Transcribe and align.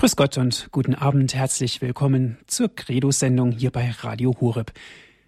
Grüß 0.00 0.16
Gott 0.16 0.38
und 0.38 0.68
guten 0.72 0.94
Abend. 0.94 1.34
Herzlich 1.34 1.82
willkommen 1.82 2.38
zur 2.46 2.74
Credo-Sendung 2.74 3.52
hier 3.52 3.70
bei 3.70 3.90
Radio 3.90 4.34
Horeb. 4.40 4.72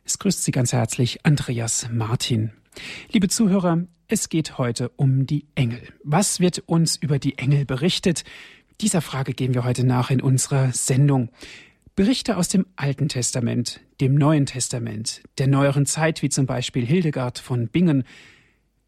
Es 0.02 0.18
grüßt 0.18 0.42
Sie 0.42 0.50
ganz 0.50 0.72
herzlich 0.72 1.26
Andreas 1.26 1.90
Martin. 1.92 2.52
Liebe 3.10 3.28
Zuhörer, 3.28 3.82
es 4.08 4.30
geht 4.30 4.56
heute 4.56 4.88
um 4.96 5.26
die 5.26 5.44
Engel. 5.56 5.82
Was 6.04 6.40
wird 6.40 6.60
uns 6.60 6.96
über 6.96 7.18
die 7.18 7.36
Engel 7.36 7.66
berichtet? 7.66 8.24
Dieser 8.80 9.02
Frage 9.02 9.34
gehen 9.34 9.52
wir 9.52 9.64
heute 9.64 9.84
nach 9.84 10.10
in 10.10 10.22
unserer 10.22 10.72
Sendung. 10.72 11.28
Berichte 11.94 12.38
aus 12.38 12.48
dem 12.48 12.64
Alten 12.74 13.10
Testament, 13.10 13.82
dem 14.00 14.14
Neuen 14.14 14.46
Testament, 14.46 15.22
der 15.36 15.48
neueren 15.48 15.84
Zeit, 15.84 16.22
wie 16.22 16.30
zum 16.30 16.46
Beispiel 16.46 16.86
Hildegard 16.86 17.38
von 17.38 17.68
Bingen, 17.68 18.04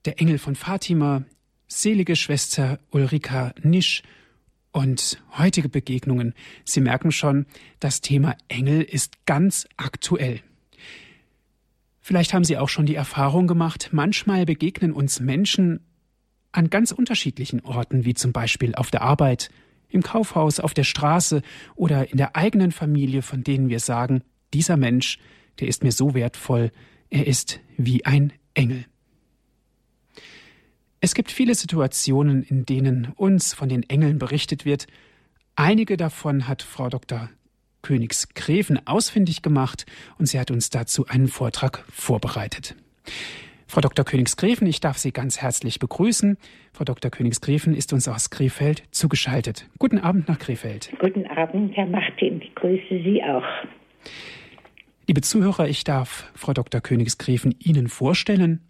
der 0.07 0.19
Engel 0.19 0.39
von 0.39 0.55
Fatima, 0.55 1.25
selige 1.69 2.16
Schwester 2.16 2.79
Ulrika 2.91 3.53
Nisch 3.62 4.03
und 4.75 5.22
heutige 5.38 5.68
Begegnungen. 5.68 6.34
Sie 6.64 6.80
merken 6.80 7.12
schon, 7.12 7.46
das 7.78 8.01
Thema 8.01 8.37
Engel 8.48 8.83
ist 8.83 9.24
ganz 9.24 9.69
aktuell. 9.77 10.41
Vielleicht 12.00 12.34
haben 12.34 12.45
Sie 12.45 12.59
auch 12.59 12.69
schon 12.69 12.84
die 12.84 12.97
Erfahrung 12.97 13.47
gemacht, 13.47 13.91
manchmal 13.92 14.45
begegnen 14.45 14.92
uns 14.92 15.20
Menschen 15.20 15.80
an 16.50 16.70
ganz 16.70 16.91
unterschiedlichen 16.91 17.60
Orten, 17.60 18.05
wie 18.05 18.14
zum 18.14 18.33
Beispiel 18.33 18.74
auf 18.74 18.91
der 18.91 19.02
Arbeit, 19.02 19.48
im 19.88 20.02
Kaufhaus, 20.02 20.59
auf 20.59 20.75
der 20.75 20.83
Straße 20.83 21.42
oder 21.77 22.11
in 22.11 22.19
der 22.19 22.34
eigenen 22.34 22.72
Familie, 22.72 23.22
von 23.22 23.45
denen 23.45 23.69
wir 23.69 23.78
sagen, 23.78 24.22
dieser 24.52 24.77
Mensch, 24.77 25.19
der 25.61 25.69
ist 25.69 25.84
mir 25.84 25.92
so 25.92 26.14
wertvoll, 26.14 26.72
er 27.11 27.28
ist 27.28 27.61
wie 27.77 28.05
ein 28.05 28.33
Engel. 28.55 28.86
Es 31.04 31.14
gibt 31.14 31.30
viele 31.30 31.54
Situationen, 31.54 32.42
in 32.42 32.64
denen 32.64 33.12
uns 33.16 33.52
von 33.52 33.68
den 33.68 33.82
Engeln 33.90 34.18
berichtet 34.18 34.64
wird. 34.64 34.86
Einige 35.54 35.98
davon 35.98 36.48
hat 36.48 36.62
Frau 36.62 36.88
Dr. 36.88 37.28
Königsgräfen 37.82 38.86
ausfindig 38.86 39.42
gemacht 39.42 39.84
und 40.19 40.24
sie 40.24 40.41
hat 40.41 40.50
uns 40.50 40.70
dazu 40.70 41.06
einen 41.06 41.28
Vortrag 41.28 41.84
vorbereitet. 41.92 42.74
Frau 43.66 43.83
Dr. 43.83 44.06
Königsgräfen, 44.06 44.66
ich 44.66 44.80
darf 44.80 44.96
Sie 44.96 45.12
ganz 45.12 45.42
herzlich 45.42 45.78
begrüßen. 45.78 46.38
Frau 46.72 46.84
Dr. 46.84 47.11
Königsgräfen 47.11 47.74
ist 47.74 47.92
uns 47.92 48.08
aus 48.08 48.30
Krefeld 48.30 48.84
zugeschaltet. 48.91 49.68
Guten 49.78 49.98
Abend 49.98 50.27
nach 50.27 50.39
Krefeld. 50.39 50.91
Guten 51.00 51.27
Abend, 51.27 51.77
Herr 51.77 51.86
Martin. 51.86 52.41
Ich 52.41 52.55
grüße 52.55 53.02
Sie 53.05 53.22
auch. 53.22 53.44
Liebe 55.06 55.20
Zuhörer, 55.20 55.68
ich 55.68 55.84
darf 55.84 56.33
Frau 56.34 56.55
Dr. 56.55 56.80
Königsgräfen 56.80 57.55
Ihnen 57.58 57.89
vorstellen. 57.89 58.62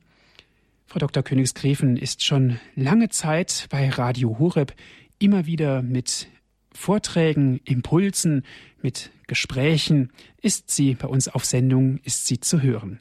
Frau 0.94 1.00
Dr. 1.00 1.24
Königsgräfen 1.24 1.96
ist 1.96 2.22
schon 2.22 2.60
lange 2.76 3.08
Zeit 3.08 3.66
bei 3.68 3.88
Radio 3.88 4.38
Horeb 4.38 4.72
immer 5.18 5.44
wieder 5.44 5.82
mit 5.82 6.28
Vorträgen, 6.70 7.58
Impulsen, 7.64 8.44
mit 8.80 9.10
Gesprächen 9.26 10.12
ist 10.40 10.70
sie 10.70 10.94
bei 10.94 11.08
uns 11.08 11.26
auf 11.26 11.44
Sendung, 11.44 11.98
ist 12.04 12.28
sie 12.28 12.38
zu 12.38 12.62
hören. 12.62 13.00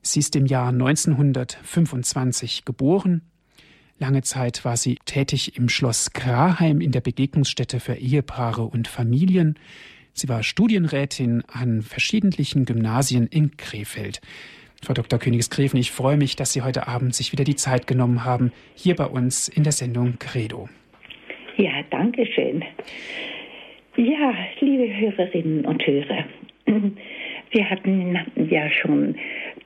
Sie 0.00 0.20
ist 0.20 0.34
im 0.36 0.46
Jahr 0.46 0.68
1925 0.70 2.64
geboren. 2.64 3.20
Lange 3.98 4.22
Zeit 4.22 4.64
war 4.64 4.78
sie 4.78 4.98
tätig 5.04 5.58
im 5.58 5.68
Schloss 5.68 6.14
Graheim 6.14 6.80
in 6.80 6.92
der 6.92 7.02
Begegnungsstätte 7.02 7.78
für 7.78 7.96
Ehepaare 7.96 8.62
und 8.62 8.88
Familien. 8.88 9.58
Sie 10.14 10.30
war 10.30 10.42
Studienrätin 10.42 11.42
an 11.46 11.82
verschiedentlichen 11.82 12.64
Gymnasien 12.64 13.26
in 13.26 13.58
Krefeld. 13.58 14.22
Frau 14.84 14.94
Dr. 14.94 15.18
Königsgräfen, 15.18 15.78
ich 15.80 15.90
freue 15.90 16.16
mich, 16.16 16.36
dass 16.36 16.52
Sie 16.52 16.62
heute 16.62 16.86
Abend 16.86 17.14
sich 17.14 17.32
wieder 17.32 17.44
die 17.44 17.56
Zeit 17.56 17.86
genommen 17.86 18.24
haben, 18.24 18.52
hier 18.74 18.94
bei 18.94 19.06
uns 19.06 19.48
in 19.48 19.62
der 19.62 19.72
Sendung 19.72 20.18
Credo. 20.18 20.68
Ja, 21.56 21.72
danke 21.90 22.26
schön. 22.26 22.62
Ja, 23.96 24.34
liebe 24.60 24.94
Hörerinnen 24.94 25.64
und 25.64 25.86
Hörer, 25.86 26.24
wir 26.66 27.70
hatten 27.70 28.18
ja 28.50 28.70
schon 28.70 29.14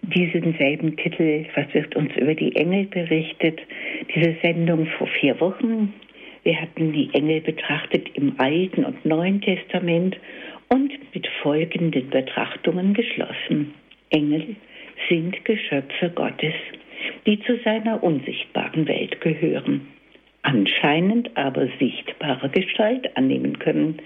diesen 0.03 0.55
selben 0.59 0.97
Titel, 0.97 1.47
was 1.55 1.73
wird 1.75 1.97
uns 1.97 2.15
über 2.17 2.35
die 2.35 2.55
Engel 2.55 2.85
berichtet, 2.85 3.61
diese 4.15 4.37
Sendung 4.43 4.87
vor 4.99 5.09
vier 5.21 5.41
Wochen. 5.41 5.93
Wir 6.45 6.61
hatten 6.61 6.93
die 6.93 7.11
Engel 7.13 7.41
betrachtet 7.41 8.09
im 8.15 8.39
Alten 8.39 8.85
und 8.85 9.05
Neuen 9.05 9.41
Testament 9.41 10.17
und 10.69 10.93
mit 11.15 11.27
folgenden 11.43 12.09
Betrachtungen 12.11 12.95
geschlossen. 12.95 13.75
Engel 14.11 14.57
sind 15.09 15.45
Geschöpfe 15.45 16.11
Gottes, 16.11 16.55
die 17.27 17.41
zu 17.41 17.59
seiner 17.65 18.03
unsichtbaren 18.03 18.87
Welt 18.89 19.21
gehören, 19.21 19.89
anscheinend 20.43 21.37
aber 21.37 21.69
sichtbare 21.79 22.49
Gestalt 22.49 23.17
annehmen 23.17 23.59
können, 23.59 24.01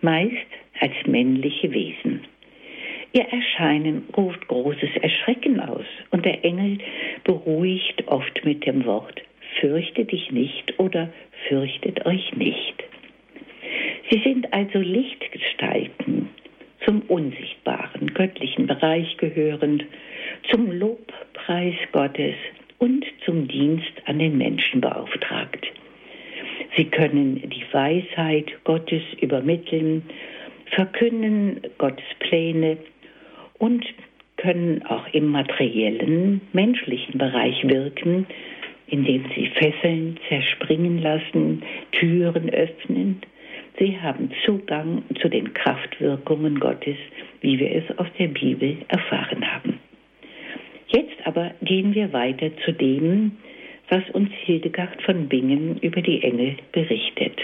meist 0.00 0.46
als 0.80 0.94
männliche 1.06 1.72
Wesen. 1.72 2.22
Ihr 3.12 3.26
Erscheinen 3.26 4.08
ruft 4.16 4.48
großes 4.48 4.96
Erschrecken 5.00 5.60
aus 5.60 5.86
und 6.10 6.24
der 6.24 6.44
Engel 6.44 6.78
beruhigt 7.22 8.08
oft 8.08 8.44
mit 8.44 8.66
dem 8.66 8.84
Wort 8.86 9.22
Fürchte 9.60 10.04
dich 10.04 10.32
nicht 10.32 10.78
oder 10.78 11.12
fürchtet 11.48 12.04
euch 12.06 12.34
nicht. 12.34 12.82
Sie 14.10 14.20
sind 14.24 14.52
also 14.52 14.78
Lichtgestalten, 14.78 16.28
zum 16.84 17.02
unsichtbaren 17.02 18.12
göttlichen 18.14 18.66
Bereich 18.66 19.16
gehörend 19.16 19.84
zum 20.50 20.70
Lobpreis 20.70 21.74
Gottes 21.92 22.34
und 22.78 23.04
zum 23.24 23.48
Dienst 23.48 23.92
an 24.06 24.18
den 24.18 24.36
Menschen 24.36 24.80
beauftragt. 24.80 25.66
Sie 26.76 26.84
können 26.84 27.36
die 27.48 27.64
Weisheit 27.72 28.52
Gottes 28.64 29.02
übermitteln, 29.20 30.02
verkünden 30.66 31.60
Gottes 31.78 32.04
Pläne 32.18 32.78
und 33.58 33.84
können 34.36 34.84
auch 34.86 35.06
im 35.12 35.28
materiellen, 35.28 36.40
menschlichen 36.52 37.18
Bereich 37.18 37.66
wirken, 37.66 38.26
indem 38.88 39.24
sie 39.34 39.46
Fesseln 39.48 40.18
zerspringen 40.28 41.00
lassen, 41.00 41.62
Türen 41.92 42.50
öffnen. 42.50 43.22
Sie 43.78 44.00
haben 44.00 44.30
Zugang 44.44 45.02
zu 45.20 45.28
den 45.28 45.52
Kraftwirkungen 45.52 46.60
Gottes, 46.60 46.96
wie 47.40 47.58
wir 47.58 47.72
es 47.72 47.98
aus 47.98 48.06
der 48.18 48.28
Bibel 48.28 48.76
erfahren 48.88 49.44
haben. 49.52 49.80
Jetzt 50.88 51.16
aber 51.24 51.52
gehen 51.62 51.94
wir 51.94 52.12
weiter 52.12 52.50
zu 52.64 52.72
dem, 52.72 53.32
was 53.88 54.02
uns 54.12 54.30
Hildegard 54.44 55.02
von 55.02 55.28
Bingen 55.28 55.78
über 55.78 56.00
die 56.00 56.22
Engel 56.22 56.56
berichtet. 56.72 57.40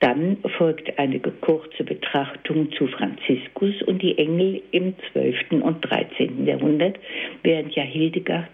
Dann 0.00 0.38
folgt 0.58 0.98
eine 0.98 1.20
kurze 1.20 1.84
Betrachtung 1.84 2.70
zu 2.72 2.86
Franziskus 2.88 3.80
und 3.82 4.02
die 4.02 4.18
Engel 4.18 4.62
im 4.72 4.94
12. 5.12 5.62
und 5.62 5.80
13. 5.80 6.46
Jahrhundert, 6.46 6.98
während 7.42 7.74
ja 7.74 7.82
Hildegard 7.82 8.50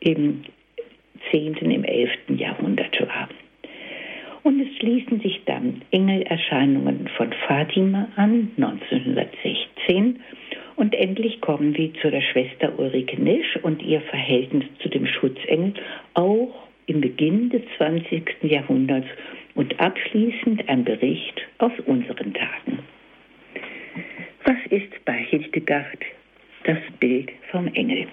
im 0.00 0.42
10., 1.30 1.54
im 1.70 1.84
11. 1.84 2.10
Jahrhundert 2.36 3.00
war. 3.00 3.28
Und 4.44 4.60
es 4.60 4.76
schließen 4.76 5.20
sich 5.20 5.40
dann 5.46 5.80
Engelerscheinungen 5.90 7.08
von 7.16 7.32
Fatima 7.46 8.08
an, 8.16 8.50
1916, 8.58 10.20
und 10.76 10.94
endlich 10.94 11.40
kommen 11.40 11.74
wir 11.76 11.94
zu 11.94 12.10
der 12.10 12.20
Schwester 12.20 12.78
Ulrike 12.78 13.20
Nisch 13.20 13.56
und 13.62 13.82
ihr 13.82 14.02
Verhältnis 14.02 14.64
zu 14.80 14.90
dem 14.90 15.06
Schutzengel, 15.06 15.72
auch 16.12 16.68
im 16.86 17.00
Beginn 17.00 17.48
des 17.48 17.62
20. 17.78 18.42
Jahrhunderts 18.42 19.06
und 19.54 19.80
abschließend 19.80 20.68
ein 20.68 20.84
Bericht 20.84 21.40
aus 21.58 21.72
unseren 21.86 22.34
Tagen. 22.34 22.80
Was 24.44 24.58
ist 24.68 25.04
bei 25.06 25.14
Hildegard 25.14 26.00
das 26.64 26.78
Bild 27.00 27.30
vom 27.50 27.68
Engel? 27.68 28.06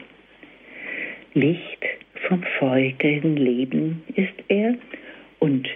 Licht 1.34 1.84
vom 2.28 2.42
feurigen 2.58 3.36
Leben 3.36 4.04
ist 4.16 4.34
er 4.48 4.76
und 5.40 5.68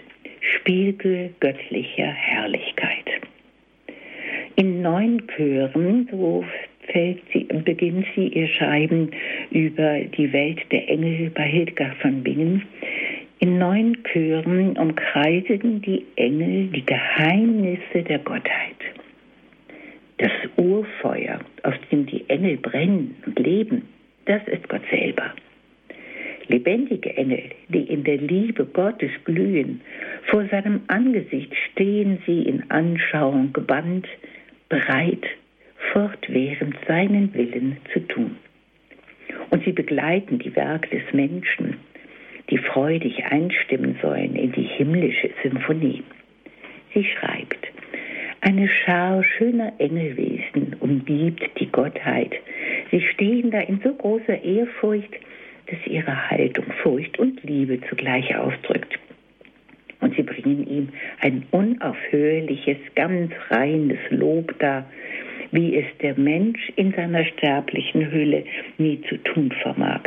Spiegel 0.53 1.33
göttlicher 1.39 2.07
Herrlichkeit. 2.07 3.05
In 4.55 4.81
neun 4.81 5.21
Chören, 5.35 6.07
so 6.11 6.45
sie, 6.93 7.47
beginnt 7.63 8.05
sie 8.15 8.27
ihr 8.27 8.47
Schreiben 8.47 9.11
über 9.51 9.99
die 9.99 10.31
Welt 10.31 10.59
der 10.71 10.87
Engel 10.89 11.29
bei 11.31 11.43
Hildegard 11.43 11.95
von 11.97 12.23
Bingen. 12.23 12.63
In 13.39 13.57
neun 13.57 13.97
Chören 14.03 14.77
umkreisen 14.77 15.81
die 15.81 16.05
Engel 16.15 16.67
die 16.67 16.85
Geheimnisse 16.85 18.03
der 18.07 18.19
Gottheit. 18.19 18.75
Das 20.17 20.31
Urfeuer, 20.55 21.39
aus 21.63 21.75
dem 21.91 22.05
die 22.05 22.23
Engel 22.29 22.57
brennen 22.57 23.15
und 23.25 23.37
leben, 23.39 23.81
das 24.25 24.41
ist 24.47 24.69
Gott 24.69 24.83
selber. 24.89 25.33
Lebendige 26.47 27.15
Engel, 27.17 27.43
die 27.69 27.83
in 27.83 28.03
der 28.03 28.17
Liebe 28.17 28.65
Gottes 28.65 29.11
glühen, 29.23 29.81
vor 30.25 30.45
seinem 30.45 30.81
Angesicht 30.87 31.53
stehen 31.71 32.19
sie 32.25 32.43
in 32.43 32.69
Anschauung 32.69 33.51
gebannt, 33.53 34.07
bereit 34.69 35.25
fortwährend 35.93 36.75
seinen 36.87 37.33
Willen 37.33 37.77
zu 37.93 37.99
tun. 38.07 38.37
Und 39.49 39.63
sie 39.63 39.71
begleiten 39.71 40.39
die 40.39 40.55
Werke 40.55 40.99
des 40.99 41.13
Menschen, 41.13 41.77
die 42.49 42.57
freudig 42.57 43.25
einstimmen 43.25 43.97
sollen 44.01 44.35
in 44.35 44.51
die 44.51 44.63
himmlische 44.63 45.29
Symphonie. 45.41 46.03
Sie 46.93 47.03
schreibt, 47.03 47.67
Eine 48.41 48.67
Schar 48.67 49.23
schöner 49.23 49.73
Engelwesen 49.79 50.75
umgibt 50.79 51.49
die 51.59 51.71
Gottheit. 51.71 52.33
Sie 52.91 53.01
stehen 53.01 53.51
da 53.51 53.61
in 53.61 53.81
so 53.83 53.93
großer 53.93 54.43
Ehrfurcht, 54.43 55.13
dass 55.67 55.85
ihre 55.87 56.29
Haltung 56.29 56.65
Furcht 56.83 57.17
und 57.19 57.41
Liebe 57.43 57.79
zugleich 57.89 58.35
ausdrückt. 58.35 58.99
Und 60.01 60.15
sie 60.15 60.23
bringen 60.23 60.67
ihm 60.67 60.89
ein 61.21 61.45
unaufhörliches, 61.51 62.77
ganz 62.95 63.31
reines 63.49 63.99
Lob 64.09 64.57
dar, 64.59 64.89
wie 65.51 65.75
es 65.77 65.85
der 66.01 66.17
Mensch 66.19 66.71
in 66.75 66.93
seiner 66.93 67.25
sterblichen 67.25 68.11
Hülle 68.11 68.43
nie 68.77 69.01
zu 69.09 69.17
tun 69.17 69.51
vermag. 69.63 70.01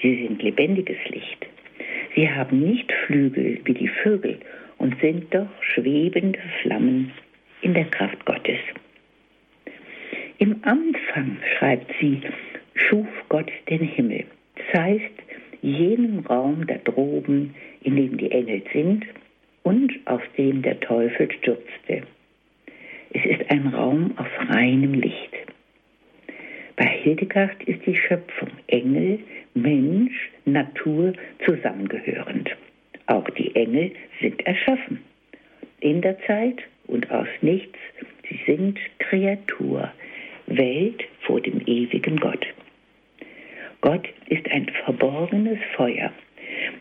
Sie 0.00 0.26
sind 0.26 0.42
lebendiges 0.42 0.98
Licht. 1.10 1.46
Sie 2.14 2.30
haben 2.30 2.60
nicht 2.60 2.92
Flügel 3.06 3.60
wie 3.64 3.74
die 3.74 3.88
Vögel 3.88 4.38
und 4.78 5.00
sind 5.00 5.32
doch 5.34 5.48
schwebende 5.60 6.40
Flammen 6.60 7.12
in 7.62 7.74
der 7.74 7.84
Kraft 7.84 8.24
Gottes. 8.24 8.58
Im 10.38 10.56
Anfang, 10.62 11.38
schreibt 11.56 11.92
sie, 12.00 12.20
schuf 12.74 13.06
Gott 13.28 13.50
den 13.68 13.80
Himmel. 13.80 14.24
Das 14.56 14.82
heißt, 14.82 15.22
jenen 15.62 16.20
Raum 16.26 16.66
da 16.66 16.74
droben, 16.76 17.54
in 17.82 17.96
dem 17.96 18.16
die 18.16 18.30
Engel 18.30 18.62
sind 18.72 19.06
und 19.62 19.92
aus 20.06 20.22
dem 20.36 20.62
der 20.62 20.80
Teufel 20.80 21.30
stürzte. 21.32 22.02
Es 23.12 23.24
ist 23.24 23.50
ein 23.50 23.68
Raum 23.68 24.12
aus 24.16 24.48
reinem 24.48 24.94
Licht. 24.94 25.32
Bei 26.76 26.86
Hildegard 26.86 27.62
ist 27.64 27.84
die 27.86 27.96
Schöpfung 27.96 28.48
Engel, 28.68 29.18
Mensch, 29.54 30.30
Natur 30.46 31.12
zusammengehörend. 31.44 32.50
Auch 33.06 33.28
die 33.30 33.54
Engel 33.54 33.92
sind 34.20 34.44
erschaffen. 34.46 35.00
In 35.80 36.00
der 36.00 36.18
Zeit 36.26 36.62
und 36.86 37.10
aus 37.10 37.28
nichts. 37.42 37.78
Sie 38.28 38.40
sind 38.46 38.78
Kreatur, 38.98 39.92
Welt 40.46 41.04
vor 41.20 41.40
dem 41.40 41.60
ewigen 41.66 42.16
Gott. 42.16 42.46
Gott 43.82 44.08
ist 44.28 44.48
ein 44.50 44.70
verborgenes 44.84 45.58
Feuer, 45.76 46.12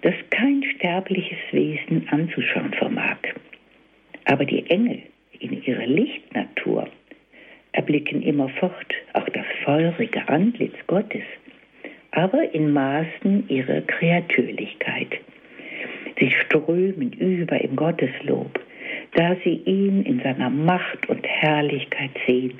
das 0.03 0.13
kein 0.29 0.63
sterbliches 0.75 1.39
Wesen 1.51 2.07
anzuschauen 2.09 2.73
vermag. 2.73 3.17
Aber 4.25 4.45
die 4.45 4.69
Engel 4.69 5.01
in 5.39 5.63
ihrer 5.63 5.87
Lichtnatur 5.87 6.87
erblicken 7.71 8.21
immerfort 8.21 8.93
auch 9.13 9.27
das 9.29 9.45
feurige 9.63 10.27
Antlitz 10.29 10.75
Gottes, 10.85 11.23
aber 12.11 12.53
in 12.53 12.71
Maßen 12.71 13.49
ihrer 13.49 13.81
Kreatürlichkeit. 13.81 15.19
Sie 16.19 16.29
strömen 16.29 17.13
über 17.13 17.59
im 17.61 17.75
Gotteslob, 17.75 18.59
da 19.15 19.35
sie 19.43 19.55
ihn 19.65 20.03
in 20.03 20.19
seiner 20.19 20.51
Macht 20.51 21.09
und 21.09 21.25
Herrlichkeit 21.25 22.11
sehen. 22.27 22.53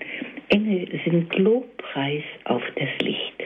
Engel 0.49 0.87
sind 1.05 1.37
Lobpreis 1.37 2.23
auf 2.45 2.63
das 2.75 2.89
Licht. 3.05 3.44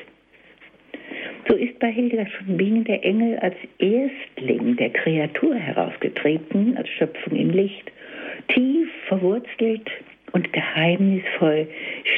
So 1.48 1.56
ist 1.56 1.78
bei 1.80 1.92
Hildegard 1.92 2.30
von 2.32 2.58
Bingen 2.58 2.84
der 2.84 3.04
Engel 3.04 3.38
als 3.40 3.56
Erstling 3.80 4.76
der 4.78 4.90
Kreatur 4.90 5.56
herausgetreten, 5.56 6.78
als 6.78 6.90
Schöpfung 6.90 7.36
im 7.36 7.52
Licht. 7.52 7.92
Tief 8.48 8.90
verwurzelt 9.08 9.90
und 10.32 10.52
geheimnisvoll 10.52 11.68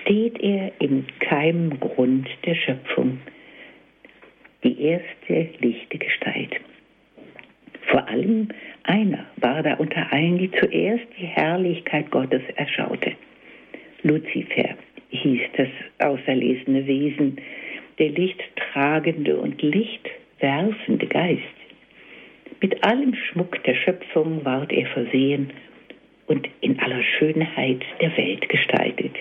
steht 0.01 0.39
er 0.39 0.71
im 0.79 1.05
Keimgrund 1.19 2.27
der 2.45 2.55
Schöpfung. 2.55 3.19
Die 4.63 4.81
erste 4.81 5.49
lichte 5.59 5.97
Gestalt. 5.97 6.55
Vor 7.83 8.07
allem 8.07 8.49
einer 8.83 9.25
war 9.37 9.63
da 9.63 9.75
unter 9.75 10.11
allen, 10.11 10.37
die 10.37 10.51
zuerst 10.51 11.05
die 11.19 11.25
Herrlichkeit 11.25 12.09
Gottes 12.11 12.41
erschaute. 12.55 13.13
Luzifer 14.03 14.75
hieß 15.09 15.41
das 15.55 15.69
auserlesene 15.99 16.85
Wesen, 16.85 17.37
der 17.99 18.09
lichttragende 18.77 19.37
und 19.37 19.61
lichtwerfende 19.61 21.07
Geist. 21.07 21.41
Mit 22.61 22.83
allem 22.83 23.15
Schmuck 23.15 23.63
der 23.63 23.75
Schöpfung 23.75 24.45
ward 24.45 24.71
er 24.71 24.85
versehen 24.87 25.51
und 26.27 26.47
in 26.61 26.79
aller 26.79 27.03
Schönheit 27.03 27.83
der 28.01 28.15
Welt 28.17 28.47
gestaltet. 28.49 29.15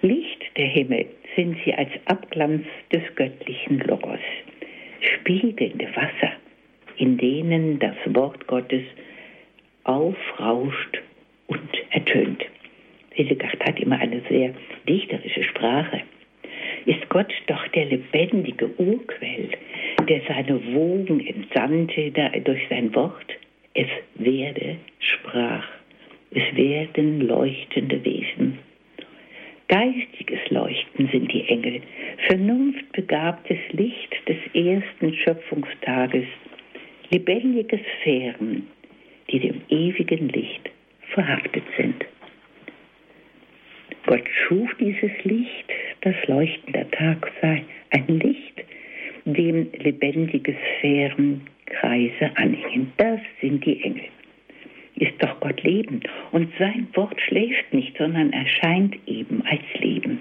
Licht 0.00 0.44
der 0.56 0.66
Himmel 0.66 1.06
sind 1.34 1.58
sie 1.64 1.74
als 1.74 1.90
Abglanz 2.06 2.64
des 2.92 3.02
göttlichen 3.16 3.80
Logos, 3.80 4.20
spiegelnde 5.00 5.88
Wasser, 5.94 6.32
in 6.96 7.18
denen 7.18 7.78
das 7.78 7.96
Wort 8.06 8.46
Gottes 8.46 8.84
aufrauscht 9.84 11.02
und 11.48 11.68
ertönt. 11.90 12.44
Hildegard 13.10 13.62
hat 13.66 13.78
immer 13.80 13.98
eine 13.98 14.22
sehr 14.28 14.54
dichterische 14.86 15.44
Sprache. 15.44 16.02
Ist 16.86 17.08
Gott 17.08 17.32
doch 17.48 17.66
der 17.68 17.86
lebendige 17.86 18.70
Urquell, 18.78 19.48
der 20.08 20.20
seine 20.28 20.60
Wogen 20.72 21.18
entsandte 21.26 22.12
durch 22.44 22.62
sein 22.70 22.94
Wort? 22.94 23.26
Es 23.74 23.88
werde, 24.14 24.76
sprach, 25.00 25.66
es 26.30 26.56
werden 26.56 27.26
leuchtende 27.26 28.04
Wesen. 28.04 28.58
Geistiges 29.66 30.38
Leuchten 30.50 31.08
sind 31.10 31.32
die 31.32 31.48
Engel, 31.48 31.80
vernunftbegabtes 32.28 33.58
Licht 33.72 34.14
des 34.28 34.38
ersten 34.54 35.12
Schöpfungstages 35.12 36.26
lebendige 37.10 37.80
Sphären, 38.00 38.68
die 39.28 39.40
dem 39.40 39.60
ewigen 39.70 40.28
Licht 40.28 40.70
verhaftet 41.12 41.64
sind. 41.76 42.04
Gott 44.06 44.24
schuf 44.46 44.72
dieses 44.78 45.10
Licht, 45.24 45.68
das 46.02 46.14
leuchtender 46.28 46.88
Tag 46.92 47.30
sei, 47.42 47.64
ein 47.90 48.06
Licht, 48.20 48.64
dem 49.24 49.68
lebendige 49.72 50.54
Sphären 50.78 51.40
Kreise 51.66 52.30
anhängen. 52.36 52.92
Das 52.98 53.18
sind 53.40 53.66
die 53.66 53.82
Engel. 53.82 54.04
Ist 54.94 55.14
doch 55.18 55.40
Gott 55.40 55.60
Leben 55.64 56.00
und 56.30 56.48
sein 56.58 56.86
Wort 56.94 57.20
schläft 57.20 57.74
nicht, 57.74 57.98
sondern 57.98 58.32
erscheint 58.32 58.96
eben 59.06 59.42
als 59.44 59.80
Leben. 59.80 60.20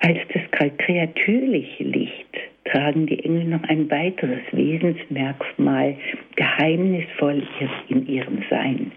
Als 0.00 0.18
das 0.32 0.42
kreatürliche 0.50 1.84
Licht 1.84 2.38
tragen 2.64 3.06
die 3.06 3.22
Engel 3.22 3.44
noch 3.44 3.62
ein 3.64 3.88
weiteres 3.90 4.40
Wesensmerkmal 4.50 5.96
geheimnisvoll 6.36 7.46
in 7.88 8.08
ihrem 8.08 8.42
Sein. 8.48 8.92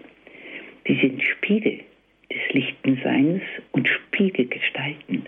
Sie 0.86 0.94
sind 0.94 1.22
Spiegel 1.22 1.80
des 2.36 2.54
lichten 2.54 3.00
Seins 3.02 3.42
und 3.72 3.88
Spiegelgestalten. 3.88 5.26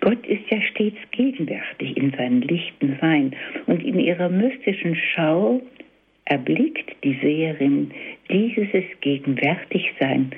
Gott 0.00 0.24
ist 0.26 0.48
ja 0.50 0.60
stets 0.62 0.98
gegenwärtig 1.10 1.96
in 1.96 2.12
seinem 2.12 2.40
lichten 2.42 2.96
Sein 3.00 3.34
und 3.66 3.82
in 3.82 3.98
ihrer 3.98 4.28
mystischen 4.28 4.96
Schau 4.96 5.60
erblickt 6.24 6.94
die 7.02 7.18
Seherin 7.20 7.90
dieses 8.30 8.84
Gegenwärtigsein 9.00 10.30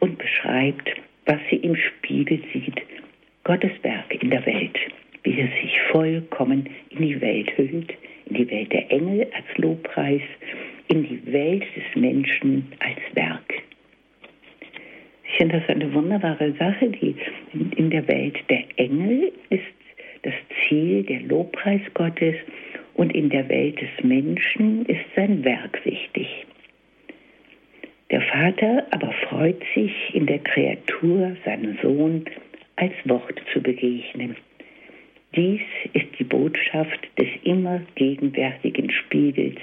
und 0.00 0.18
beschreibt, 0.18 0.90
was 1.24 1.38
sie 1.50 1.56
im 1.56 1.76
Spiegel 1.76 2.40
sieht, 2.52 2.82
Gottes 3.44 3.72
Werk 3.82 4.22
in 4.22 4.30
der 4.30 4.44
Welt 4.44 4.78
wie 5.28 5.40
er 5.40 5.48
sich 5.62 5.78
vollkommen 5.90 6.68
in 6.90 7.02
die 7.02 7.20
Welt 7.20 7.50
hüllt, 7.56 7.92
in 8.26 8.36
die 8.36 8.50
Welt 8.50 8.72
der 8.72 8.90
Engel 8.90 9.26
als 9.34 9.58
Lobpreis, 9.58 10.22
in 10.88 11.02
die 11.02 11.32
Welt 11.32 11.64
des 11.76 12.00
Menschen 12.00 12.72
als 12.78 12.98
Werk. 13.14 13.54
Ich 15.28 15.36
finde 15.36 15.60
das 15.60 15.68
eine 15.68 15.92
wunderbare 15.92 16.52
Sache. 16.52 16.88
Die, 16.88 17.14
in 17.76 17.90
der 17.90 18.06
Welt 18.08 18.36
der 18.48 18.64
Engel 18.76 19.32
ist 19.50 19.62
das 20.22 20.34
Ziel 20.68 21.02
der 21.04 21.20
Lobpreis 21.20 21.82
Gottes 21.94 22.34
und 22.94 23.14
in 23.14 23.28
der 23.30 23.48
Welt 23.48 23.80
des 23.80 24.04
Menschen 24.04 24.84
ist 24.86 25.04
sein 25.14 25.44
Werk 25.44 25.84
wichtig. 25.84 26.26
Der 28.10 28.22
Vater 28.22 28.86
aber 28.90 29.12
freut 29.28 29.62
sich, 29.74 29.92
in 30.14 30.26
der 30.26 30.38
Kreatur 30.38 31.36
seinem 31.44 31.76
Sohn 31.82 32.24
als 32.76 32.94
Wort 33.04 33.40
zu 33.52 33.60
begegnen. 33.60 34.36
Dies 35.36 35.60
ist 35.92 36.06
die 36.18 36.24
Botschaft 36.24 37.06
des 37.18 37.28
immer 37.44 37.82
gegenwärtigen 37.96 38.90
Spiegels, 38.90 39.58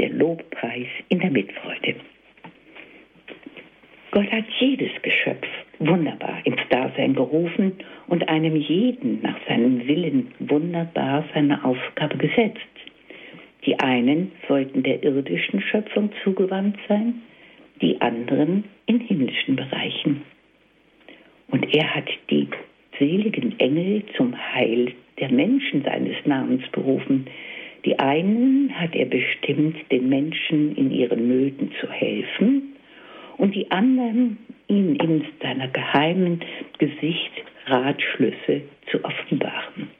der 0.00 0.10
Lobpreis 0.10 0.88
in 1.08 1.20
der 1.20 1.30
Mitfreude. 1.30 1.94
Gott 4.16 4.32
hat 4.32 4.46
jedes 4.58 4.90
Geschöpf 5.02 5.46
wunderbar 5.78 6.38
ins 6.44 6.62
Dasein 6.70 7.14
gerufen 7.14 7.72
und 8.06 8.26
einem 8.30 8.56
jeden 8.56 9.20
nach 9.20 9.36
seinem 9.46 9.86
Willen 9.86 10.28
wunderbar 10.38 11.26
seine 11.34 11.62
Aufgabe 11.62 12.16
gesetzt. 12.16 12.62
Die 13.66 13.78
einen 13.78 14.32
sollten 14.48 14.82
der 14.84 15.02
irdischen 15.02 15.60
Schöpfung 15.60 16.08
zugewandt 16.24 16.78
sein, 16.88 17.20
die 17.82 18.00
anderen 18.00 18.64
in 18.86 19.00
himmlischen 19.00 19.54
Bereichen. 19.54 20.22
Und 21.48 21.74
er 21.74 21.94
hat 21.94 22.08
die 22.30 22.48
seligen 22.98 23.60
Engel 23.60 24.02
zum 24.16 24.34
Heil 24.34 24.94
der 25.20 25.30
Menschen 25.30 25.84
seines 25.84 26.16
Namens 26.24 26.66
berufen. 26.72 27.26
Die 27.84 27.98
einen 27.98 28.80
hat 28.80 28.96
er 28.96 29.04
bestimmt, 29.04 29.76
den 29.92 30.08
Menschen 30.08 30.74
in 30.74 30.90
ihren 30.90 31.28
Nöten 31.28 31.70
zu 31.78 31.90
helfen, 31.90 32.75
anderen 33.70 34.38
ihm 34.68 34.94
in 34.96 35.24
seiner 35.42 35.68
geheimen 35.68 36.40
Gesicht 36.78 37.32
Ratschlüsse 37.66 38.62
zu 38.90 39.04
offenbaren. 39.04 39.90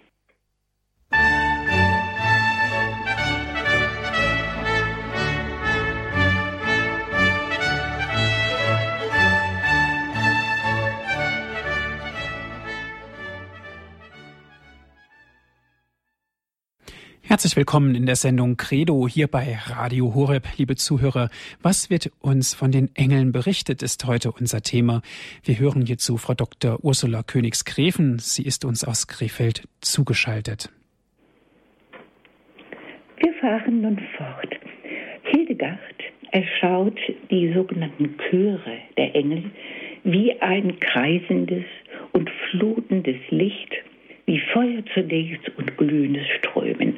Herzlich 17.28 17.56
willkommen 17.56 17.96
in 17.96 18.06
der 18.06 18.14
Sendung 18.14 18.56
Credo 18.56 19.08
hier 19.08 19.26
bei 19.26 19.58
Radio 19.66 20.14
Horeb, 20.14 20.46
liebe 20.58 20.76
Zuhörer. 20.76 21.28
Was 21.60 21.90
wird 21.90 22.12
uns 22.20 22.54
von 22.54 22.70
den 22.70 22.94
Engeln 22.94 23.32
berichtet, 23.32 23.82
ist 23.82 24.06
heute 24.06 24.30
unser 24.30 24.60
Thema. 24.60 25.02
Wir 25.42 25.58
hören 25.58 25.84
hierzu 25.84 26.18
Frau 26.18 26.34
Dr. 26.34 26.78
Ursula 26.84 27.24
Königs-Greven. 27.24 28.20
Sie 28.20 28.44
ist 28.44 28.64
uns 28.64 28.84
aus 28.84 29.08
Krefeld 29.08 29.66
zugeschaltet. 29.80 30.70
Wir 33.18 33.34
fahren 33.40 33.80
nun 33.80 33.98
fort. 34.16 34.54
Hildegard 35.24 35.80
erschaut 36.30 36.98
die 37.32 37.52
sogenannten 37.52 38.16
Chöre 38.30 38.78
der 38.96 39.16
Engel 39.16 39.50
wie 40.04 40.40
ein 40.40 40.78
kreisendes 40.78 41.64
und 42.12 42.30
flutendes 42.52 43.18
Licht, 43.30 43.74
wie 44.26 44.40
Feuer 44.52 44.82
zunächst 44.92 45.48
und 45.56 45.76
glühendes 45.76 46.26
Strömen. 46.38 46.96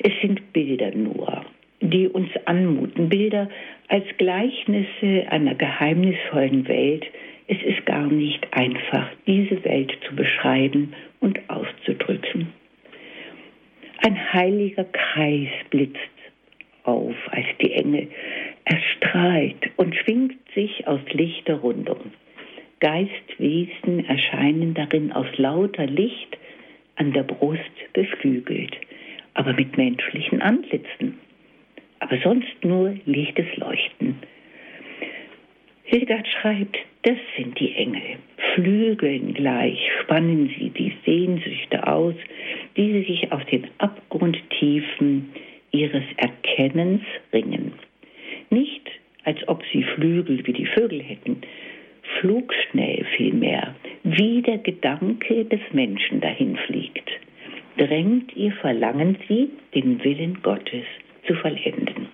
Es 0.00 0.12
sind 0.20 0.52
Bilder 0.52 0.90
nur, 0.94 1.44
die 1.80 2.06
uns 2.08 2.30
anmuten, 2.44 3.08
Bilder 3.08 3.48
als 3.88 4.04
Gleichnisse 4.18 5.26
einer 5.30 5.54
geheimnisvollen 5.54 6.68
Welt. 6.68 7.06
Es 7.48 7.60
ist 7.62 7.84
gar 7.86 8.06
nicht 8.06 8.46
einfach, 8.52 9.10
diese 9.26 9.64
Welt 9.64 9.96
zu 10.06 10.14
beschreiben 10.14 10.92
und 11.20 11.38
auszudrücken. 11.48 12.52
Ein 14.04 14.32
heiliger 14.32 14.84
Kreis 14.84 15.48
blitzt 15.70 15.98
auf, 16.84 17.14
als 17.30 17.46
die 17.60 17.72
Engel 17.72 18.08
erstrahlt 18.64 19.70
und 19.76 19.96
schwingt 19.96 20.36
sich 20.54 20.86
aus 20.86 21.00
lichter 21.12 21.56
Rundung. 21.56 22.12
Geistwesen 22.80 24.04
erscheinen 24.06 24.74
darin 24.74 25.12
aus 25.12 25.26
lauter 25.36 25.86
Licht 25.86 26.38
an 26.98 27.12
der 27.12 27.22
Brust 27.22 27.92
beflügelt 27.94 28.76
aber 29.38 29.52
mit 29.52 29.76
menschlichen 29.78 30.42
Antlitzen. 30.42 31.16
Aber 32.00 32.18
sonst 32.18 32.64
nur 32.64 32.96
lichtes 33.06 33.46
Leuchten. 33.56 34.16
Hildegard 35.84 36.26
schreibt, 36.26 36.76
das 37.02 37.16
sind 37.36 37.58
die 37.58 37.72
Engel. 37.74 38.18
Flügeln 38.54 39.34
gleich 39.34 39.78
spannen 40.02 40.52
sie 40.58 40.70
die 40.70 40.92
Sehnsüchte 41.06 41.86
aus, 41.86 42.14
die 42.76 42.92
sie 42.92 43.04
sich 43.04 43.32
aus 43.32 43.42
den 43.46 43.68
Abgrundtiefen 43.78 45.30
ihres 45.70 46.04
Erkennens 46.16 47.02
ringen. 47.32 47.72
Nicht, 48.50 48.90
als 49.22 49.46
ob 49.46 49.62
sie 49.72 49.84
Flügel 49.84 50.44
wie 50.46 50.52
die 50.52 50.66
Vögel 50.66 51.00
hätten, 51.00 51.42
flugschnell 52.20 53.04
vielmehr, 53.16 53.74
wie 54.02 54.42
der 54.42 54.58
Gedanke 54.58 55.44
des 55.44 55.60
Menschen 55.72 56.20
dahin 56.20 56.56
fliegt 56.66 57.10
drängt 57.78 58.36
ihr 58.36 58.52
Verlangen 58.52 59.16
sie, 59.28 59.50
den 59.74 60.02
Willen 60.04 60.42
Gottes 60.42 60.84
zu 61.26 61.34
vollenden. 61.34 62.08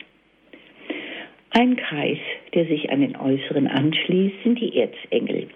Ein 1.50 1.76
Kreis, 1.76 2.18
der 2.52 2.66
sich 2.66 2.90
an 2.90 3.00
den 3.00 3.16
Äußeren 3.16 3.66
anschließt, 3.66 4.42
sind 4.42 4.60
die 4.60 4.76
Erzengel. 4.78 5.48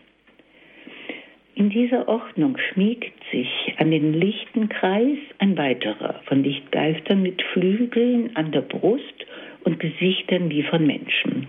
In 1.54 1.70
dieser 1.70 2.08
Ordnung 2.08 2.56
schmiegt 2.56 3.12
sich 3.32 3.48
an 3.78 3.90
den 3.90 4.14
lichten 4.14 4.68
Kreis 4.68 5.18
ein 5.38 5.58
weiterer 5.58 6.20
von 6.26 6.44
Lichtgeistern 6.44 7.20
mit 7.20 7.42
Flügeln 7.52 8.30
an 8.36 8.52
der 8.52 8.60
Brust 8.60 9.26
und 9.64 9.80
Gesichtern 9.80 10.50
wie 10.50 10.62
von 10.62 10.86
Menschen. 10.86 11.48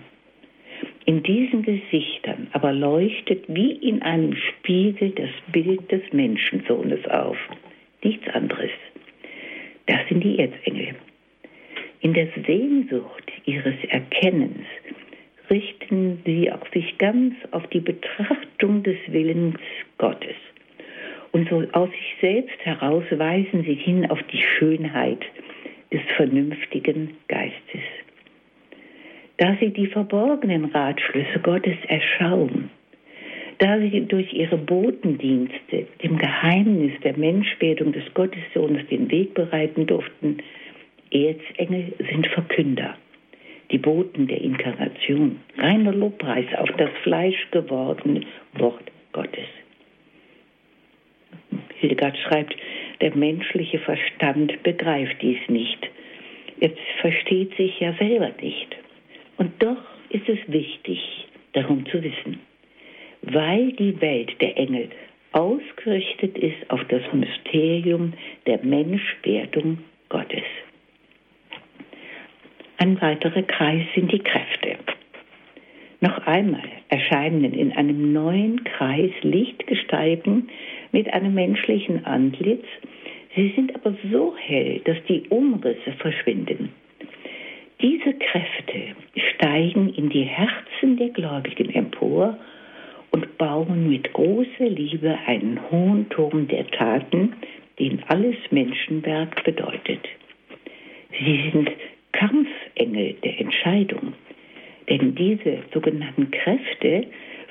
In 1.10 1.24
diesen 1.24 1.64
Gesichtern 1.64 2.50
aber 2.52 2.72
leuchtet 2.72 3.46
wie 3.48 3.72
in 3.72 4.04
einem 4.04 4.36
Spiegel 4.36 5.10
das 5.10 5.32
Bild 5.52 5.92
des 5.92 6.04
Menschensohnes 6.14 7.04
auf 7.08 7.36
nichts 8.04 8.28
anderes. 8.30 8.70
Das 9.88 10.08
sind 10.08 10.24
die 10.24 10.38
Erzengel. 10.38 10.94
In 12.02 12.14
der 12.14 12.28
Sehnsucht 12.46 13.32
ihres 13.46 13.74
Erkennens 13.88 14.68
richten 15.50 16.22
sie 16.28 16.52
auch 16.52 16.72
sich 16.74 16.96
ganz 17.00 17.34
auf 17.50 17.66
die 17.70 17.80
Betrachtung 17.80 18.84
des 18.84 18.98
Willens 19.08 19.58
Gottes. 19.98 20.36
Und 21.32 21.50
so 21.50 21.64
aus 21.72 21.90
sich 21.90 22.16
selbst 22.22 22.60
heraus 22.60 23.06
weisen 23.10 23.64
sie 23.64 23.74
hin 23.74 24.12
auf 24.12 24.22
die 24.32 24.44
Schönheit 24.60 25.26
des 25.92 26.02
vernünftigen 26.18 27.18
Geistes. 27.28 27.82
Da 29.40 29.56
sie 29.58 29.70
die 29.70 29.88
verborgenen 29.88 30.66
Ratschlüsse 30.66 31.40
Gottes 31.42 31.78
erschauen, 31.88 32.70
da 33.60 33.80
sie 33.80 34.02
durch 34.02 34.34
ihre 34.34 34.58
Botendienste 34.58 35.88
dem 36.04 36.18
Geheimnis 36.18 36.92
der 37.06 37.18
Menschwerdung 37.18 37.94
des 37.94 38.04
Gottessohnes 38.14 38.86
den 38.88 39.10
Weg 39.10 39.34
bereiten 39.36 39.88
durften, 39.88 40.40
Erzengel 41.12 41.94
sind 42.12 42.28
Verkünder, 42.28 42.98
die 43.72 43.78
Boten 43.78 44.28
der 44.28 44.42
Inkarnation, 44.42 45.40
reiner 45.58 45.94
Lobpreis 45.94 46.48
auf 46.58 46.70
das 46.78 46.90
Fleisch 47.04 47.48
gewordene 47.52 48.22
Wort 48.56 48.92
Gottes. 49.14 49.48
Hildegard 51.76 52.18
schreibt, 52.18 52.58
der 53.00 53.16
menschliche 53.16 53.80
Verstand 53.80 54.62
begreift 54.64 55.16
dies 55.22 55.40
nicht. 55.48 55.90
Es 56.60 56.72
versteht 57.00 57.56
sich 57.56 57.80
ja 57.80 57.94
selber 57.94 58.32
nicht. 58.42 58.76
Und 59.40 59.52
doch 59.64 59.84
ist 60.10 60.30
es 60.30 60.40
wichtig, 60.48 61.00
darum 61.54 61.86
zu 61.88 62.04
wissen 62.04 62.40
weil 63.22 63.72
die 63.74 64.00
Welt 64.02 64.40
der 64.42 64.58
Engel 64.58 64.90
ausgerichtet 65.32 66.38
ist 66.38 66.70
auf 66.70 66.84
das 66.86 67.02
Mysterium 67.14 68.14
der 68.46 68.64
Menschwerdung 68.64 69.80
Gottes. 70.10 70.44
Ein 72.78 73.00
weiterer 73.02 73.44
Kreis 73.44 73.86
sind 73.94 74.12
die 74.12 74.20
Kräfte. 74.20 74.78
Noch 76.02 76.26
einmal 76.26 76.64
erscheinen 76.88 77.54
in 77.54 77.74
einem 77.74 78.14
neuen 78.14 78.64
Kreis 78.64 79.12
Lichtgestalten 79.22 80.50
mit 80.94 81.14
einem 81.14 81.34
menschlichen 81.34 82.06
Antlitz. 82.06 82.64
Sie 83.36 83.52
sind 83.56 83.76
aber 83.76 83.94
so 84.10 84.34
hell, 84.38 84.80
dass 84.86 84.98
die 85.10 85.24
Umrisse 85.30 85.92
verschwinden. 86.00 86.72
Diese 87.82 88.14
Kräfte 88.14 88.96
steigen 89.36 89.94
in 89.94 90.10
die 90.10 90.24
Herzen 90.24 90.98
der 90.98 91.10
Gläubigen 91.10 91.74
empor 91.74 92.38
und 93.12 93.38
bauen 93.38 93.90
mit 93.90 94.12
großer 94.12 94.68
Liebe 94.68 95.18
einen 95.26 95.60
hohen 95.72 96.10
Turm 96.10 96.48
der 96.50 96.68
Taten, 96.68 97.34
den 97.80 98.04
alles 98.08 98.36
Menschenwerk 98.52 99.46
bedeutet. 99.46 100.02
Sie 101.18 101.52
sind 101.52 101.72
Kampfengel 102.12 103.14
der 103.24 103.40
Entscheidung, 103.40 104.14
denn 104.90 105.16
diese 105.16 105.60
sogenannten 105.74 106.32
Kräfte 106.32 107.08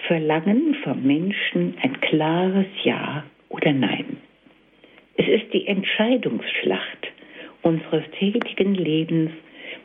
verlangen 0.06 0.76
vom 0.84 1.02
Menschen 1.02 1.74
ein 1.82 1.98
klares 2.02 2.66
Ja 2.84 3.24
oder 3.48 3.72
Nein. 3.72 4.18
Es 5.16 5.26
ist 5.26 5.54
die 5.54 5.66
Entscheidungsschlacht 5.66 7.08
unseres 7.62 8.04
tätigen 8.18 8.74
Lebens, 8.74 9.30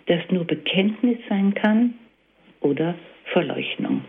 das 0.08 0.20
nur 0.30 0.46
Bekenntnis 0.46 1.18
sein 1.30 1.54
kann 1.54 1.94
oder 2.62 2.96
Verleugnung. 3.26 4.04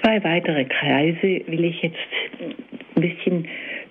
Zwei 0.00 0.22
weitere 0.24 0.64
Kreise 0.64 1.42
will 1.46 1.64
ich 1.64 1.82
jetzt 1.82 1.96
ein 2.94 3.00
bisschen 3.00 3.48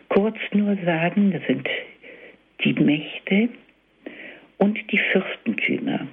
kurz 0.09 0.37
nur 0.53 0.75
sagen. 0.83 1.31
Das 1.31 1.41
sind 1.47 1.67
die 2.63 2.73
Mächte 2.73 3.49
und 4.57 4.77
die 4.91 4.99
Fürstentümer. 5.11 6.07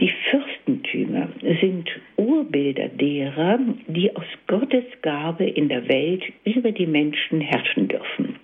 Die 0.00 0.12
Fürstentümer 0.30 1.28
sind 1.60 1.90
Urbilder 2.16 2.88
derer, 2.88 3.58
die 3.86 4.14
aus 4.16 4.24
Gottes 4.46 4.84
Gabe 5.02 5.44
in 5.44 5.68
der 5.68 5.86
Welt 5.88 6.24
über 6.44 6.72
die 6.72 6.86
Menschen 6.86 7.42
herrschen 7.42 7.88
dürfen. 7.88 8.36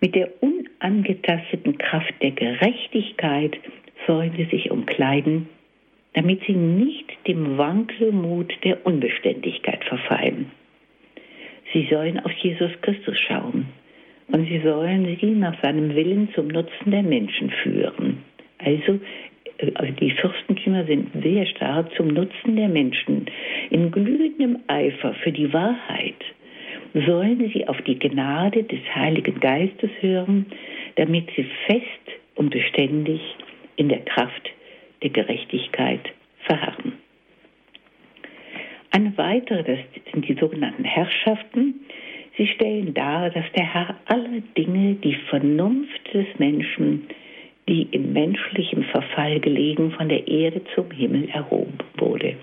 Mit 0.00 0.14
der 0.14 0.30
unangetasteten 0.40 1.78
Kraft 1.78 2.14
der 2.22 2.32
Gerechtigkeit 2.32 3.58
sollen 4.06 4.32
sie 4.36 4.44
sich 4.44 4.70
umkleiden 4.70 5.48
damit 6.16 6.40
sie 6.46 6.54
nicht 6.54 7.12
dem 7.26 7.58
Wankelmut 7.58 8.52
der 8.64 8.86
Unbeständigkeit 8.86 9.84
verfallen. 9.84 10.50
Sie 11.74 11.86
sollen 11.90 12.18
auf 12.20 12.32
Jesus 12.32 12.70
Christus 12.80 13.18
schauen 13.18 13.66
und 14.28 14.46
sie 14.48 14.60
sollen 14.60 15.18
sie 15.20 15.26
nach 15.32 15.60
seinem 15.62 15.94
Willen 15.94 16.30
zum 16.34 16.48
Nutzen 16.48 16.90
der 16.90 17.02
Menschen 17.02 17.50
führen. 17.62 18.22
Also 18.58 18.98
also 19.74 19.92
die 19.92 20.10
Fürstentümer 20.10 20.84
sind 20.84 21.08
sehr 21.22 21.46
stark 21.46 21.90
zum 21.96 22.08
Nutzen 22.08 22.56
der 22.56 22.68
Menschen. 22.68 23.24
In 23.70 23.90
glühendem 23.90 24.58
Eifer 24.66 25.14
für 25.14 25.32
die 25.32 25.50
Wahrheit 25.50 26.22
sollen 27.04 27.50
sie 27.52 27.68
auf 27.68 27.80
die 27.82 27.98
Gnade 27.98 28.62
des 28.62 28.80
Heiligen 28.94 29.38
Geistes 29.40 29.90
hören, 30.00 30.46
damit 30.96 31.28
sie 31.36 31.46
fest 31.66 32.20
und 32.36 32.50
beständig 32.50 33.20
in 33.76 33.88
der 33.88 34.00
Kraft 34.00 34.50
der 35.02 35.10
Gerechtigkeit 35.10 36.00
verharren. 36.44 36.94
Eine 38.90 39.16
weitere, 39.18 39.62
das 39.62 39.78
sind 40.12 40.26
die 40.26 40.34
sogenannten 40.34 40.84
Herrschaften. 40.84 41.74
Sie 42.38 42.46
stellen 42.46 42.94
dar, 42.94 43.28
dass 43.30 43.44
der 43.54 43.74
Herr 43.74 43.96
alle 44.06 44.40
Dinge, 44.56 44.94
die 44.94 45.16
Vernunft 45.28 46.14
des 46.14 46.26
Menschen, 46.38 47.06
die 47.68 47.82
in 47.90 48.12
menschlichem 48.12 48.84
Verfall 48.84 49.40
gelegen, 49.40 49.90
von 49.90 50.08
der 50.08 50.26
Erde 50.26 50.62
zum 50.74 50.90
Himmel 50.90 51.28
erhoben 51.28 51.78
wurde, 51.98 52.36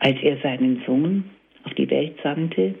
als 0.00 0.20
er 0.22 0.36
seinen 0.38 0.82
Sohn 0.86 1.24
auf 1.64 1.72
die 1.74 1.88
Welt 1.88 2.14
sandte, 2.22 2.74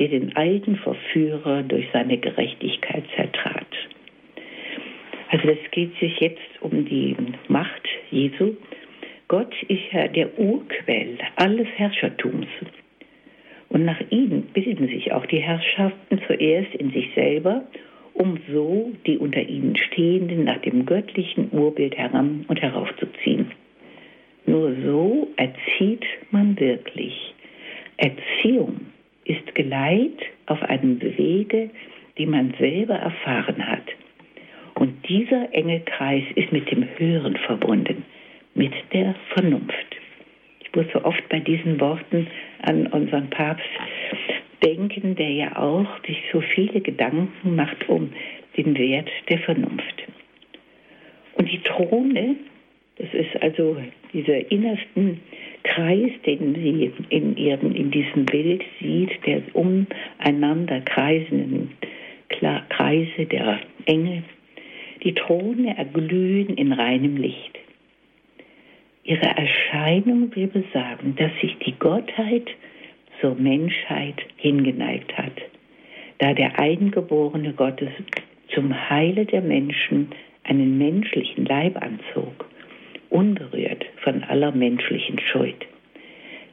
der 0.00 0.08
den 0.08 0.34
alten 0.34 0.76
Verführer 0.76 1.62
durch 1.62 1.86
seine 1.92 2.16
Gerechtigkeit 2.16 3.04
zertrat. 3.14 3.66
Also 5.28 5.48
es 5.48 5.70
geht 5.70 5.94
sich 6.00 6.18
jetzt 6.18 6.40
um 6.60 6.86
die 6.86 7.14
Macht 7.48 7.88
Jesu. 8.10 8.56
Gott 9.28 9.54
ist 9.68 9.92
ja 9.92 10.08
der 10.08 10.36
Urquell 10.38 11.18
alles 11.36 11.68
Herrschertums. 11.76 12.48
Und 13.68 13.84
nach 13.84 14.00
ihm 14.10 14.42
bilden 14.54 14.88
sich 14.88 15.12
auch 15.12 15.26
die 15.26 15.38
Herrschaften 15.38 16.20
zuerst 16.26 16.74
in 16.74 16.90
sich 16.90 17.10
selber, 17.14 17.62
um 18.14 18.38
so 18.50 18.90
die 19.06 19.18
unter 19.18 19.40
ihnen 19.40 19.76
Stehenden 19.76 20.44
nach 20.44 20.60
dem 20.62 20.84
göttlichen 20.86 21.50
Urbild 21.52 21.96
heran 21.96 22.44
und 22.48 22.60
heraufzuziehen. 22.60 23.52
Nur 24.46 24.74
so 24.84 25.28
erzieht 25.36 26.04
man 26.32 26.58
wirklich. 26.58 27.34
Erziehung 27.98 28.89
ist 29.30 29.54
Geleit 29.54 30.18
auf 30.46 30.62
einem 30.62 31.00
Wege, 31.00 31.70
den 32.18 32.30
man 32.30 32.54
selber 32.58 32.94
erfahren 32.96 33.66
hat. 33.66 33.84
Und 34.74 35.08
dieser 35.08 35.52
enge 35.54 35.80
Kreis 35.80 36.24
ist 36.34 36.52
mit 36.52 36.70
dem 36.70 36.86
Hören 36.96 37.36
verbunden, 37.36 38.04
mit 38.54 38.72
der 38.92 39.14
Vernunft. 39.34 39.96
Ich 40.60 40.74
muss 40.74 40.86
so 40.92 41.04
oft 41.04 41.28
bei 41.28 41.40
diesen 41.40 41.80
Worten 41.80 42.26
an 42.62 42.86
unseren 42.88 43.30
Papst 43.30 43.68
denken, 44.64 45.14
der 45.14 45.30
ja 45.30 45.56
auch 45.56 45.86
sich 46.06 46.18
so 46.32 46.40
viele 46.40 46.80
Gedanken 46.80 47.56
macht 47.56 47.88
um 47.88 48.12
den 48.56 48.76
Wert 48.76 49.10
der 49.28 49.38
Vernunft. 49.38 50.02
Und 51.34 51.50
die 51.50 51.60
Throne, 51.60 52.36
das 52.98 53.12
ist 53.12 53.42
also 53.42 53.76
dieser 54.12 54.50
innersten 54.50 55.20
Kreis, 55.62 56.10
den 56.26 56.54
sie 56.54 56.92
in, 57.10 57.36
ihrem, 57.36 57.74
in 57.74 57.90
diesem 57.90 58.24
Bild 58.24 58.62
sieht, 58.80 59.10
der 59.26 59.42
umeinander 59.54 60.80
kreisenden 60.80 61.72
Kreise 62.28 63.26
der 63.26 63.60
Enge, 63.86 64.22
die 65.02 65.14
Throne 65.14 65.76
erglühen 65.76 66.56
in 66.56 66.72
reinem 66.72 67.16
Licht. 67.16 67.58
Ihre 69.04 69.26
Erscheinung 69.26 70.34
will 70.36 70.46
besagen, 70.46 71.16
dass 71.16 71.32
sich 71.40 71.56
die 71.66 71.74
Gottheit 71.78 72.48
zur 73.20 73.34
Menschheit 73.34 74.16
hingeneigt 74.36 75.16
hat, 75.16 75.32
da 76.18 76.34
der 76.34 76.58
Eingeborene 76.58 77.52
Gottes 77.54 77.90
zum 78.54 78.90
Heile 78.90 79.24
der 79.24 79.40
Menschen 79.40 80.08
einen 80.44 80.78
menschlichen 80.78 81.44
Leib 81.44 81.80
anzog, 81.82 82.49
unberührt 83.10 83.84
von 84.02 84.22
aller 84.24 84.52
menschlichen 84.52 85.18
Schuld. 85.20 85.66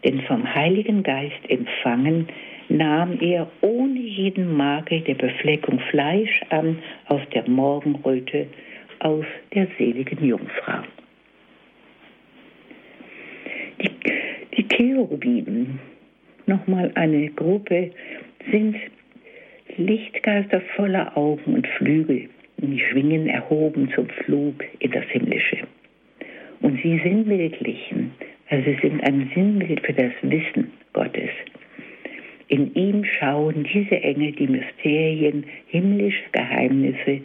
Denn 0.04 0.22
vom 0.22 0.54
Heiligen 0.54 1.04
Geist 1.04 1.40
empfangen 1.48 2.28
nahm 2.70 3.20
er 3.22 3.50
ohne 3.62 4.00
jeden 4.00 4.56
Makel 4.56 5.02
der 5.02 5.16
Befleckung 5.16 5.80
Fleisch 5.90 6.42
an 6.50 6.80
aus 7.08 7.22
der 7.34 7.48
Morgenröte, 7.50 8.48
aus 9.00 9.26
der 9.54 9.68
seligen 9.78 10.26
Jungfrau. 10.26 10.82
Die, 13.82 13.92
die 14.58 14.68
Cherubinen, 14.68 15.80
nochmal 16.46 16.92
eine 16.96 17.30
Gruppe, 17.30 17.92
sind 18.52 18.76
Lichtgeister 19.78 20.62
voller 20.76 21.16
Augen 21.16 21.54
und 21.54 21.68
Flügel, 21.68 22.30
die 22.58 22.80
Schwingen 22.80 23.28
erhoben 23.28 23.92
zum 23.94 24.10
Flug 24.10 24.64
in 24.80 24.92
das 24.92 25.06
Himmlische. 25.06 25.68
Und 26.62 26.82
sie 26.82 27.00
sinnbildlichen, 27.04 28.12
also 28.50 28.64
sie 28.66 28.78
sind 28.82 29.04
ein 29.04 29.32
Sinnbild 29.34 29.86
für 29.86 29.94
das 29.94 30.12
Wissen 30.22 30.72
Gottes. 30.94 31.30
In 32.50 32.74
ihm 32.76 33.04
schauen 33.04 33.68
diese 33.74 34.02
Engel 34.02 34.32
die 34.32 34.48
Mysterien 34.48 35.46
himmlische 35.68 36.24
Geheimnisse 36.32 37.22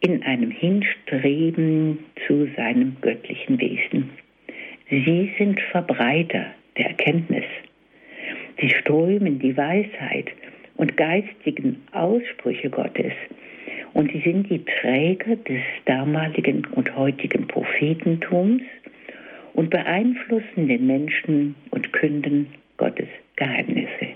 in 0.00 0.22
einem 0.22 0.50
Hinstreben 0.50 1.98
zu 2.26 2.48
seinem 2.56 2.96
göttlichen 3.00 3.60
Wesen. 3.60 4.10
Sie 4.90 5.32
sind 5.38 5.60
Verbreiter 5.70 6.46
der 6.76 6.86
Erkenntnis. 6.86 7.44
Sie 8.60 8.70
strömen 8.70 9.38
die 9.38 9.56
Weisheit 9.56 10.30
und 10.76 10.96
geistigen 10.96 11.82
Aussprüche 11.92 12.70
Gottes. 12.70 13.12
Und 13.98 14.12
sie 14.12 14.20
sind 14.20 14.48
die 14.48 14.64
Träger 14.64 15.34
des 15.34 15.60
damaligen 15.86 16.64
und 16.76 16.94
heutigen 16.94 17.48
Prophetentums 17.48 18.62
und 19.54 19.70
beeinflussen 19.70 20.68
den 20.68 20.86
Menschen 20.86 21.56
und 21.72 21.92
künden 21.92 22.46
Gottes 22.76 23.08
Geheimnisse. 23.34 24.14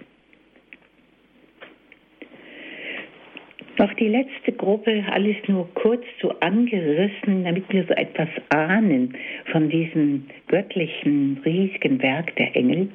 Noch 3.76 3.92
die 3.94 4.06
letzte 4.06 4.52
Gruppe, 4.52 5.04
alles 5.10 5.34
nur 5.48 5.68
kurz 5.74 6.04
so 6.20 6.30
angerissen, 6.38 7.42
damit 7.42 7.64
wir 7.72 7.82
so 7.82 7.94
etwas 7.94 8.28
ahnen 8.50 9.16
von 9.50 9.68
diesem 9.68 10.26
göttlichen, 10.46 11.40
riesigen 11.44 12.00
Werk 12.00 12.36
der 12.36 12.54
Engel. 12.54 12.88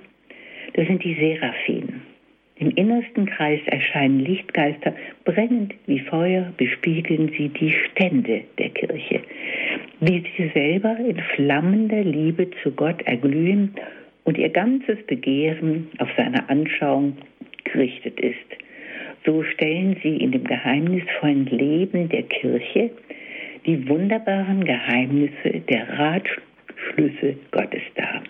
Das 0.75 0.87
sind 0.87 1.03
die 1.03 1.15
Seraphim. 1.15 2.06
Im 2.59 2.71
innersten 2.71 3.27
Kreis 3.27 3.59
erscheinen 3.67 4.19
Lichtgeister, 4.19 4.93
brennend 5.25 5.75
wie 5.85 5.99
Feuer 5.99 6.51
bespiegeln 6.57 7.31
sie 7.37 7.49
die 7.49 7.71
Stände 7.71 8.41
der 8.57 8.69
Kirche, 8.69 9.21
wie 9.99 10.23
sie 10.35 10.49
selber 10.53 10.97
in 10.97 11.19
flammender 11.35 12.03
Liebe 12.03 12.49
zu 12.63 12.71
Gott 12.71 13.01
erglühen 13.03 13.75
und 14.23 14.39
ihr 14.39 14.49
ganzes 14.49 14.97
Begehren 15.05 15.87
auf 15.99 16.09
seine 16.17 16.49
Anschauung 16.49 17.17
gerichtet 17.63 18.19
ist. 18.19 18.37
So 19.23 19.43
stellen 19.43 19.97
sie 20.01 20.17
in 20.17 20.31
dem 20.31 20.43
geheimnisvollen 20.43 21.45
Leben 21.45 22.09
der 22.09 22.23
Kirche 22.23 22.89
die 23.67 23.87
wunderbaren 23.87 24.63
Geheimnisse 24.63 25.61
der 25.69 25.99
Ratschlüsse 25.99 27.35
Gottes 27.51 27.81
dar. 27.95 28.23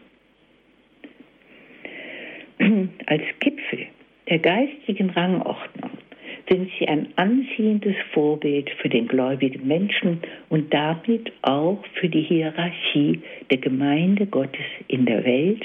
Als 3.06 3.24
Gipfel 3.40 3.88
der 4.30 4.40
geistigen 4.40 5.10
Rangordnung 5.12 5.92
sind 6.50 6.70
sie 6.80 6.88
ein 6.88 7.08
anziehendes 7.18 7.96
Vorbild 8.14 8.70
für 8.82 8.90
den 8.90 9.08
gläubigen 9.08 9.68
Menschen 9.68 10.20
und 10.50 10.74
damit 10.74 11.32
auch 11.42 11.84
für 11.96 12.08
die 12.08 12.22
Hierarchie 12.22 13.20
der 13.50 13.58
Gemeinde 13.58 14.26
Gottes 14.26 14.66
in 14.88 15.06
der 15.06 15.26
Welt, 15.26 15.64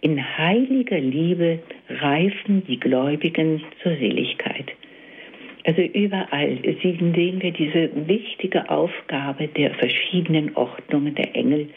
in 0.00 0.38
heiliger 0.38 0.98
Liebe 0.98 1.60
reifen 1.88 2.64
die 2.66 2.80
Gläubigen 2.80 3.62
zur 3.82 3.92
Seligkeit. 3.96 4.72
Also 5.66 5.82
überall 5.82 6.58
sehen 6.82 7.42
wir 7.42 7.52
diese 7.52 7.90
wichtige 8.08 8.70
Aufgabe 8.70 9.46
der 9.48 9.74
verschiedenen 9.74 10.56
Ordnungen 10.56 11.14
der 11.14 11.36
Engel. 11.36 11.68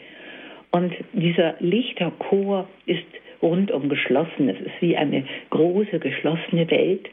Und 0.70 0.94
dieser 1.12 1.54
Lichterchor 1.60 2.66
ist 2.86 3.04
rundum 3.44 3.88
geschlossen. 3.88 4.48
Es 4.48 4.60
ist 4.60 4.80
wie 4.80 4.96
eine 4.96 5.24
große 5.50 6.00
geschlossene 6.00 6.68
Welt. 6.70 7.08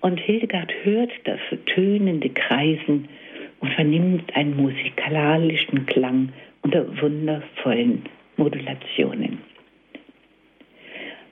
Und 0.00 0.18
Hildegard 0.18 0.72
hört 0.82 1.12
das 1.24 1.38
tönende 1.66 2.30
Kreisen 2.30 3.08
und 3.60 3.72
vernimmt 3.74 4.34
einen 4.34 4.56
musikalischen 4.56 5.86
Klang 5.86 6.30
unter 6.62 6.84
wundervollen 7.00 8.02
Modulationen. 8.36 9.38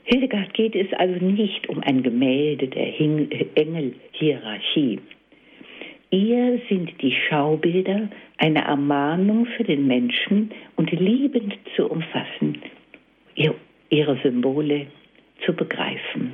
Hildegard 0.05 0.53
geht 0.53 0.77
es 0.77 0.93
also 0.93 1.25
nicht 1.25 1.69
um 1.69 1.81
ein 1.81 2.03
Gemälde 2.03 2.69
der 2.69 3.01
Engelhierarchie. 3.01 5.01
Ihr 6.11 6.61
sind 6.69 7.03
die 7.03 7.17
Schaubilder 7.29 8.09
eine 8.37 8.65
Ermahnung 8.65 9.47
für 9.57 9.65
den 9.65 9.87
Menschen 9.87 10.51
und 10.77 10.93
liebend 10.93 11.57
zu 11.75 11.91
umfassen, 11.91 12.59
ihre 13.95 14.19
Symbole 14.23 14.87
zu 15.45 15.53
begreifen. 15.55 16.33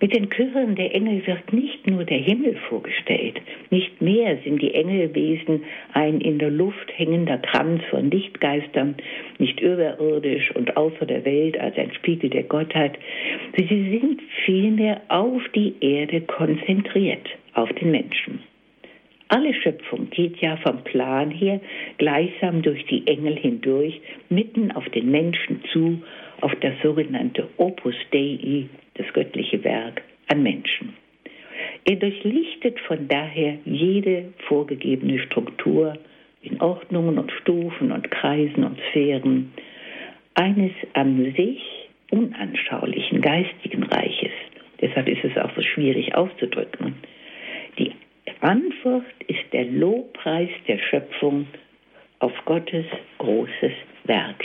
Mit 0.00 0.14
den 0.14 0.28
Chören 0.28 0.74
der 0.74 0.94
Engel 0.94 1.26
wird 1.26 1.52
nicht 1.52 1.86
nur 1.86 2.04
der 2.04 2.18
Himmel 2.18 2.56
vorgestellt, 2.68 3.40
nicht 3.70 4.02
mehr 4.02 4.38
sind 4.44 4.60
die 4.60 4.74
Engelwesen 4.74 5.62
ein 5.92 6.20
in 6.20 6.38
der 6.38 6.50
Luft 6.50 6.90
hängender 6.96 7.38
Kranz 7.38 7.82
von 7.90 8.10
Lichtgeistern, 8.10 8.96
nicht 9.38 9.60
überirdisch 9.60 10.50
und 10.56 10.76
außer 10.76 11.06
der 11.06 11.24
Welt 11.24 11.58
als 11.60 11.76
ein 11.78 11.92
Spiegel 11.94 12.30
der 12.30 12.42
Gottheit, 12.42 12.98
sie 13.56 13.98
sind 13.98 14.20
vielmehr 14.44 15.00
auf 15.08 15.42
die 15.54 15.74
Erde 15.80 16.22
konzentriert, 16.22 17.28
auf 17.54 17.72
den 17.74 17.90
Menschen. 17.90 18.40
Alle 19.28 19.54
Schöpfung 19.54 20.10
geht 20.10 20.36
ja 20.38 20.56
vom 20.58 20.84
Plan 20.84 21.30
her 21.30 21.60
gleichsam 21.98 22.62
durch 22.62 22.84
die 22.86 23.06
Engel 23.06 23.36
hindurch, 23.36 24.00
mitten 24.28 24.70
auf 24.72 24.88
den 24.90 25.10
Menschen 25.10 25.62
zu, 25.72 26.02
auf 26.44 26.52
das 26.60 26.74
sogenannte 26.82 27.48
Opus 27.56 27.94
Dei, 28.12 28.68
das 28.94 29.06
göttliche 29.14 29.64
Werk 29.64 30.02
an 30.28 30.42
Menschen. 30.42 30.92
Er 31.86 31.96
durchlichtet 31.96 32.78
von 32.80 33.08
daher 33.08 33.56
jede 33.64 34.34
vorgegebene 34.46 35.20
Struktur 35.20 35.96
in 36.42 36.60
Ordnungen 36.60 37.18
und 37.18 37.32
Stufen 37.32 37.92
und 37.92 38.10
Kreisen 38.10 38.62
und 38.62 38.78
Sphären 38.90 39.54
eines 40.34 40.72
an 40.92 41.32
sich 41.34 41.62
unanschaulichen 42.10 43.22
geistigen 43.22 43.84
Reiches. 43.84 44.32
Deshalb 44.82 45.08
ist 45.08 45.24
es 45.24 45.38
auch 45.38 45.54
so 45.56 45.62
schwierig 45.62 46.14
auszudrücken. 46.14 46.96
Die 47.78 47.92
Antwort 48.40 49.06
ist 49.28 49.50
der 49.54 49.64
Lobpreis 49.64 50.50
der 50.68 50.76
Schöpfung 50.76 51.46
auf 52.18 52.32
Gottes 52.44 52.84
großes 53.16 53.72
Werk. 54.04 54.44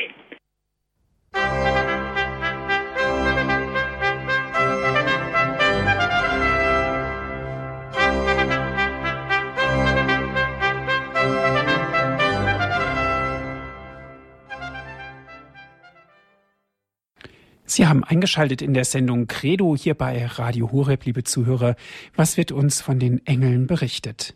Sie 17.70 17.86
haben 17.86 18.04
eingeschaltet 18.04 18.64
in 18.64 18.74
der 18.74 18.84
Sendung 18.84 19.28
Credo 19.28 19.76
hier 19.78 19.94
bei 19.94 20.26
Radio 20.26 20.72
Horeb, 20.72 21.06
liebe 21.06 21.24
Zuhörer. 21.24 21.76
Was 22.16 22.36
wird 22.36 22.52
uns 22.52 22.82
von 22.82 22.98
den 22.98 23.24
Engeln 23.28 23.68
berichtet? 23.68 24.36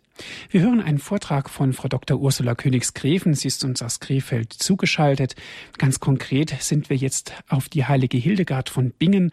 Wir 0.50 0.60
hören 0.60 0.80
einen 0.80 0.98
Vortrag 0.98 1.50
von 1.50 1.72
Frau 1.72 1.88
Dr. 1.88 2.20
Ursula 2.20 2.54
Königsgräfen. 2.54 3.34
Sie 3.34 3.48
ist 3.48 3.64
uns 3.64 3.82
aus 3.82 3.98
Krefeld 3.98 4.52
zugeschaltet. 4.52 5.34
Ganz 5.78 5.98
konkret 5.98 6.54
sind 6.60 6.90
wir 6.90 6.96
jetzt 6.96 7.32
auf 7.48 7.68
die 7.68 7.84
heilige 7.84 8.18
Hildegard 8.18 8.70
von 8.70 8.92
Bingen 8.92 9.32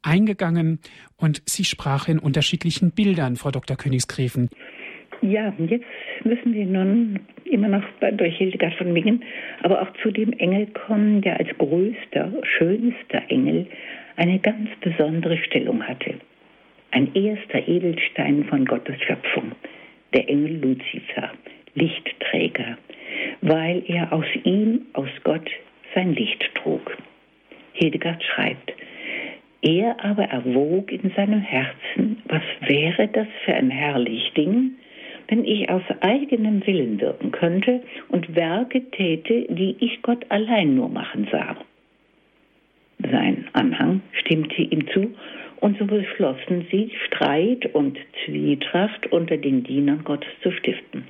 eingegangen 0.00 0.80
und 1.18 1.42
sie 1.44 1.66
sprach 1.66 2.08
in 2.08 2.18
unterschiedlichen 2.18 2.92
Bildern, 2.92 3.36
Frau 3.36 3.50
Dr. 3.50 3.76
Königsgräfen. 3.76 4.48
Ja, 5.22 5.52
jetzt 5.68 5.86
müssen 6.24 6.52
wir 6.52 6.66
nun 6.66 7.20
immer 7.44 7.68
noch 7.68 7.84
durch 8.14 8.36
Hildegard 8.38 8.74
von 8.74 8.92
Bingen, 8.92 9.22
aber 9.62 9.80
auch 9.80 9.92
zu 10.02 10.10
dem 10.10 10.32
Engel 10.32 10.66
kommen, 10.66 11.20
der 11.20 11.38
als 11.38 11.48
größter, 11.58 12.32
schönster 12.42 13.22
Engel 13.28 13.68
eine 14.16 14.40
ganz 14.40 14.68
besondere 14.80 15.38
Stellung 15.38 15.86
hatte. 15.86 16.14
Ein 16.90 17.14
erster 17.14 17.68
Edelstein 17.68 18.44
von 18.46 18.64
Gottes 18.64 19.00
Schöpfung, 19.00 19.52
der 20.12 20.28
Engel 20.28 20.56
Luzifer, 20.60 21.30
Lichtträger, 21.76 22.76
weil 23.42 23.84
er 23.86 24.12
aus 24.12 24.26
ihm, 24.42 24.86
aus 24.92 25.08
Gott, 25.22 25.48
sein 25.94 26.14
Licht 26.14 26.50
trug. 26.56 26.96
Hildegard 27.74 28.22
schreibt, 28.24 28.72
er 29.62 30.04
aber 30.04 30.24
erwog 30.24 30.90
in 30.90 31.12
seinem 31.14 31.40
Herzen, 31.40 32.20
was 32.24 32.42
wäre 32.66 33.06
das 33.06 33.28
für 33.44 33.54
ein 33.54 33.70
herrlich 33.70 34.32
Ding, 34.36 34.72
wenn 35.32 35.46
ich 35.46 35.66
aus 35.70 35.82
eigenem 36.00 36.66
Willen 36.66 37.00
wirken 37.00 37.32
könnte 37.32 37.80
und 38.10 38.36
Werke 38.36 38.82
täte, 38.90 39.46
die 39.48 39.76
ich 39.80 40.02
Gott 40.02 40.26
allein 40.28 40.74
nur 40.74 40.90
machen 40.90 41.26
sah. 41.32 41.56
Sein 42.98 43.48
Anhang 43.54 44.02
stimmte 44.12 44.60
ihm 44.60 44.86
zu, 44.88 45.14
und 45.60 45.78
so 45.78 45.86
beschlossen 45.86 46.66
sie, 46.70 46.90
Streit 47.06 47.74
und 47.74 47.96
Zwietracht 48.26 49.10
unter 49.10 49.38
den 49.38 49.64
Dienern 49.64 50.04
Gottes 50.04 50.28
zu 50.42 50.52
stiften. 50.52 51.04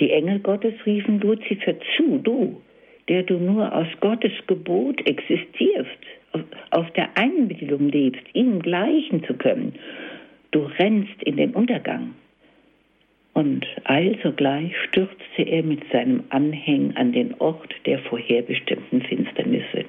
Die 0.00 0.10
Engel 0.10 0.40
Gottes 0.40 0.74
riefen 0.84 1.20
Luzifer 1.20 1.76
zu, 1.96 2.18
du, 2.18 2.60
der 3.06 3.22
du 3.22 3.34
nur 3.34 3.72
aus 3.76 3.86
Gottes 4.00 4.32
Gebot 4.48 5.06
existierst, 5.06 6.02
aus 6.70 6.86
der 6.96 7.16
Einbildung 7.16 7.90
lebst, 7.90 8.24
ihm 8.32 8.60
gleichen 8.60 9.22
zu 9.22 9.34
können. 9.34 9.74
Du 10.50 10.62
rennst 10.80 11.22
in 11.22 11.36
den 11.36 11.52
Untergang. 11.52 12.14
Und 13.38 13.64
allsogleich 13.84 14.76
stürzte 14.88 15.42
er 15.42 15.62
mit 15.62 15.88
seinem 15.92 16.24
Anhäng 16.30 16.96
an 16.96 17.12
den 17.12 17.34
Ort 17.34 17.72
der 17.86 18.00
vorherbestimmten 18.00 19.00
Finsternisse. 19.02 19.84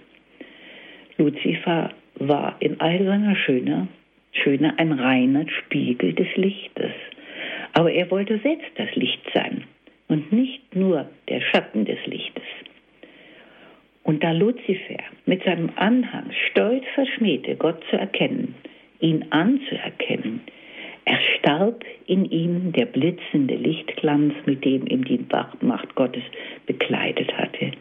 Luzifer 1.17 1.89
war 2.19 2.57
in 2.59 2.79
all 2.79 3.03
seiner 3.03 3.35
Schöne, 3.35 3.87
Schöne 4.33 4.77
ein 4.77 4.91
reiner 4.91 5.49
Spiegel 5.49 6.13
des 6.13 6.27
Lichtes. 6.35 6.91
Aber 7.73 7.91
er 7.91 8.11
wollte 8.11 8.37
selbst 8.37 8.69
das 8.75 8.93
Licht 8.93 9.27
sein 9.33 9.63
und 10.09 10.31
nicht 10.31 10.75
nur 10.75 11.09
der 11.27 11.41
Schatten 11.41 11.85
des 11.85 12.05
Lichtes. 12.05 12.45
Und 14.03 14.23
da 14.23 14.31
Luzifer 14.31 15.01
mit 15.25 15.43
seinem 15.43 15.71
Anhang 15.75 16.29
stolz 16.51 16.83
verschmähte, 16.93 17.55
Gott 17.55 17.83
zu 17.89 17.97
erkennen, 17.97 18.53
ihn 18.99 19.25
anzuerkennen, 19.31 20.41
erstarb 21.09 21.83
in 22.05 22.25
ihm 22.25 22.71
der 22.71 22.85
blitzende 22.85 23.55
Lichtglanz, 23.55 24.33
mit 24.45 24.63
dem 24.63 24.85
ihm 24.85 25.03
die 25.03 25.19
Macht 25.61 25.95
Gottes 25.95 26.23
bekleidet 26.67 27.35
hatte. 27.35 27.71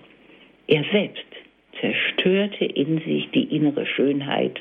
Er 0.66 0.84
selbst 0.90 1.26
zerstörte 1.80 2.64
in 2.64 3.00
sich 3.00 3.28
die 3.30 3.54
innere 3.54 3.86
Schönheit, 3.86 4.60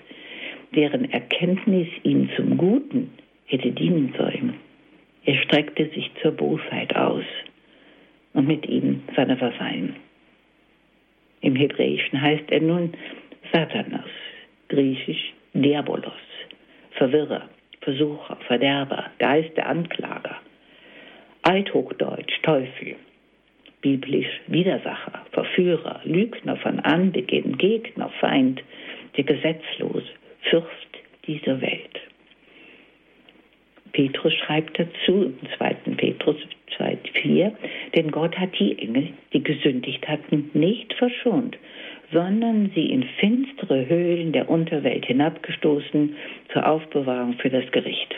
deren 0.76 1.10
Erkenntnis 1.12 1.88
ihm 2.04 2.30
zum 2.36 2.58
Guten 2.58 3.12
hätte 3.46 3.72
dienen 3.72 4.14
sollen. 4.18 4.56
Er 5.24 5.36
streckte 5.44 5.90
sich 5.90 6.12
zur 6.22 6.32
Bosheit 6.32 6.96
aus 6.96 7.24
und 8.34 8.48
mit 8.48 8.68
ihm 8.68 9.02
seine 9.16 9.40
Vasallen. 9.40 9.96
Im 11.42 11.56
Hebräischen 11.56 12.22
heißt 12.22 12.50
er 12.50 12.62
nun 12.62 12.94
Satanas, 13.54 14.10
griechisch 14.68 15.34
Diabolos, 15.54 16.12
Verwirrer, 16.92 17.50
Versucher, 17.88 18.36
Verderber, 18.48 19.12
Geist 19.18 19.56
der 19.56 19.70
Anklager. 19.70 20.42
Althochdeutsch 21.44 22.42
Teufel, 22.44 22.98
biblisch 23.80 24.42
Widersacher, 24.48 25.26
Verführer, 25.32 26.02
Lügner 26.04 26.58
von 26.58 26.82
Anbeginn, 26.82 27.58
Gegner, 27.58 28.10
Feind, 28.20 28.62
der 29.16 29.24
Gesetzlose, 29.24 30.10
Fürst 30.42 30.68
dieser 31.28 31.62
Welt. 31.62 32.02
Petrus 33.94 34.34
schreibt 34.34 34.78
dazu 34.78 35.24
im 35.24 35.40
2. 35.58 35.74
Petrus 35.96 36.36
2,4, 36.78 37.54
denn 37.96 38.12
Gott 38.12 38.38
hat 38.38 38.60
die 38.60 38.78
Engel, 38.80 39.14
die 39.32 39.44
gesündigt 39.44 40.06
hatten, 40.10 40.52
nicht 40.54 40.94
verschont, 40.96 41.58
sondern 42.12 42.72
sie 42.74 42.90
in 42.90 43.04
finstere 43.20 43.88
Höhlen 43.88 44.32
der 44.32 44.50
Unterwelt 44.50 45.06
hinabgestoßen 45.06 46.16
zur 46.54 46.68
Aufbewahrung 46.68 47.34
für 47.34 47.50
das 47.50 47.70
Gericht. 47.72 48.16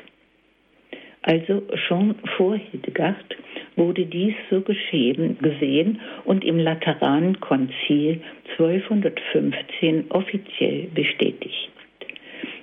Also 1.21 1.63
schon 1.87 2.15
vor 2.37 2.55
Hildegard 2.55 3.37
wurde 3.75 4.05
dies 4.05 4.35
so 4.49 4.61
geschehen, 4.61 5.37
gesehen 5.41 5.99
und 6.25 6.45
im 6.45 6.59
Laterankonzil 6.59 8.21
1215 8.57 10.05
offiziell 10.09 10.87
bestätigt. 10.93 11.69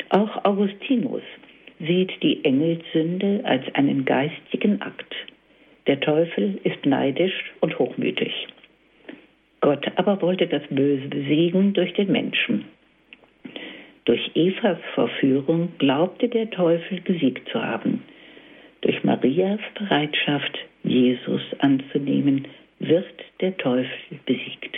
Auch 0.08 0.44
Augustinus 0.44 1.22
sieht 1.80 2.22
die 2.22 2.44
Engelsünde 2.44 3.40
als 3.44 3.62
einen 3.74 4.04
geistigen 4.04 4.80
Akt. 4.80 5.14
Der 5.86 6.00
Teufel 6.00 6.58
ist 6.64 6.86
neidisch 6.86 7.52
und 7.60 7.78
hochmütig. 7.78 8.32
Gott 9.66 9.84
aber 9.96 10.22
wollte 10.22 10.46
das 10.46 10.62
Böse 10.70 11.08
besiegen 11.08 11.72
durch 11.72 11.92
den 11.94 12.12
Menschen. 12.12 12.66
Durch 14.04 14.30
Evas 14.36 14.78
Verführung 14.94 15.72
glaubte 15.78 16.28
der 16.28 16.48
Teufel 16.50 17.00
besiegt 17.00 17.48
zu 17.48 17.60
haben. 17.60 18.04
Durch 18.82 19.02
Marias 19.02 19.58
Bereitschaft, 19.74 20.56
Jesus 20.84 21.42
anzunehmen, 21.58 22.46
wird 22.78 23.12
der 23.40 23.56
Teufel 23.56 24.20
besiegt. 24.24 24.76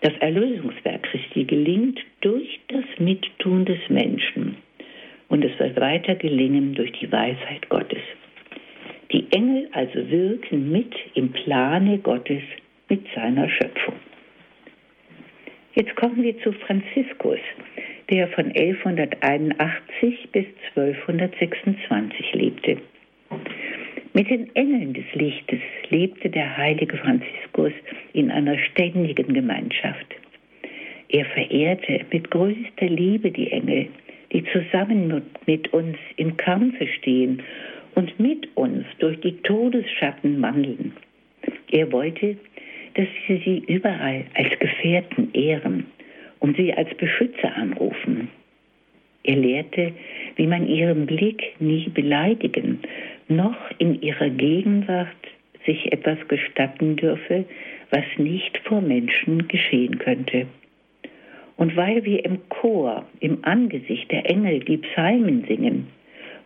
Das 0.00 0.14
Erlösungswerk 0.18 1.04
Christi 1.04 1.44
gelingt 1.44 2.00
durch 2.20 2.58
das 2.66 2.84
Mittun 2.98 3.64
des 3.64 3.78
Menschen 3.90 4.56
und 5.28 5.44
es 5.44 5.56
wird 5.60 5.80
weiter 5.80 6.16
gelingen 6.16 6.74
durch 6.74 6.90
die 6.98 7.12
Weisheit 7.12 7.68
Gottes. 7.68 8.02
Die 9.12 9.24
Engel 9.30 9.68
also 9.70 10.10
wirken 10.10 10.72
mit 10.72 10.92
im 11.14 11.30
Plane 11.30 11.98
Gottes 11.98 12.42
mit 12.94 13.06
seiner 13.12 13.48
Schöpfung. 13.48 13.96
Jetzt 15.74 15.96
kommen 15.96 16.22
wir 16.22 16.38
zu 16.42 16.52
Franziskus, 16.52 17.40
der 18.08 18.28
von 18.28 18.52
1181 18.52 20.28
bis 20.30 20.46
1226 20.76 22.34
lebte. 22.34 22.76
Mit 24.12 24.30
den 24.30 24.54
Engeln 24.54 24.94
des 24.94 25.12
Lichtes 25.14 25.58
lebte 25.88 26.30
der 26.30 26.56
heilige 26.56 26.96
Franziskus 26.98 27.72
in 28.12 28.30
einer 28.30 28.56
ständigen 28.58 29.34
Gemeinschaft. 29.34 30.14
Er 31.08 31.24
verehrte 31.24 32.06
mit 32.12 32.30
größter 32.30 32.86
Liebe 32.86 33.32
die 33.32 33.50
Engel, 33.50 33.88
die 34.32 34.44
zusammen 34.52 35.20
mit 35.46 35.72
uns 35.72 35.96
im 36.16 36.36
Kampfe 36.36 36.86
stehen 36.86 37.42
und 37.96 38.20
mit 38.20 38.56
uns 38.56 38.84
durch 39.00 39.18
die 39.18 39.36
Todesschatten 39.38 40.40
wandeln. 40.40 40.92
Er 41.72 41.90
wollte, 41.90 42.36
dass 42.94 43.08
wir 43.26 43.38
sie 43.44 43.62
überall 43.66 44.24
als 44.34 44.58
Gefährten 44.58 45.32
ehren 45.32 45.86
und 46.40 46.56
sie 46.56 46.72
als 46.72 46.92
Beschützer 46.94 47.54
anrufen. 47.56 48.28
Er 49.24 49.36
lehrte, 49.36 49.92
wie 50.36 50.46
man 50.46 50.68
ihren 50.68 51.06
Blick 51.06 51.54
nie 51.58 51.88
beleidigen, 51.88 52.80
noch 53.28 53.56
in 53.78 54.00
ihrer 54.02 54.28
Gegenwart 54.28 55.08
sich 55.64 55.92
etwas 55.92 56.18
gestatten 56.28 56.96
dürfe, 56.96 57.44
was 57.90 58.04
nicht 58.18 58.58
vor 58.64 58.82
Menschen 58.82 59.48
geschehen 59.48 59.98
könnte. 59.98 60.46
Und 61.56 61.76
weil 61.76 62.04
wir 62.04 62.24
im 62.24 62.38
Chor, 62.48 63.06
im 63.20 63.38
Angesicht 63.42 64.10
der 64.10 64.28
Engel 64.28 64.60
die 64.60 64.78
Psalmen 64.78 65.44
singen, 65.48 65.86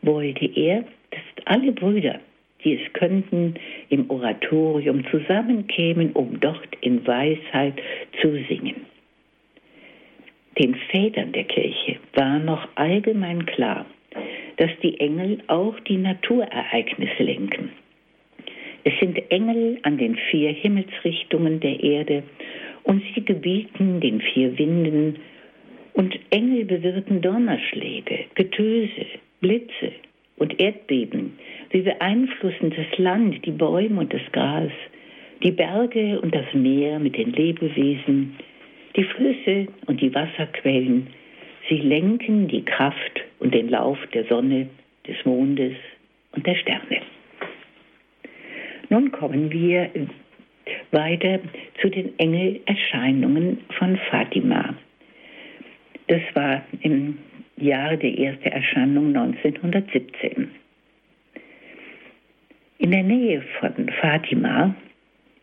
wollte 0.02 0.46
er, 0.54 0.84
dass 1.10 1.46
alle 1.46 1.72
Brüder, 1.72 2.20
die 2.64 2.74
es 2.74 2.92
könnten, 2.92 3.54
im 3.88 4.10
Oratorium 4.10 5.04
zusammenkämen, 5.10 6.12
um 6.12 6.40
dort 6.40 6.68
in 6.80 7.06
Weisheit 7.06 7.80
zu 8.20 8.32
singen. 8.48 8.86
Den 10.58 10.74
Vätern 10.90 11.32
der 11.32 11.44
Kirche 11.44 11.98
war 12.14 12.38
noch 12.40 12.68
allgemein 12.74 13.46
klar, 13.46 13.86
dass 14.56 14.70
die 14.82 14.98
Engel 14.98 15.38
auch 15.46 15.78
die 15.80 15.98
Naturereignisse 15.98 17.22
lenken. 17.22 17.70
Es 18.82 18.92
sind 18.98 19.18
Engel 19.30 19.78
an 19.82 19.98
den 19.98 20.16
vier 20.30 20.50
Himmelsrichtungen 20.50 21.60
der 21.60 21.82
Erde 21.82 22.24
und 22.82 23.02
sie 23.14 23.24
gebieten 23.24 24.00
den 24.00 24.20
vier 24.20 24.58
Winden 24.58 25.16
und 25.92 26.18
Engel 26.30 26.64
bewirken 26.64 27.20
Donnerschläge, 27.20 28.24
Getöse, 28.34 29.06
Blitze 29.40 29.92
und 30.38 30.58
Erdbeben. 30.60 31.38
Sie 31.72 31.82
beeinflussen 31.82 32.70
das 32.70 32.98
Land, 32.98 33.44
die 33.44 33.50
Bäume 33.50 34.00
und 34.00 34.12
das 34.12 34.22
Gras, 34.32 34.72
die 35.42 35.52
Berge 35.52 36.20
und 36.20 36.34
das 36.34 36.52
Meer 36.54 36.98
mit 36.98 37.16
den 37.16 37.32
Lebewesen, 37.32 38.36
die 38.96 39.04
Flüsse 39.04 39.68
und 39.86 40.00
die 40.00 40.14
Wasserquellen. 40.14 41.08
Sie 41.68 41.78
lenken 41.78 42.48
die 42.48 42.64
Kraft 42.64 43.20
und 43.38 43.54
den 43.54 43.68
Lauf 43.68 43.98
der 44.14 44.24
Sonne, 44.24 44.68
des 45.06 45.16
Mondes 45.24 45.74
und 46.32 46.46
der 46.46 46.54
Sterne. 46.54 47.00
Nun 48.90 49.10
kommen 49.10 49.50
wir 49.50 49.90
weiter 50.90 51.40
zu 51.80 51.88
den 51.88 52.18
Engelerscheinungen 52.18 53.58
von 53.78 53.98
Fatima. 54.10 54.74
Das 56.06 56.20
war 56.34 56.62
im 56.80 57.18
Jahr 57.60 57.96
der 57.96 58.18
ersten 58.18 58.48
Erscheinung 58.48 59.08
1917. 59.16 60.50
In 62.78 62.90
der 62.90 63.02
Nähe 63.02 63.42
von 63.58 63.90
Fatima, 64.00 64.74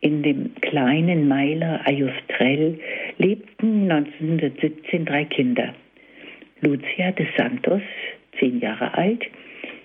in 0.01 0.23
dem 0.23 0.55
kleinen 0.61 1.27
Meiler 1.27 1.81
Ayustrel, 1.85 2.79
lebten 3.17 3.91
1917 3.91 5.05
drei 5.05 5.25
Kinder. 5.25 5.73
Lucia 6.61 7.11
de 7.11 7.27
Santos, 7.37 7.81
zehn 8.39 8.59
Jahre 8.59 8.93
alt, 8.97 9.23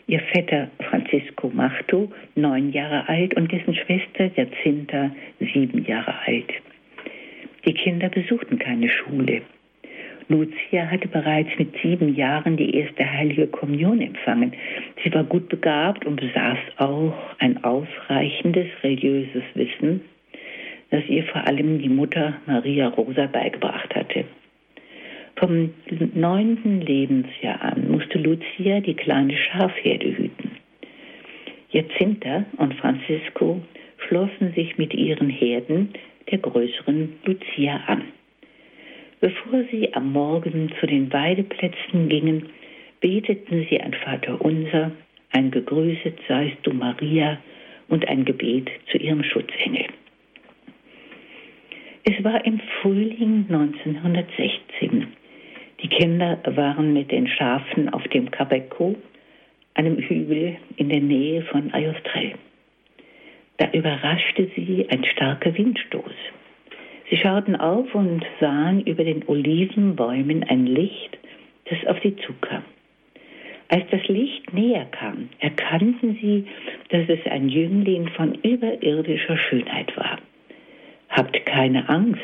ihr 0.06 0.20
Vetter 0.32 0.70
Francisco 0.88 1.50
Marto, 1.52 2.12
neun 2.34 2.72
Jahre 2.72 3.08
alt, 3.08 3.34
und 3.34 3.50
dessen 3.50 3.74
Schwester 3.74 4.30
Jacinta, 4.36 5.10
sieben 5.40 5.84
Jahre 5.84 6.14
alt. 6.26 6.52
Die 7.66 7.74
Kinder 7.74 8.08
besuchten 8.08 8.58
keine 8.58 8.88
Schule. 8.88 9.42
Lucia 10.30 10.88
hatte 10.88 11.08
bereits 11.08 11.50
mit 11.58 11.74
sieben 11.82 12.14
Jahren 12.14 12.56
die 12.56 12.76
erste 12.76 13.04
heilige 13.04 13.48
Kommunion 13.48 14.00
empfangen. 14.00 14.52
Sie 15.02 15.12
war 15.12 15.24
gut 15.24 15.48
begabt 15.48 16.06
und 16.06 16.20
besaß 16.20 16.58
auch 16.76 17.14
ein 17.40 17.62
ausreichendes 17.64 18.68
religiöses 18.84 19.42
Wissen, 19.54 20.02
das 20.90 21.04
ihr 21.08 21.24
vor 21.24 21.44
allem 21.48 21.80
die 21.80 21.88
Mutter 21.88 22.34
Maria 22.46 22.88
Rosa 22.88 23.26
beigebracht 23.26 23.92
hatte. 23.92 24.24
Vom 25.34 25.70
neunten 26.14 26.80
Lebensjahr 26.80 27.60
an 27.62 27.90
musste 27.90 28.18
Lucia 28.18 28.78
die 28.80 28.94
kleine 28.94 29.36
Schafherde 29.36 30.16
hüten. 30.16 30.52
Jacinta 31.70 32.44
und 32.56 32.74
Francisco 32.74 33.60
schlossen 34.06 34.52
sich 34.54 34.78
mit 34.78 34.94
ihren 34.94 35.28
Herden 35.28 35.88
der 36.30 36.38
größeren 36.38 37.14
Lucia 37.24 37.80
an. 37.88 38.04
Bevor 39.20 39.64
sie 39.70 39.92
am 39.92 40.12
Morgen 40.12 40.72
zu 40.80 40.86
den 40.86 41.12
Weideplätzen 41.12 42.08
gingen, 42.08 42.46
beteten 43.00 43.66
sie 43.68 43.78
ein 43.78 43.92
Vaterunser, 43.92 44.92
ein 45.32 45.50
Gegrüßet 45.50 46.18
seist 46.26 46.56
du 46.62 46.72
Maria 46.72 47.38
und 47.88 48.08
ein 48.08 48.24
Gebet 48.24 48.70
zu 48.90 48.96
ihrem 48.96 49.22
Schutzengel. 49.22 49.86
Es 52.04 52.24
war 52.24 52.44
im 52.46 52.60
Frühling 52.80 53.44
1916. 53.48 55.08
Die 55.82 55.88
Kinder 55.88 56.38
waren 56.46 56.94
mit 56.94 57.10
den 57.10 57.28
Schafen 57.28 57.90
auf 57.90 58.02
dem 58.08 58.30
Cabeco, 58.30 58.96
einem 59.74 59.98
Hügel 59.98 60.56
in 60.76 60.88
der 60.88 61.00
Nähe 61.00 61.42
von 61.42 61.72
Ayostrel. 61.74 62.34
Da 63.58 63.70
überraschte 63.72 64.50
sie 64.56 64.86
ein 64.88 65.04
starker 65.04 65.56
Windstoß. 65.56 66.14
Sie 67.10 67.16
schauten 67.16 67.56
auf 67.56 67.92
und 67.94 68.24
sahen 68.38 68.82
über 68.82 69.02
den 69.02 69.26
Olivenbäumen 69.26 70.44
ein 70.44 70.66
Licht, 70.66 71.18
das 71.64 71.84
auf 71.86 72.00
sie 72.02 72.14
zukam. 72.16 72.62
Als 73.68 73.84
das 73.90 74.06
Licht 74.08 74.52
näher 74.52 74.86
kam, 74.86 75.28
erkannten 75.40 76.18
sie, 76.20 76.46
dass 76.88 77.08
es 77.08 77.24
ein 77.26 77.48
Jüngling 77.48 78.08
von 78.08 78.34
überirdischer 78.42 79.36
Schönheit 79.36 79.96
war. 79.96 80.18
Habt 81.08 81.44
keine 81.46 81.88
Angst, 81.88 82.20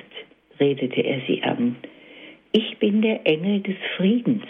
redete 0.61 1.01
er 1.03 1.21
sie 1.27 1.43
an. 1.43 1.77
Ich 2.53 2.79
bin 2.79 3.03
der 3.03 3.27
Engel 3.27 3.61
des 3.61 3.77
Friedens. 3.97 4.45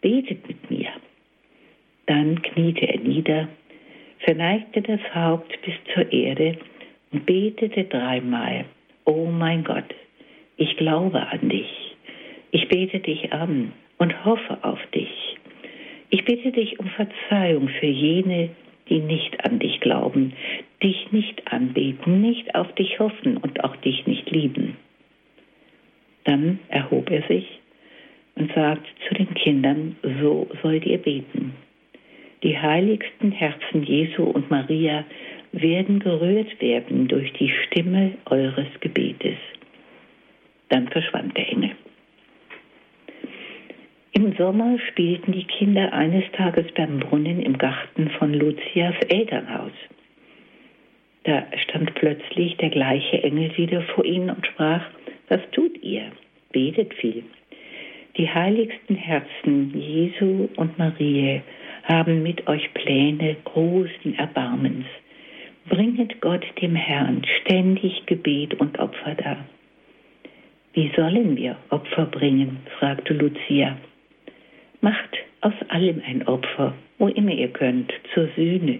Betet 0.00 0.46
mit 0.46 0.70
mir. 0.70 0.88
Dann 2.06 2.40
kniete 2.42 2.86
er 2.86 3.00
nieder, 3.00 3.48
verneigte 4.20 4.82
das 4.82 5.00
Haupt 5.14 5.58
bis 5.62 5.74
zur 5.94 6.12
Erde 6.12 6.56
und 7.12 7.26
betete 7.26 7.84
dreimal. 7.84 8.66
Oh 9.08 9.26
mein 9.26 9.62
Gott, 9.62 9.94
ich 10.56 10.76
glaube 10.78 11.28
an 11.28 11.48
dich. 11.48 11.94
Ich 12.50 12.66
bete 12.66 12.98
dich 12.98 13.32
an 13.32 13.72
und 13.98 14.24
hoffe 14.24 14.58
auf 14.62 14.80
dich. 14.92 15.36
Ich 16.10 16.24
bitte 16.24 16.50
dich 16.50 16.80
um 16.80 16.88
Verzeihung 16.88 17.68
für 17.68 17.86
jene, 17.86 18.50
die 18.88 18.98
nicht 18.98 19.44
an 19.44 19.60
dich 19.60 19.78
glauben, 19.78 20.32
dich 20.82 21.12
nicht 21.12 21.52
anbeten, 21.52 22.20
nicht 22.20 22.56
auf 22.56 22.72
dich 22.74 22.98
hoffen 22.98 23.36
und 23.36 23.62
auch 23.62 23.76
dich 23.76 24.08
nicht 24.08 24.28
lieben. 24.30 24.76
Dann 26.24 26.58
erhob 26.68 27.08
er 27.08 27.22
sich 27.28 27.46
und 28.34 28.52
sagte 28.54 28.88
zu 29.06 29.14
den 29.14 29.32
Kindern, 29.34 29.94
so 30.20 30.48
sollt 30.62 30.84
ihr 30.84 30.98
beten. 30.98 31.54
Die 32.42 32.58
heiligsten 32.58 33.30
Herzen 33.30 33.84
Jesu 33.84 34.24
und 34.24 34.50
Maria 34.50 35.04
werden 35.60 36.00
gerührt 36.00 36.60
werden 36.60 37.08
durch 37.08 37.32
die 37.34 37.50
Stimme 37.50 38.12
eures 38.26 38.68
Gebetes. 38.80 39.38
Dann 40.68 40.88
verschwand 40.88 41.36
der 41.36 41.48
Engel. 41.48 41.70
Im 44.12 44.34
Sommer 44.36 44.78
spielten 44.88 45.32
die 45.32 45.44
Kinder 45.44 45.92
eines 45.92 46.24
Tages 46.32 46.66
beim 46.74 47.00
Brunnen 47.00 47.42
im 47.42 47.58
Garten 47.58 48.08
von 48.18 48.32
Lucias 48.32 48.94
Elternhaus. 49.08 49.72
Da 51.24 51.44
stand 51.64 51.94
plötzlich 51.96 52.56
der 52.56 52.70
gleiche 52.70 53.22
Engel 53.22 53.54
wieder 53.56 53.82
vor 53.82 54.04
ihnen 54.04 54.30
und 54.30 54.46
sprach, 54.46 54.82
was 55.28 55.40
tut 55.52 55.82
ihr? 55.82 56.12
Betet 56.52 56.94
viel. 56.94 57.24
Die 58.16 58.28
heiligsten 58.30 58.96
Herzen 58.96 59.78
Jesu 59.78 60.48
und 60.56 60.78
Marie 60.78 61.42
haben 61.82 62.22
mit 62.22 62.46
euch 62.46 62.72
Pläne 62.72 63.36
großen 63.44 64.18
Erbarmens. 64.18 64.86
Bringet 65.68 66.20
Gott 66.20 66.44
dem 66.62 66.76
Herrn 66.76 67.22
ständig 67.40 68.06
Gebet 68.06 68.54
und 68.54 68.78
Opfer 68.78 69.16
dar. 69.16 69.44
Wie 70.74 70.92
sollen 70.94 71.36
wir 71.36 71.56
Opfer 71.70 72.06
bringen? 72.06 72.58
fragte 72.78 73.14
Lucia. 73.14 73.76
Macht 74.80 75.16
aus 75.40 75.54
allem 75.68 76.00
ein 76.06 76.26
Opfer, 76.28 76.74
wo 76.98 77.08
immer 77.08 77.32
ihr 77.32 77.48
könnt, 77.48 77.92
zur 78.14 78.28
Sühne, 78.36 78.78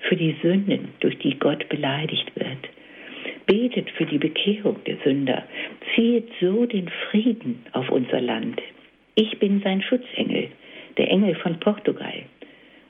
für 0.00 0.16
die 0.16 0.34
Sünden, 0.42 0.88
durch 1.00 1.16
die 1.18 1.38
Gott 1.38 1.68
beleidigt 1.68 2.32
wird. 2.34 2.68
Betet 3.46 3.90
für 3.90 4.06
die 4.06 4.18
Bekehrung 4.18 4.82
der 4.86 4.96
Sünder. 5.04 5.44
Ziehet 5.94 6.28
so 6.40 6.66
den 6.66 6.88
Frieden 7.10 7.64
auf 7.72 7.90
unser 7.90 8.20
Land. 8.20 8.60
Ich 9.14 9.38
bin 9.38 9.60
sein 9.62 9.82
Schutzengel, 9.82 10.48
der 10.98 11.10
Engel 11.10 11.36
von 11.36 11.60
Portugal. 11.60 12.22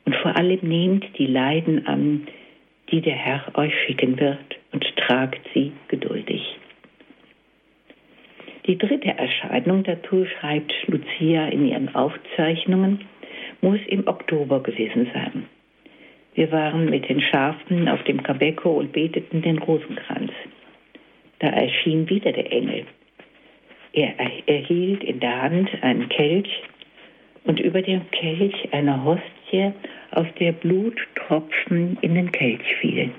Und 0.07 0.15
vor 0.17 0.35
allem 0.35 0.61
nehmt 0.63 1.05
die 1.19 1.27
Leiden 1.27 1.87
an, 1.87 2.27
die 2.95 3.01
der 3.01 3.17
Herr 3.17 3.43
euch 3.55 3.75
schicken 3.87 4.21
wird, 4.21 4.39
und 4.71 4.87
tragt 4.97 5.41
sie 5.53 5.73
geduldig. 5.89 6.41
Die 8.67 8.79
dritte 8.79 9.09
Erscheinung 9.09 9.83
dazu 9.83 10.25
schreibt 10.25 10.73
Lucia 10.87 11.49
in 11.49 11.67
ihren 11.67 11.93
Aufzeichnungen, 11.93 13.01
muss 13.63 13.81
im 13.89 14.07
Oktober 14.07 14.63
gewesen 14.63 15.11
sein. 15.13 15.47
Wir 16.35 16.53
waren 16.53 16.89
mit 16.89 17.09
den 17.09 17.21
Schafen 17.21 17.89
auf 17.89 18.03
dem 18.05 18.23
Cabeco 18.23 18.79
und 18.79 18.93
beteten 18.93 19.43
den 19.43 19.59
Rosenkranz. 19.59 20.31
Da 21.41 21.49
erschien 21.49 22.09
wieder 22.09 22.31
der 22.31 22.53
Engel. 22.53 22.87
Er 23.93 24.15
erhielt 24.47 25.03
in 25.03 25.19
der 25.19 25.43
Hand 25.43 25.69
einen 25.83 26.09
Kelch 26.11 26.63
und 27.43 27.59
über 27.59 27.83
dem 27.83 28.09
Kelch 28.13 28.69
eine 28.71 29.03
Hostie, 29.45 29.73
aus 30.11 30.27
der 30.39 30.53
Bluttropfen 30.53 31.99
in 32.01 32.15
den 32.15 32.33
Kelch 32.33 32.77
fielen. 32.81 33.13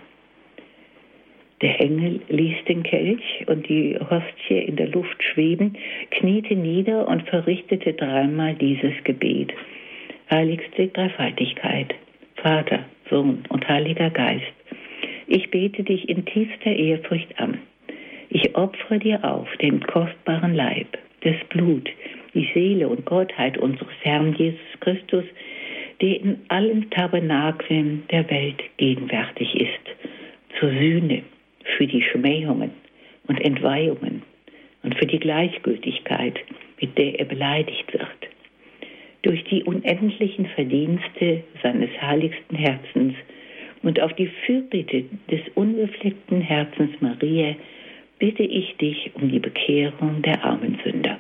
Der 1.62 1.80
Engel 1.80 2.22
ließ 2.30 2.66
den 2.68 2.84
Kelch 2.84 3.46
und 3.48 3.68
die 3.68 3.98
Hostie 3.98 4.60
in 4.60 4.76
der 4.76 4.90
Luft 4.90 5.24
schweben, 5.24 5.78
kniete 6.12 6.56
nieder 6.56 7.08
und 7.08 7.28
verrichtete 7.30 7.94
dreimal 7.94 8.56
dieses 8.56 8.94
Gebet. 9.04 9.54
Heiligste 10.30 10.88
Dreifaltigkeit, 10.88 11.96
Vater, 12.36 12.86
Sohn 13.10 13.44
und 13.50 13.68
Heiliger 13.68 14.10
Geist, 14.10 14.44
ich 15.28 15.50
bete 15.50 15.84
dich 15.84 16.08
in 16.08 16.26
tiefster 16.26 16.72
Ehrfurcht 16.72 17.40
an. 17.40 17.60
Ich 18.30 18.56
opfere 18.56 19.00
dir 19.00 19.24
auf 19.24 19.48
den 19.58 19.80
kostbaren 19.82 20.54
Leib, 20.54 20.98
das 21.22 21.36
Blut, 21.50 21.90
die 22.34 22.48
Seele 22.54 22.90
und 22.90 23.06
Gottheit 23.06 23.58
unseres 23.58 23.96
Herrn 24.02 24.36
Jesus 24.36 24.60
Christus, 24.82 25.24
der 26.02 26.20
in 26.22 26.40
allen 26.50 26.90
Tabernakeln 26.90 28.04
der 28.12 28.30
Welt 28.30 28.62
gegenwärtig 28.78 29.56
ist, 29.56 29.96
zur 30.60 30.70
Sühne, 30.70 31.24
für 31.78 31.88
die 31.88 32.02
Schmähungen 32.02 32.72
und 33.28 33.42
Entweihungen 33.42 34.22
und 34.84 34.96
für 34.96 35.06
die 35.06 35.20
Gleichgültigkeit, 35.20 36.40
mit 36.80 36.98
der 36.98 37.20
er 37.20 37.26
beleidigt 37.26 37.92
wird. 37.94 38.32
Durch 39.24 39.44
die 39.46 39.64
unendlichen 39.64 40.46
Verdienste 40.48 41.44
seines 41.64 41.90
heiligsten 42.00 42.56
Herzens 42.56 43.16
und 43.82 44.00
auf 44.00 44.14
die 44.14 44.30
Fürbitte 44.46 45.06
des 45.32 45.42
unbefleckten 45.56 46.42
Herzens 46.42 46.92
Maria 47.02 47.56
bitte 48.20 48.44
ich 48.44 48.76
dich 48.78 49.12
um 49.16 49.30
die 49.30 49.40
Bekehrung 49.40 50.22
der 50.22 50.44
armen 50.44 50.80
Sünder. 50.84 51.18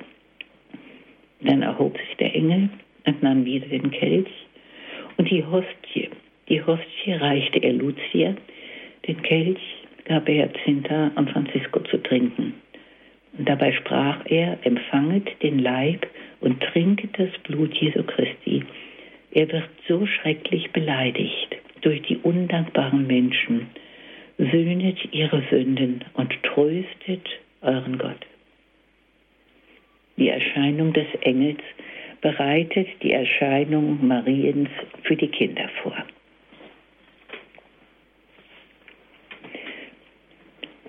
Dann 1.41 1.61
erhob 1.61 1.97
sich 1.97 2.17
der 2.17 2.35
Engel 2.35 2.69
und 3.05 3.23
nahm 3.23 3.45
wieder 3.45 3.67
den 3.67 3.91
Kelch 3.91 4.44
und 5.17 5.29
die 5.29 5.45
Hostie. 5.45 6.09
Die 6.49 6.63
Hostie 6.63 7.13
reichte 7.13 7.59
er 7.59 7.73
Lucia, 7.73 8.35
den 9.07 9.21
Kelch 9.21 9.59
gab 10.05 10.29
er 10.29 10.47
Jacinta 10.47 11.11
und 11.15 11.29
Francisco 11.31 11.79
zu 11.81 11.97
trinken. 11.97 12.53
Und 13.37 13.49
dabei 13.49 13.73
sprach 13.73 14.19
er, 14.25 14.57
empfanget 14.63 15.41
den 15.41 15.59
Leib 15.59 16.07
und 16.41 16.61
trinket 16.61 17.17
das 17.17 17.29
Blut 17.43 17.73
Jesu 17.73 18.03
Christi. 18.03 18.63
Er 19.31 19.51
wird 19.51 19.69
so 19.87 20.05
schrecklich 20.05 20.71
beleidigt 20.71 21.57
durch 21.81 22.01
die 22.03 22.17
undankbaren 22.17 23.05
Menschen. 23.05 23.67
Sühnet 24.37 24.97
ihre 25.11 25.43
Sünden 25.49 26.03
und 26.13 26.31
tröstet 26.43 27.27
euren 27.61 27.97
Gott. 27.97 28.25
Die 30.17 30.29
Erscheinung 30.29 30.93
des 30.93 31.07
Engels 31.21 31.59
bereitet 32.21 32.87
die 33.01 33.11
Erscheinung 33.11 34.05
Mariens 34.07 34.69
für 35.03 35.15
die 35.15 35.27
Kinder 35.27 35.69
vor. 35.81 35.95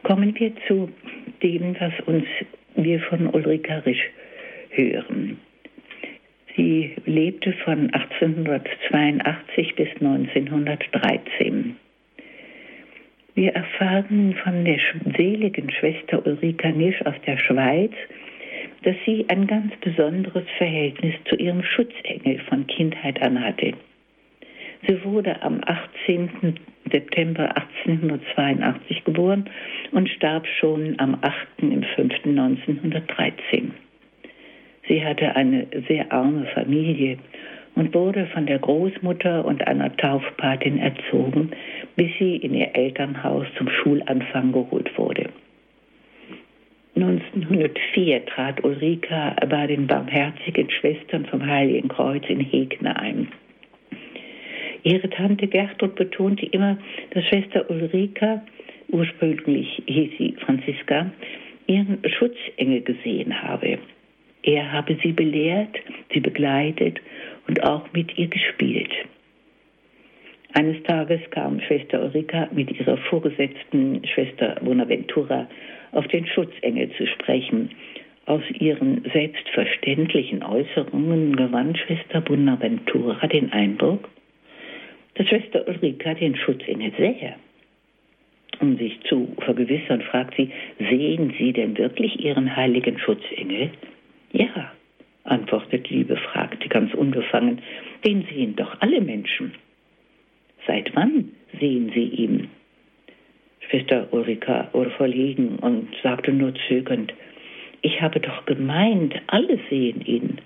Kommen 0.03 0.39
wir 0.39 0.53
zu 0.69 0.91
dem, 1.43 1.75
was 1.81 1.93
uns 2.07 2.27
wir 2.77 3.01
von 3.01 3.27
Ulrika 3.29 3.79
Risch 3.79 4.11
hören. 4.71 5.39
Sie 6.57 6.95
lebte 7.05 7.53
von 7.65 7.93
1882 7.93 9.75
bis 9.75 9.89
1913. 10.01 11.77
Wir 13.35 13.53
erfahren 13.53 14.35
von 14.43 14.65
der 14.65 14.79
seligen 15.17 15.71
Schwester 15.71 16.25
Ulrika 16.25 16.71
Nisch 16.71 17.05
aus 17.05 17.17
der 17.27 17.37
Schweiz, 17.37 17.93
dass 18.83 18.97
sie 19.05 19.25
ein 19.29 19.47
ganz 19.47 19.75
besonderes 19.81 20.45
Verhältnis 20.59 21.15
zu 21.29 21.37
ihrem 21.37 21.63
Schutzengel 21.63 22.39
von 22.49 22.67
Kindheit 22.67 23.21
an 23.23 23.43
hatte. 23.43 23.73
Sie 24.87 25.05
wurde 25.05 25.43
am 25.43 25.61
18. 25.65 26.59
September 26.91 27.57
1882 27.57 29.05
geboren 29.05 29.51
und 29.93 30.09
starb 30.09 30.47
schon 30.47 30.95
am 30.99 31.19
8. 31.21 31.35
im 31.59 31.83
5. 31.83 32.15
1913. 32.25 33.73
Sie 34.89 35.05
hatte 35.05 35.35
eine 35.35 35.67
sehr 35.89 36.13
arme 36.13 36.47
Familie 36.55 37.19
und 37.75 37.95
wurde 37.95 38.27
von 38.27 38.47
der 38.47 38.59
Großmutter 38.59 39.45
und 39.45 39.67
einer 39.67 39.95
Taufpatin 39.97 40.79
erzogen, 40.79 41.51
bis 41.97 42.11
sie 42.19 42.37
in 42.37 42.55
ihr 42.55 42.75
Elternhaus 42.75 43.47
zum 43.59 43.69
Schulanfang 43.69 44.53
geholt 44.53 44.97
wurde. 44.97 45.29
1904 46.97 48.25
trat 48.25 48.65
Ulrika 48.65 49.37
bei 49.51 49.67
den 49.67 49.87
barmherzigen 49.87 50.71
Schwestern 50.71 51.27
vom 51.27 51.47
Heiligen 51.47 51.89
Kreuz 51.89 52.25
in 52.29 52.41
Hegner 52.41 52.99
ein. 52.99 53.29
Ihre 54.83 55.11
Tante 55.11 55.47
Gertrud 55.47 55.95
betonte 55.95 56.47
immer, 56.47 56.79
dass 57.11 57.25
Schwester 57.27 57.69
Ulrika, 57.69 58.43
ursprünglich 58.89 59.83
hieß 59.87 60.11
sie 60.17 60.37
Franziska, 60.39 61.11
ihren 61.67 61.99
Schutzengel 62.09 62.81
gesehen 62.81 63.43
habe. 63.43 63.79
Er 64.43 64.73
habe 64.73 64.97
sie 65.03 65.13
belehrt, 65.13 65.77
sie 66.15 66.21
begleitet 66.21 67.01
und 67.47 67.63
auch 67.63 67.93
mit 67.93 68.17
ihr 68.17 68.29
gespielt. 68.29 68.93
Eines 70.55 70.83
Tages 70.85 71.21
kam 71.33 71.61
Schwester 71.61 72.03
Ulrika 72.03 72.49
mit 72.53 72.71
ihrer 72.71 72.97
vorgesetzten 72.97 74.01
Schwester 74.07 74.57
Bonaventura 74.63 75.47
auf 75.97 76.07
den 76.09 76.27
Schutzengel 76.27 76.91
zu 76.97 77.07
sprechen. 77.07 77.71
Aus 78.27 78.43
ihren 78.59 79.03
selbstverständlichen 79.13 80.43
Äußerungen 80.43 81.37
gewann 81.37 81.77
Schwester 81.77 82.21
Bonaventura 82.21 83.27
den 83.29 83.53
Eindruck, 83.53 84.09
dass 85.15 85.29
Schwester 85.29 85.67
Ulrika 85.69 86.15
den 86.15 86.37
Schutzengel 86.37 86.93
sähe. 86.99 87.37
Um 88.61 88.77
sich 88.79 89.01
zu 89.03 89.35
vergewissern, 89.41 90.03
fragt 90.03 90.35
sie, 90.37 90.51
sehen 90.79 91.35
Sie 91.39 91.53
denn 91.53 91.77
wirklich 91.77 92.25
Ihren 92.25 92.57
heiligen 92.57 92.99
Schutzengel? 92.99 93.71
Ja, 94.33 94.73
antwortet 95.25 95.91
Liebe, 95.91 96.17
fragte 96.17 96.69
ganz 96.69 96.95
unbefangen, 96.95 97.61
den 98.05 98.27
sehen 98.33 98.57
doch 98.57 98.81
alle 98.81 99.01
Menschen. 99.01 99.53
Seit 100.67 100.95
wann 100.97 101.33
sehen 101.61 101.93
Sie 101.95 102.05
ihn? 102.05 102.49
Schwester 103.69 104.09
Ulrika 104.13 104.69
verlegen 104.97 105.59
und 105.61 105.89
sagte 106.03 106.33
nur 106.33 106.53
zögernd, 106.69 107.13
ich 107.83 108.01
habe 108.01 108.21
doch 108.21 108.47
gemeint, 108.47 109.15
alle 109.27 109.59
sehen 109.69 110.01
ihn. 110.05 110.41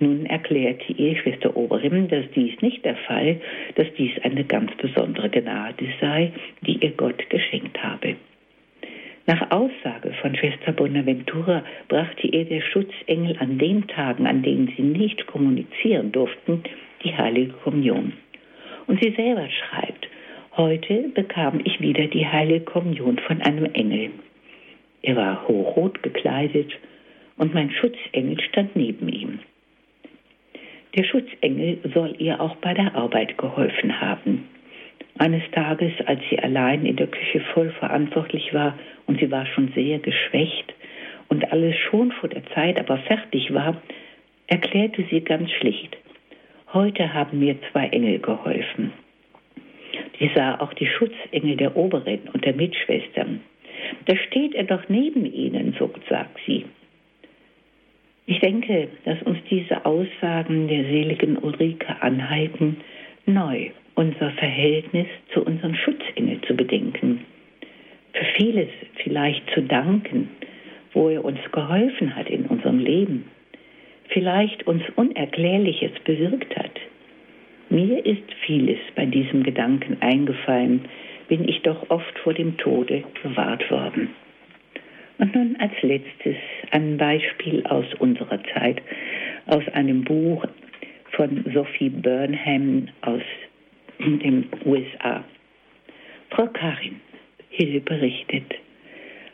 Nun 0.00 0.26
erklärte 0.26 0.92
ihr 0.92 1.16
Schwester 1.16 1.56
Oberin, 1.56 2.08
dass 2.08 2.24
dies 2.34 2.60
nicht 2.60 2.84
der 2.84 2.96
Fall, 2.96 3.40
dass 3.76 3.86
dies 3.96 4.12
eine 4.22 4.44
ganz 4.44 4.72
besondere 4.76 5.30
Gnade 5.30 5.86
sei, 6.00 6.32
die 6.62 6.78
ihr 6.84 6.90
Gott 6.90 7.30
geschenkt 7.30 7.82
habe. 7.82 8.16
Nach 9.26 9.50
Aussage 9.50 10.12
von 10.20 10.36
Schwester 10.36 10.72
Bonaventura 10.72 11.64
brachte 11.88 12.26
ihr 12.26 12.44
der 12.44 12.60
Schutzengel 12.60 13.36
an 13.38 13.58
den 13.58 13.86
Tagen, 13.86 14.26
an 14.26 14.42
denen 14.42 14.72
sie 14.76 14.82
nicht 14.82 15.26
kommunizieren 15.26 16.12
durften, 16.12 16.62
die 17.02 17.16
heilige 17.16 17.52
Kommunion. 17.52 18.12
Und 18.86 19.02
sie 19.02 19.12
selber 19.12 19.48
schreibt, 19.48 20.08
heute 20.56 21.10
bekam 21.14 21.60
ich 21.64 21.80
wieder 21.80 22.06
die 22.06 22.26
heilige 22.26 22.64
Kommunion 22.64 23.18
von 23.18 23.42
einem 23.42 23.66
Engel. 23.74 24.10
Er 25.02 25.16
war 25.16 25.48
hochrot 25.48 26.02
gekleidet 26.02 26.72
und 27.36 27.54
mein 27.54 27.70
Schutzengel 27.70 28.40
stand 28.40 28.76
neben 28.76 29.08
ihm. 29.08 29.40
Der 30.96 31.04
Schutzengel 31.04 31.78
soll 31.92 32.14
ihr 32.18 32.40
auch 32.40 32.56
bei 32.56 32.72
der 32.72 32.94
Arbeit 32.94 33.36
geholfen 33.36 34.00
haben. 34.00 34.48
Eines 35.18 35.42
Tages, 35.52 35.92
als 36.06 36.20
sie 36.30 36.38
allein 36.38 36.86
in 36.86 36.96
der 36.96 37.08
Küche 37.08 37.40
voll 37.52 37.70
verantwortlich 37.70 38.54
war 38.54 38.78
und 39.06 39.20
sie 39.20 39.30
war 39.30 39.46
schon 39.46 39.72
sehr 39.74 39.98
geschwächt 39.98 40.72
und 41.28 41.50
alles 41.52 41.76
schon 41.76 42.12
vor 42.12 42.28
der 42.28 42.44
Zeit 42.54 42.78
aber 42.78 42.98
fertig 42.98 43.52
war, 43.52 43.80
erklärte 44.46 45.04
sie 45.10 45.20
ganz 45.20 45.50
schlicht, 45.50 45.96
heute 46.72 47.12
haben 47.14 47.38
mir 47.40 47.56
zwei 47.70 47.88
Engel 47.88 48.18
geholfen. 48.18 48.92
Sie 50.18 50.30
sah 50.34 50.60
auch 50.60 50.72
die 50.74 50.86
Schutzengel 50.86 51.56
der 51.56 51.76
Oberin 51.76 52.20
und 52.32 52.44
der 52.44 52.54
Mitschwestern. 52.54 53.40
Da 54.06 54.16
steht 54.16 54.54
er 54.54 54.64
doch 54.64 54.88
neben 54.88 55.26
ihnen, 55.26 55.74
so 55.78 55.90
sagt 56.08 56.38
sie. 56.46 56.64
Ich 58.26 58.38
denke, 58.40 58.88
dass 59.04 59.20
uns 59.22 59.38
diese 59.50 59.84
Aussagen 59.84 60.68
der 60.68 60.84
seligen 60.84 61.36
Ulrike 61.36 62.00
anhalten, 62.00 62.78
neu 63.26 63.70
unser 63.96 64.30
Verhältnis 64.32 65.06
zu 65.32 65.44
unseren 65.44 65.74
Schutzengel 65.76 66.40
zu 66.42 66.56
bedenken. 66.56 67.24
Für 68.12 68.24
vieles 68.36 68.68
vielleicht 69.02 69.48
zu 69.50 69.62
danken, 69.62 70.30
wo 70.92 71.08
er 71.10 71.24
uns 71.24 71.38
geholfen 71.52 72.14
hat 72.16 72.30
in 72.30 72.46
unserem 72.46 72.78
Leben, 72.78 73.24
vielleicht 74.08 74.66
uns 74.66 74.82
Unerklärliches 74.96 75.92
bewirkt 76.04 76.56
hat. 76.56 76.80
Mir 77.74 78.06
ist 78.06 78.32
vieles 78.46 78.78
bei 78.94 79.04
diesem 79.04 79.42
Gedanken 79.42 79.96
eingefallen, 80.00 80.82
bin 81.26 81.48
ich 81.48 81.60
doch 81.62 81.90
oft 81.90 82.16
vor 82.20 82.32
dem 82.32 82.56
Tode 82.56 83.02
bewahrt 83.20 83.68
worden. 83.68 84.10
Und 85.18 85.34
nun 85.34 85.56
als 85.58 85.72
letztes 85.82 86.36
ein 86.70 86.96
Beispiel 86.98 87.66
aus 87.66 87.86
unserer 87.98 88.38
Zeit, 88.54 88.80
aus 89.46 89.66
einem 89.72 90.04
Buch 90.04 90.46
von 91.16 91.44
Sophie 91.52 91.88
Burnham 91.88 92.90
aus 93.00 93.22
den 93.98 94.46
USA. 94.64 95.24
Frau 96.30 96.46
Karin 96.46 97.00
Hill 97.50 97.80
berichtet, 97.80 98.54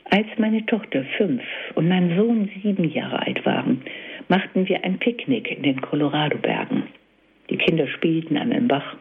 als 0.06 0.28
meine 0.38 0.64
Tochter 0.64 1.04
fünf 1.18 1.42
und 1.74 1.88
mein 1.88 2.16
Sohn 2.16 2.48
sieben 2.62 2.88
Jahre 2.88 3.20
alt 3.20 3.44
waren, 3.44 3.82
machten 4.28 4.66
wir 4.66 4.82
ein 4.82 4.98
Picknick 4.98 5.50
in 5.50 5.62
den 5.62 5.82
Colorado-Bergen. 5.82 6.84
Die 7.50 7.56
Kinder 7.56 7.86
spielten 7.88 8.36
an 8.36 8.52
einem 8.52 8.68
Bach 8.68 8.96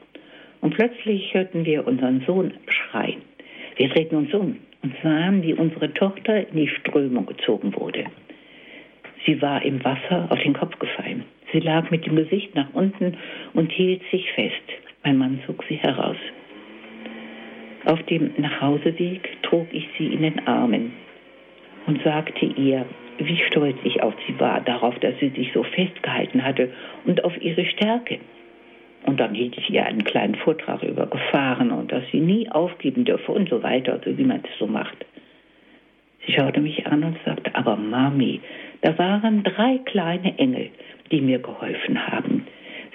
und 0.61 0.75
plötzlich 0.75 1.33
hörten 1.33 1.65
wir 1.65 1.87
unseren 1.87 2.21
Sohn 2.25 2.53
schreien. 2.67 3.21
Wir 3.77 3.89
drehten 3.89 4.17
uns 4.17 4.33
um 4.33 4.57
und 4.81 4.93
sahen, 5.03 5.43
wie 5.43 5.53
unsere 5.53 5.93
Tochter 5.93 6.47
in 6.49 6.57
die 6.57 6.67
Strömung 6.67 7.25
gezogen 7.27 7.75
wurde. 7.75 8.05
Sie 9.25 9.41
war 9.41 9.63
im 9.63 9.83
Wasser 9.83 10.27
auf 10.29 10.41
den 10.41 10.53
Kopf 10.53 10.77
gefallen. 10.79 11.25
Sie 11.51 11.59
lag 11.59 11.89
mit 11.91 12.05
dem 12.05 12.15
Gesicht 12.15 12.55
nach 12.55 12.73
unten 12.73 13.17
und 13.53 13.71
hielt 13.71 14.01
sich 14.11 14.31
fest. 14.31 14.55
Mein 15.03 15.17
Mann 15.17 15.39
zog 15.45 15.63
sie 15.67 15.75
heraus. 15.75 16.17
Auf 17.85 18.01
dem 18.03 18.31
Nachhauseweg 18.37 19.41
trug 19.43 19.67
ich 19.71 19.87
sie 19.97 20.07
in 20.07 20.21
den 20.21 20.47
Armen 20.47 20.93
und 21.87 22.01
sagte 22.03 22.45
ihr, 22.45 22.85
wie 23.19 23.37
stolz 23.47 23.77
ich 23.83 24.01
auf 24.01 24.13
sie 24.27 24.39
war, 24.39 24.61
darauf, 24.61 24.97
dass 24.99 25.17
sie 25.19 25.29
sich 25.29 25.51
so 25.53 25.63
festgehalten 25.63 26.43
hatte 26.43 26.71
und 27.05 27.23
auf 27.23 27.33
ihre 27.41 27.65
Stärke. 27.65 28.19
Und 29.09 29.19
dann 29.19 29.33
hielt 29.33 29.57
ich 29.57 29.71
ihr 29.71 29.83
einen 29.83 30.03
kleinen 30.03 30.35
Vortrag 30.35 30.83
über 30.83 31.07
Gefahren 31.07 31.71
und 31.71 31.91
dass 31.91 32.03
sie 32.11 32.19
nie 32.19 32.47
aufgeben 32.47 33.05
dürfe 33.05 33.31
und 33.31 33.49
so 33.49 33.63
weiter, 33.63 33.99
so 34.05 34.15
wie 34.15 34.23
man 34.23 34.41
es 34.43 34.59
so 34.59 34.67
macht. 34.67 35.03
Sie 36.27 36.33
schaute 36.33 36.61
mich 36.61 36.85
an 36.85 37.03
und 37.03 37.17
sagte, 37.25 37.55
aber 37.55 37.75
Mami, 37.75 38.39
da 38.81 38.95
waren 38.99 39.43
drei 39.43 39.79
kleine 39.79 40.37
Engel, 40.37 40.69
die 41.09 41.21
mir 41.21 41.39
geholfen 41.39 42.05
haben. 42.05 42.45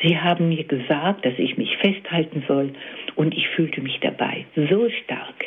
Sie 0.05 0.17
haben 0.17 0.51
mir 0.51 0.63
gesagt, 0.63 1.27
dass 1.27 1.35
ich 1.37 1.57
mich 1.57 1.77
festhalten 1.79 2.45
soll 2.47 2.71
und 3.17 3.35
ich 3.37 3.49
fühlte 3.49 3.81
mich 3.81 3.99
dabei 3.99 4.47
so 4.55 4.89
stark. 5.03 5.47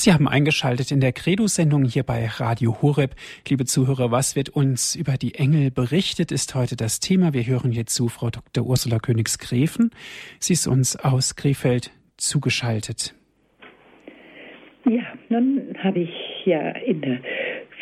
Sie 0.00 0.14
haben 0.14 0.26
eingeschaltet 0.26 0.92
in 0.92 1.00
der 1.00 1.12
Credo-Sendung 1.12 1.84
hier 1.84 2.04
bei 2.04 2.24
Radio 2.24 2.80
Horeb. 2.80 3.16
Liebe 3.46 3.66
Zuhörer, 3.66 4.10
was 4.10 4.34
wird 4.34 4.48
uns 4.48 4.96
über 4.96 5.18
die 5.18 5.34
Engel 5.34 5.70
berichtet, 5.70 6.32
ist 6.32 6.54
heute 6.54 6.74
das 6.74 7.00
Thema. 7.00 7.34
Wir 7.34 7.46
hören 7.46 7.70
hier 7.70 7.84
zu 7.84 8.08
Frau 8.08 8.30
Dr. 8.30 8.64
Ursula 8.64 8.98
Königs-Gräfen. 8.98 9.90
Sie 10.38 10.54
ist 10.54 10.66
uns 10.66 10.96
aus 10.96 11.36
Krefeld 11.36 11.90
zugeschaltet. 12.16 13.14
Ja, 14.88 15.02
nun 15.28 15.76
habe 15.84 15.98
ich 15.98 16.46
ja 16.46 16.72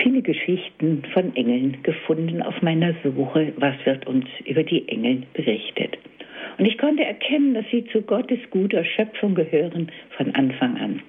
viele 0.02 0.20
Geschichten 0.20 1.04
von 1.14 1.36
Engeln 1.36 1.84
gefunden 1.84 2.42
auf 2.42 2.60
meiner 2.62 2.94
Suche, 3.04 3.52
was 3.58 3.76
wird 3.84 4.08
uns 4.08 4.26
über 4.44 4.64
die 4.64 4.88
Engel 4.88 5.22
berichtet. 5.34 5.96
Und 6.58 6.66
ich 6.66 6.78
konnte 6.78 7.04
erkennen, 7.04 7.54
dass 7.54 7.66
sie 7.70 7.84
zu 7.92 8.02
Gottes 8.02 8.40
guter 8.50 8.84
Schöpfung 8.84 9.36
gehören 9.36 9.92
von 10.16 10.34
Anfang 10.34 10.76
an. 10.78 11.02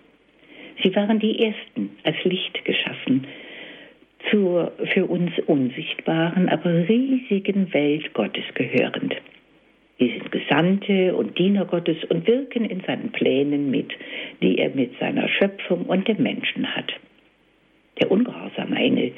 Sie 0.82 0.95
waren 0.95 1.19
die 1.19 1.43
Ersten 1.43 1.91
als 2.03 2.17
Licht 2.23 2.63
geschaffen 2.65 3.27
zur 4.30 4.71
für 4.93 5.05
uns 5.05 5.32
unsichtbaren, 5.47 6.49
aber 6.49 6.88
riesigen 6.88 7.73
Welt 7.73 8.13
Gottes 8.13 8.43
gehörend. 8.53 9.15
Sie 9.97 10.09
sind 10.09 10.32
Gesandte 10.32 11.15
und 11.15 11.38
Diener 11.38 11.65
Gottes 11.65 11.97
und 12.09 12.25
wirken 12.25 12.65
in 12.65 12.82
seinen 12.82 13.11
Plänen 13.11 13.69
mit, 13.69 13.91
die 14.41 14.57
er 14.57 14.69
mit 14.69 14.97
seiner 14.99 15.27
Schöpfung 15.27 15.86
und 15.86 16.07
dem 16.07 16.23
Menschen 16.23 16.73
hat. 16.73 16.91
Der 17.99 18.09
ungehorsame 18.09 18.77
Engel, 18.77 19.11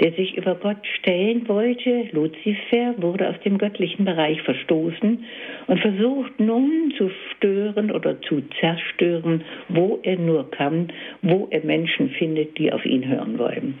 der 0.00 0.12
sich 0.12 0.36
über 0.36 0.54
Gott 0.54 0.84
stellen 0.98 1.46
wollte, 1.48 2.08
Luzifer, 2.12 2.94
wurde 2.98 3.28
aus 3.28 3.40
dem 3.44 3.58
göttlichen 3.58 4.04
Bereich 4.04 4.40
verstoßen 4.42 5.24
und 5.66 5.80
versucht 5.80 6.38
nun 6.40 6.92
zu 6.96 7.10
stören 7.32 7.90
oder 7.90 8.20
zu 8.22 8.42
zerstören, 8.60 9.44
wo 9.68 10.00
er 10.02 10.18
nur 10.18 10.50
kann, 10.50 10.92
wo 11.22 11.48
er 11.50 11.64
Menschen 11.64 12.10
findet, 12.10 12.58
die 12.58 12.72
auf 12.72 12.84
ihn 12.84 13.06
hören 13.06 13.38
wollen. 13.38 13.78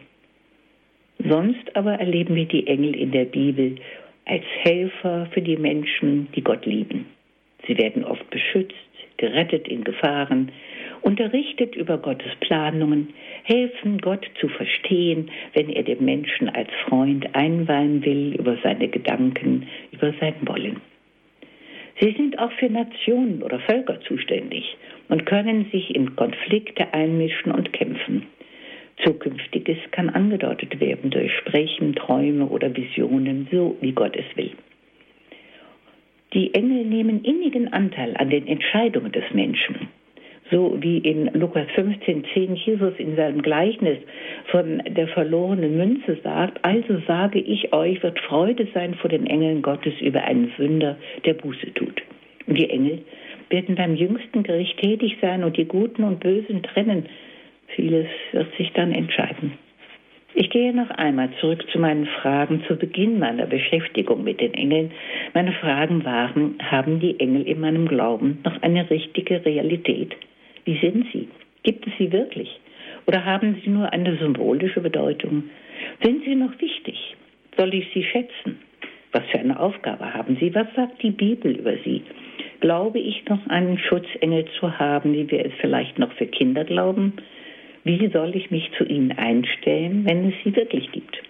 Sonst 1.18 1.74
aber 1.76 1.94
erleben 1.94 2.34
wir 2.34 2.46
die 2.46 2.66
Engel 2.66 2.94
in 2.96 3.12
der 3.12 3.24
Bibel 3.24 3.76
als 4.26 4.44
Helfer 4.62 5.28
für 5.32 5.42
die 5.42 5.56
Menschen, 5.56 6.28
die 6.34 6.42
Gott 6.42 6.66
lieben. 6.66 7.06
Sie 7.66 7.78
werden 7.78 8.04
oft 8.04 8.28
beschützt, 8.30 8.74
gerettet 9.16 9.68
in 9.68 9.84
Gefahren, 9.84 10.50
unterrichtet 11.04 11.76
über 11.76 11.98
Gottes 11.98 12.34
Planungen, 12.40 13.08
helfen 13.44 13.98
Gott 13.98 14.26
zu 14.40 14.48
verstehen, 14.48 15.30
wenn 15.52 15.68
er 15.68 15.82
dem 15.82 16.04
Menschen 16.04 16.48
als 16.48 16.70
Freund 16.88 17.34
einweihen 17.34 18.04
will 18.04 18.34
über 18.38 18.56
seine 18.62 18.88
Gedanken, 18.88 19.68
über 19.92 20.14
sein 20.18 20.34
Wollen. 20.46 20.80
Sie 22.00 22.10
sind 22.12 22.38
auch 22.38 22.50
für 22.52 22.70
Nationen 22.70 23.42
oder 23.42 23.60
Völker 23.60 24.00
zuständig 24.00 24.76
und 25.08 25.26
können 25.26 25.66
sich 25.70 25.94
in 25.94 26.16
Konflikte 26.16 26.92
einmischen 26.92 27.52
und 27.52 27.72
kämpfen. 27.72 28.26
Zukünftiges 29.04 29.78
kann 29.90 30.08
angedeutet 30.08 30.80
werden 30.80 31.10
durch 31.10 31.32
Sprechen, 31.36 31.94
Träume 31.94 32.46
oder 32.46 32.74
Visionen, 32.74 33.46
so 33.50 33.76
wie 33.80 33.92
Gott 33.92 34.16
es 34.16 34.36
will. 34.36 34.52
Die 36.32 36.54
Engel 36.54 36.84
nehmen 36.84 37.22
innigen 37.22 37.72
Anteil 37.72 38.16
an 38.16 38.30
den 38.30 38.48
Entscheidungen 38.48 39.12
des 39.12 39.24
Menschen. 39.32 39.88
So 40.50 40.76
wie 40.80 40.98
in 40.98 41.30
Lukas 41.32 41.66
15, 41.74 42.24
10 42.34 42.54
Jesus 42.56 42.92
in 42.98 43.16
seinem 43.16 43.40
Gleichnis 43.40 43.98
von 44.50 44.82
der 44.86 45.08
verlorenen 45.08 45.76
Münze 45.76 46.18
sagt, 46.22 46.62
also 46.62 47.00
sage 47.06 47.38
ich 47.38 47.72
euch, 47.72 48.02
wird 48.02 48.20
Freude 48.20 48.68
sein 48.74 48.94
vor 48.94 49.08
den 49.08 49.26
Engeln 49.26 49.62
Gottes 49.62 49.94
über 50.00 50.22
einen 50.24 50.52
Sünder, 50.58 50.96
der 51.24 51.34
Buße 51.34 51.72
tut. 51.74 52.02
Und 52.46 52.58
die 52.58 52.68
Engel 52.68 53.00
werden 53.48 53.74
beim 53.74 53.94
jüngsten 53.94 54.42
Gericht 54.42 54.78
tätig 54.78 55.16
sein 55.22 55.44
und 55.44 55.56
die 55.56 55.64
Guten 55.64 56.04
und 56.04 56.20
Bösen 56.20 56.62
trennen. 56.62 57.06
Vieles 57.68 58.06
wird 58.32 58.54
sich 58.56 58.70
dann 58.72 58.92
entscheiden. 58.92 59.52
Ich 60.36 60.50
gehe 60.50 60.74
noch 60.74 60.90
einmal 60.90 61.30
zurück 61.40 61.64
zu 61.70 61.78
meinen 61.78 62.06
Fragen 62.06 62.64
zu 62.66 62.76
Beginn 62.76 63.20
meiner 63.20 63.46
Beschäftigung 63.46 64.24
mit 64.24 64.40
den 64.40 64.52
Engeln. 64.52 64.90
Meine 65.32 65.52
Fragen 65.52 66.04
waren, 66.04 66.56
haben 66.60 66.98
die 66.98 67.18
Engel 67.20 67.46
in 67.46 67.60
meinem 67.60 67.86
Glauben 67.86 68.40
noch 68.44 68.60
eine 68.60 68.90
richtige 68.90 69.44
Realität? 69.44 70.16
Wie 70.64 70.78
sind 70.78 71.06
sie? 71.12 71.28
Gibt 71.62 71.86
es 71.86 71.92
sie 71.98 72.12
wirklich? 72.12 72.60
Oder 73.06 73.24
haben 73.24 73.60
sie 73.62 73.70
nur 73.70 73.92
eine 73.92 74.16
symbolische 74.16 74.80
Bedeutung? 74.80 75.44
Sind 76.02 76.24
sie 76.24 76.34
noch 76.34 76.58
wichtig? 76.60 77.16
Soll 77.56 77.74
ich 77.74 77.86
sie 77.92 78.04
schätzen? 78.04 78.58
Was 79.12 79.24
für 79.30 79.38
eine 79.38 79.58
Aufgabe 79.60 80.12
haben 80.12 80.36
sie? 80.40 80.54
Was 80.54 80.66
sagt 80.74 81.02
die 81.02 81.10
Bibel 81.10 81.56
über 81.56 81.74
sie? 81.84 82.02
Glaube 82.60 82.98
ich 82.98 83.24
noch 83.28 83.46
einen 83.48 83.78
Schutzengel 83.78 84.46
zu 84.58 84.78
haben, 84.78 85.12
wie 85.12 85.30
wir 85.30 85.44
es 85.44 85.52
vielleicht 85.60 85.98
noch 85.98 86.12
für 86.12 86.26
Kinder 86.26 86.64
glauben? 86.64 87.12
Wie 87.84 88.08
soll 88.08 88.34
ich 88.34 88.50
mich 88.50 88.70
zu 88.78 88.84
ihnen 88.84 89.12
einstellen, 89.12 90.04
wenn 90.06 90.28
es 90.30 90.34
sie 90.42 90.56
wirklich 90.56 90.90
gibt? 90.92 91.22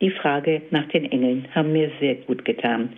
Die 0.00 0.10
Frage 0.10 0.62
nach 0.70 0.88
den 0.88 1.10
Engeln 1.10 1.48
haben 1.54 1.72
mir 1.72 1.90
sehr 2.00 2.14
gut 2.14 2.44
getan, 2.44 2.94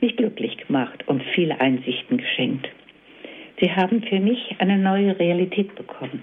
mich 0.00 0.16
glücklich 0.16 0.56
gemacht 0.58 1.04
und 1.06 1.22
viele 1.34 1.60
Einsichten 1.60 2.18
geschenkt. 2.18 2.68
Sie 3.60 3.70
haben 3.70 4.02
für 4.02 4.20
mich 4.20 4.56
eine 4.58 4.78
neue 4.78 5.18
Realität 5.18 5.74
bekommen. 5.74 6.22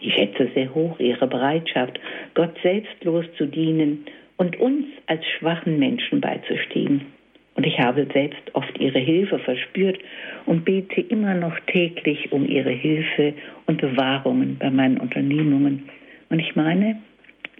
Ich 0.00 0.14
schätze 0.14 0.50
sehr 0.54 0.74
hoch 0.74 0.98
Ihre 0.98 1.26
Bereitschaft, 1.26 1.98
Gott 2.34 2.54
selbstlos 2.62 3.24
zu 3.38 3.46
dienen 3.46 4.04
und 4.36 4.58
uns 4.58 4.86
als 5.06 5.24
schwachen 5.38 5.78
Menschen 5.78 6.20
beizustehen. 6.20 7.06
Und 7.54 7.64
ich 7.64 7.78
habe 7.78 8.06
selbst 8.12 8.54
oft 8.54 8.78
ihre 8.80 8.98
Hilfe 8.98 9.38
verspürt 9.38 9.98
und 10.44 10.64
bete 10.64 11.00
immer 11.02 11.34
noch 11.34 11.56
täglich 11.68 12.32
um 12.32 12.48
ihre 12.48 12.72
Hilfe 12.72 13.32
und 13.66 13.80
Bewahrungen 13.80 14.56
bei 14.58 14.70
meinen 14.70 14.98
Unternehmungen. 14.98 15.88
Und 16.30 16.40
ich 16.40 16.56
meine, 16.56 17.00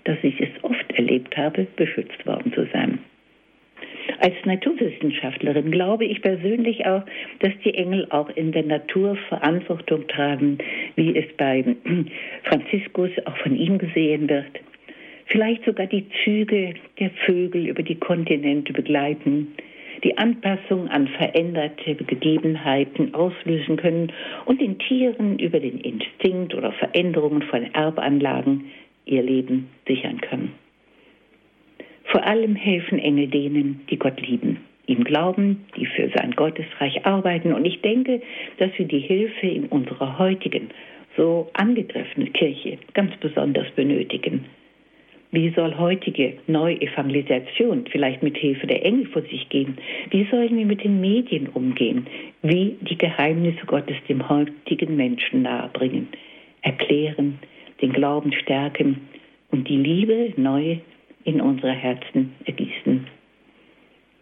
dass 0.02 0.18
ich 0.22 0.40
es 0.40 0.50
oft 0.62 0.92
erlebt 0.92 1.36
habe, 1.36 1.68
beschützt 1.76 2.26
worden 2.26 2.52
zu 2.52 2.66
sein. 2.72 2.98
Als 4.18 4.34
Naturwissenschaftlerin 4.44 5.70
glaube 5.70 6.04
ich 6.04 6.20
persönlich 6.22 6.86
auch, 6.86 7.02
dass 7.40 7.52
die 7.64 7.74
Engel 7.74 8.06
auch 8.10 8.28
in 8.30 8.52
der 8.52 8.64
Natur 8.64 9.16
Verantwortung 9.28 10.06
tragen, 10.08 10.58
wie 10.96 11.16
es 11.16 11.26
bei 11.36 11.64
Franziskus 12.44 13.10
auch 13.24 13.36
von 13.38 13.56
ihm 13.56 13.78
gesehen 13.78 14.28
wird. 14.28 14.60
Vielleicht 15.26 15.64
sogar 15.64 15.86
die 15.86 16.06
Züge 16.22 16.74
der 16.98 17.10
Vögel 17.26 17.66
über 17.66 17.82
die 17.82 17.94
Kontinente 17.94 18.72
begleiten, 18.72 19.54
die 20.02 20.18
Anpassung 20.18 20.88
an 20.88 21.08
veränderte 21.08 21.94
Gegebenheiten 21.94 23.14
auslösen 23.14 23.76
können 23.76 24.12
und 24.44 24.60
den 24.60 24.78
Tieren 24.78 25.38
über 25.38 25.60
den 25.60 25.80
Instinkt 25.80 26.54
oder 26.54 26.72
Veränderungen 26.72 27.42
von 27.42 27.72
Erbanlagen 27.72 28.66
ihr 29.06 29.22
Leben 29.22 29.70
sichern 29.86 30.20
können. 30.20 30.63
Vor 32.04 32.24
allem 32.26 32.54
helfen 32.54 32.98
Engel 32.98 33.28
denen, 33.28 33.80
die 33.90 33.98
Gott 33.98 34.20
lieben, 34.20 34.58
ihm 34.86 35.04
glauben, 35.04 35.64
die 35.76 35.86
für 35.86 36.10
sein 36.14 36.32
Gottesreich 36.32 37.04
arbeiten. 37.06 37.52
Und 37.52 37.64
ich 37.64 37.80
denke, 37.80 38.20
dass 38.58 38.70
wir 38.76 38.86
die 38.86 39.00
Hilfe 39.00 39.46
in 39.46 39.66
unserer 39.66 40.18
heutigen, 40.18 40.70
so 41.16 41.48
angegriffenen 41.54 42.32
Kirche 42.32 42.78
ganz 42.92 43.16
besonders 43.18 43.70
benötigen. 43.72 44.46
Wie 45.30 45.50
soll 45.50 45.76
heutige 45.76 46.34
Neuevangelisation 46.46 47.86
vielleicht 47.90 48.22
mit 48.22 48.36
Hilfe 48.36 48.68
der 48.68 48.84
Engel 48.84 49.06
vor 49.06 49.22
sich 49.22 49.48
gehen? 49.48 49.78
Wie 50.10 50.24
sollen 50.30 50.56
wir 50.56 50.64
mit 50.64 50.84
den 50.84 51.00
Medien 51.00 51.48
umgehen? 51.48 52.06
Wie 52.42 52.76
die 52.80 52.96
Geheimnisse 52.96 53.66
Gottes 53.66 53.96
dem 54.08 54.28
heutigen 54.28 54.94
Menschen 54.94 55.42
nahebringen, 55.42 56.06
erklären, 56.62 57.40
den 57.82 57.92
Glauben 57.92 58.32
stärken 58.32 59.08
und 59.50 59.68
die 59.68 59.76
Liebe 59.76 60.32
neu 60.36 60.76
in 61.24 61.40
unsere 61.40 61.72
Herzen 61.72 62.34
ergießen. 62.44 63.06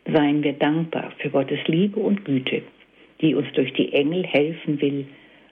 Seien 0.06 0.42
wir 0.42 0.54
dankbar 0.54 1.12
für 1.18 1.30
Gottes 1.30 1.60
Liebe 1.66 2.00
und 2.00 2.24
Güte, 2.24 2.62
die 3.20 3.34
uns 3.34 3.46
durch 3.54 3.72
die 3.74 3.92
Engel 3.92 4.24
helfen 4.24 4.80
will, 4.80 5.06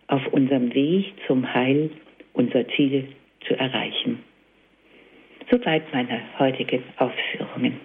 auf 0.09 0.27
unserem 0.33 0.75
Weg 0.75 1.13
zum 1.27 1.53
Heil 1.55 1.91
unser 2.33 2.67
Ziel 2.69 3.09
zu 3.47 3.55
erreichen. 3.55 4.19
Soweit 5.51 5.93
meine 5.93 6.21
heutigen 6.39 6.83
Ausführungen. 6.97 7.81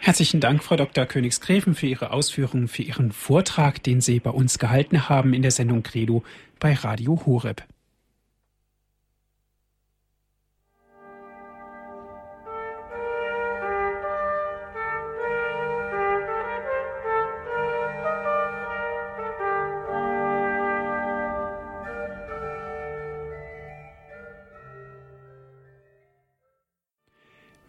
Herzlichen 0.00 0.40
Dank, 0.40 0.62
Frau 0.62 0.76
Dr. 0.76 1.06
Königsgräfen, 1.06 1.74
für 1.74 1.86
Ihre 1.86 2.12
Ausführungen, 2.12 2.68
für 2.68 2.82
Ihren 2.82 3.12
Vortrag, 3.12 3.82
den 3.82 4.00
Sie 4.00 4.20
bei 4.20 4.30
uns 4.30 4.58
gehalten 4.58 5.08
haben 5.08 5.32
in 5.32 5.42
der 5.42 5.50
Sendung 5.50 5.82
Credo 5.82 6.22
bei 6.60 6.74
Radio 6.74 7.20
Horeb. 7.26 7.62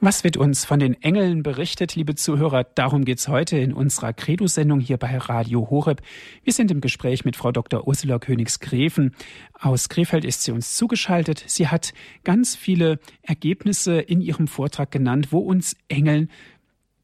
Was 0.05 0.23
wird 0.23 0.37
uns 0.37 0.65
von 0.65 0.79
den 0.79 1.01
Engeln 1.01 1.41
berichtet, 1.41 1.95
liebe 1.95 2.13
Zuhörer? 2.13 2.63
Darum 2.63 3.05
geht 3.05 3.17
es 3.17 3.27
heute 3.27 3.57
in 3.57 3.73
unserer 3.73 4.13
Credo-Sendung 4.13 4.79
hier 4.79 4.97
bei 4.97 5.17
Radio 5.17 5.67
Horeb. 5.71 6.03
Wir 6.43 6.53
sind 6.53 6.69
im 6.69 6.79
Gespräch 6.79 7.25
mit 7.25 7.35
Frau 7.35 7.51
Dr. 7.51 7.87
Ursula 7.87 8.19
Königs-Greven. 8.19 9.15
Aus 9.59 9.89
Krefeld 9.89 10.23
ist 10.23 10.43
sie 10.43 10.51
uns 10.51 10.75
zugeschaltet. 10.75 11.43
Sie 11.47 11.69
hat 11.69 11.91
ganz 12.23 12.55
viele 12.55 12.99
Ergebnisse 13.23 13.99
in 13.99 14.21
ihrem 14.21 14.47
Vortrag 14.47 14.91
genannt, 14.91 15.31
wo 15.31 15.39
uns 15.39 15.75
Engeln 15.87 16.29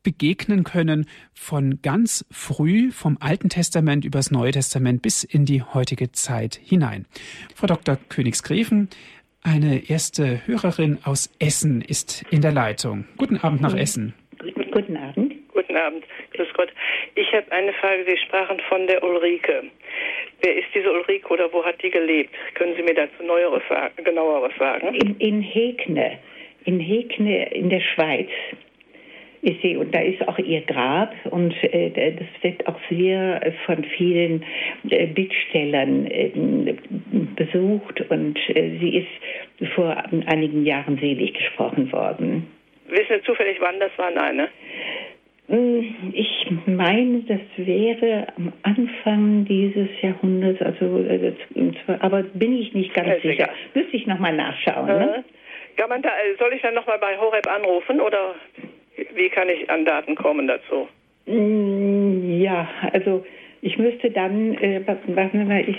begegnen 0.04 0.64
können 0.64 1.08
von 1.34 1.82
ganz 1.82 2.24
früh 2.30 2.92
vom 2.92 3.18
Alten 3.20 3.50
Testament 3.50 4.06
übers 4.06 4.30
Neue 4.30 4.52
Testament 4.52 5.02
bis 5.02 5.24
in 5.24 5.46
die 5.46 5.64
heutige 5.64 6.12
Zeit 6.12 6.60
hinein. 6.64 7.08
Frau 7.56 7.66
Dr. 7.66 7.98
Königsgräfen 8.10 8.90
eine 9.44 9.90
erste 9.90 10.46
Hörerin 10.46 11.00
aus 11.04 11.34
Essen 11.40 11.82
ist 11.82 12.24
in 12.32 12.42
der 12.42 12.52
Leitung. 12.52 13.06
Guten 13.18 13.38
Abend 13.38 13.62
nach 13.62 13.76
Essen. 13.76 14.14
Guten 14.72 14.98
Abend. 14.98 15.36
Guten 15.54 15.76
Abend. 15.76 16.04
Grüß 16.34 16.48
Gott. 16.56 16.70
Ich 17.16 17.32
habe 17.34 17.52
eine 17.52 17.74
Frage. 17.74 18.06
Sie 18.08 18.18
sprachen 18.18 18.60
von 18.70 18.88
der 18.88 19.04
Ulrike. 19.04 19.64
Wer 20.42 20.56
ist 20.56 20.68
diese 20.74 20.92
Ulrike 20.92 21.28
oder 21.30 21.52
wo 21.52 21.64
hat 21.64 21.82
die 21.84 21.90
gelebt? 21.90 22.34
Können 22.56 22.76
Sie 22.76 22.84
mir 22.84 22.94
dazu 22.94 23.24
neueres, 23.24 23.64
genaueres 24.04 24.54
sagen? 24.58 24.96
In, 24.96 25.18
in 25.18 25.42
Hegne. 25.42 26.20
In 26.66 26.80
Hegne 26.80 27.52
in 27.54 27.70
der 27.70 27.82
Schweiz 27.82 28.30
ist 29.42 29.62
sie 29.62 29.76
und 29.76 29.94
da 29.94 30.00
ist 30.00 30.28
auch 30.28 30.38
ihr 30.38 30.62
Grab 30.62 31.14
und 31.30 31.54
äh, 31.64 31.90
das 32.12 32.28
wird 32.44 32.68
auch 32.68 32.80
sehr 32.90 33.54
von 33.66 33.84
vielen 33.84 34.44
äh, 34.90 35.08
Bittstellern 35.08 36.06
äh, 36.08 36.32
besucht 37.36 38.02
und 38.10 38.38
äh, 38.50 38.78
sie 38.80 38.98
ist 38.98 39.72
vor 39.74 39.96
einigen 40.28 40.66
Jahren 40.66 40.98
selig 40.98 41.34
gesprochen 41.34 41.92
worden. 41.92 42.48
Wissen 42.88 43.18
Sie 43.18 43.24
zufällig, 43.24 43.58
wann 43.62 43.80
das 43.80 43.92
war? 43.98 44.12
Nein, 44.12 44.36
ne? 44.36 44.50
Hm, 45.48 46.14
ich 46.14 46.48
meine, 46.66 47.22
das 47.28 47.40
wäre 47.58 48.28
am 48.38 48.54
Anfang 48.64 49.46
dieses 49.46 49.90
Jahrhunderts, 50.02 50.62
also 50.62 51.00
äh, 51.00 51.34
aber 52.00 52.24
bin 52.24 52.58
ich 52.58 52.74
nicht 52.74 52.94
ganz 52.94 53.22
sicher. 53.22 53.34
Egal. 53.34 53.50
Müsste 53.74 53.98
ich 53.98 54.08
nochmal 54.08 54.34
nachschauen. 54.34 54.86
Ne? 54.86 55.24
Kann 55.78 55.90
man 55.90 56.02
da, 56.02 56.10
äh, 56.10 56.36
soll 56.38 56.54
ich 56.54 56.62
dann 56.62 56.74
nochmal 56.74 57.00
bei 57.00 57.18
Horeb 57.18 57.48
anrufen 57.48 58.00
oder? 58.00 58.36
Wie 58.96 59.30
kann 59.30 59.50
ich 59.50 59.70
an 59.70 59.86
Daten 59.86 60.16
kommen 60.16 60.48
dazu? 60.48 60.88
Mm, 61.26 62.42
ja, 62.42 62.68
also 62.92 63.24
ich 63.62 63.78
müsste 63.78 64.10
dann, 64.10 64.56
äh, 64.56 64.82
warten 64.88 65.48
mal, 65.48 65.64
ich 65.68 65.78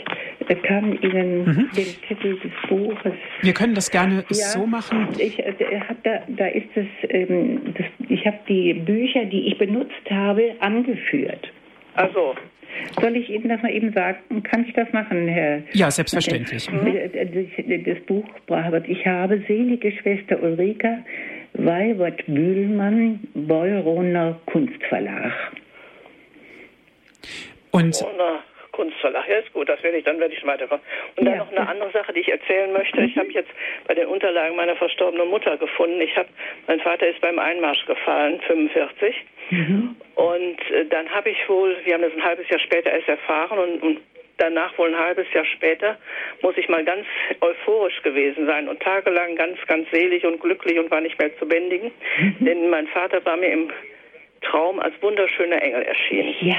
äh, 0.49 0.55
kann 0.55 1.01
Ihnen 1.03 1.45
mhm. 1.45 1.71
den 1.77 1.87
Titel 2.07 2.39
des 2.39 2.53
Buches. 2.69 3.13
Wir 3.43 3.53
können 3.53 3.75
das 3.75 3.91
gerne 3.91 4.25
ja, 4.29 4.35
so 4.35 4.67
machen. 4.67 5.09
Ich 5.19 5.39
äh, 5.41 5.81
hab 5.89 6.03
da, 6.05 6.23
da 6.29 6.47
ist 6.47 6.69
es, 6.77 6.87
ähm, 7.09 7.61
das, 7.77 7.87
ich 8.09 8.25
habe 8.25 8.39
die 8.49 8.75
Bücher, 8.75 9.25
die 9.25 9.49
ich 9.49 9.59
benutzt 9.59 10.11
habe, 10.11 10.55
angeführt. 10.61 11.53
Also. 11.95 12.35
Soll 12.99 13.17
ich 13.17 13.29
Ihnen 13.29 13.51
das 13.51 13.61
mal 13.63 13.71
eben 13.71 13.93
sagen? 13.93 14.43
Kann 14.45 14.65
ich 14.67 14.73
das 14.73 14.91
machen, 14.95 15.29
Herr? 15.29 15.63
Ja, 15.73 15.91
selbstverständlich. 15.91 16.71
Mhm. 16.71 16.95
Das, 17.13 17.85
das 17.85 18.01
Buch, 18.07 18.25
ich 18.87 19.07
habe 19.07 19.43
selige 19.47 19.93
Schwester 19.93 20.43
Ulrika, 20.43 20.99
Weibert 21.55 22.25
Bühlmann, 22.27 23.21
Beuroner 23.35 24.41
Kunstverlag. 24.47 25.33
Und 27.71 27.99
Beuroner 28.01 28.43
Kunstverlag, 28.73 29.29
ja 29.29 29.37
ist 29.37 29.53
gut, 29.53 29.69
das 29.69 29.83
werde 29.83 29.99
ich, 29.99 30.05
dann 30.05 30.19
werde 30.19 30.35
ich 30.35 30.45
weiterkommen. 30.47 30.85
Und 31.17 31.27
dann 31.27 31.35
ja, 31.35 31.45
noch 31.45 31.53
eine 31.53 31.69
andere 31.69 31.93
Sache, 31.93 32.13
die 32.15 32.21
ich 32.21 32.29
erzählen 32.33 32.73
möchte. 32.73 33.03
Ich 33.03 33.17
habe 33.17 33.29
jetzt 33.29 33.51
bei 33.87 33.95
den 33.95 34.07
Unterlagen 34.07 34.57
meiner 34.57 34.77
verstorbenen 34.77 35.29
Mutter 35.29 35.57
gefunden. 35.59 36.01
Ich 36.01 36.17
habe, 36.17 36.29
mein 36.67 36.81
Vater 36.81 37.07
ist 37.07 37.21
beim 37.21 37.39
Einmarsch 37.39 37.85
gefallen, 37.87 38.41
45. 38.47 39.15
Mhm. 39.51 39.97
Und 40.15 40.71
äh, 40.71 40.87
dann 40.87 41.09
habe 41.11 41.31
ich 41.31 41.49
wohl, 41.49 41.77
wir 41.85 41.95
haben 41.95 42.03
das 42.03 42.15
ein 42.15 42.25
halbes 42.25 42.49
Jahr 42.49 42.61
später 42.61 42.91
erst 42.91 43.09
erfahren 43.09 43.59
und, 43.59 43.83
und 43.83 44.01
danach 44.43 44.76
wohl 44.76 44.93
ein 44.93 44.99
halbes 44.99 45.26
Jahr 45.32 45.45
später, 45.45 45.97
muss 46.43 46.57
ich 46.57 46.68
mal 46.68 46.84
ganz 46.84 47.07
euphorisch 47.40 48.03
gewesen 48.03 48.47
sein 48.47 48.68
und 48.68 48.80
tagelang 48.80 49.36
ganz, 49.36 49.59
ganz 49.66 49.88
selig 49.90 50.24
und 50.24 50.40
glücklich 50.40 50.78
und 50.78 50.90
war 50.90 51.01
nicht 51.01 51.18
mehr 51.18 51.36
zu 51.38 51.47
bändigen. 51.47 51.93
Mhm. 52.18 52.45
Denn 52.45 52.70
mein 52.70 52.88
Vater 52.88 53.24
war 53.24 53.36
mir 53.36 53.53
im 53.53 53.70
Traum 54.43 54.80
als 54.80 54.95
wunderschöner 55.01 55.62
Engel 55.62 55.82
erschienen. 55.82 56.34
Ja. 56.40 56.57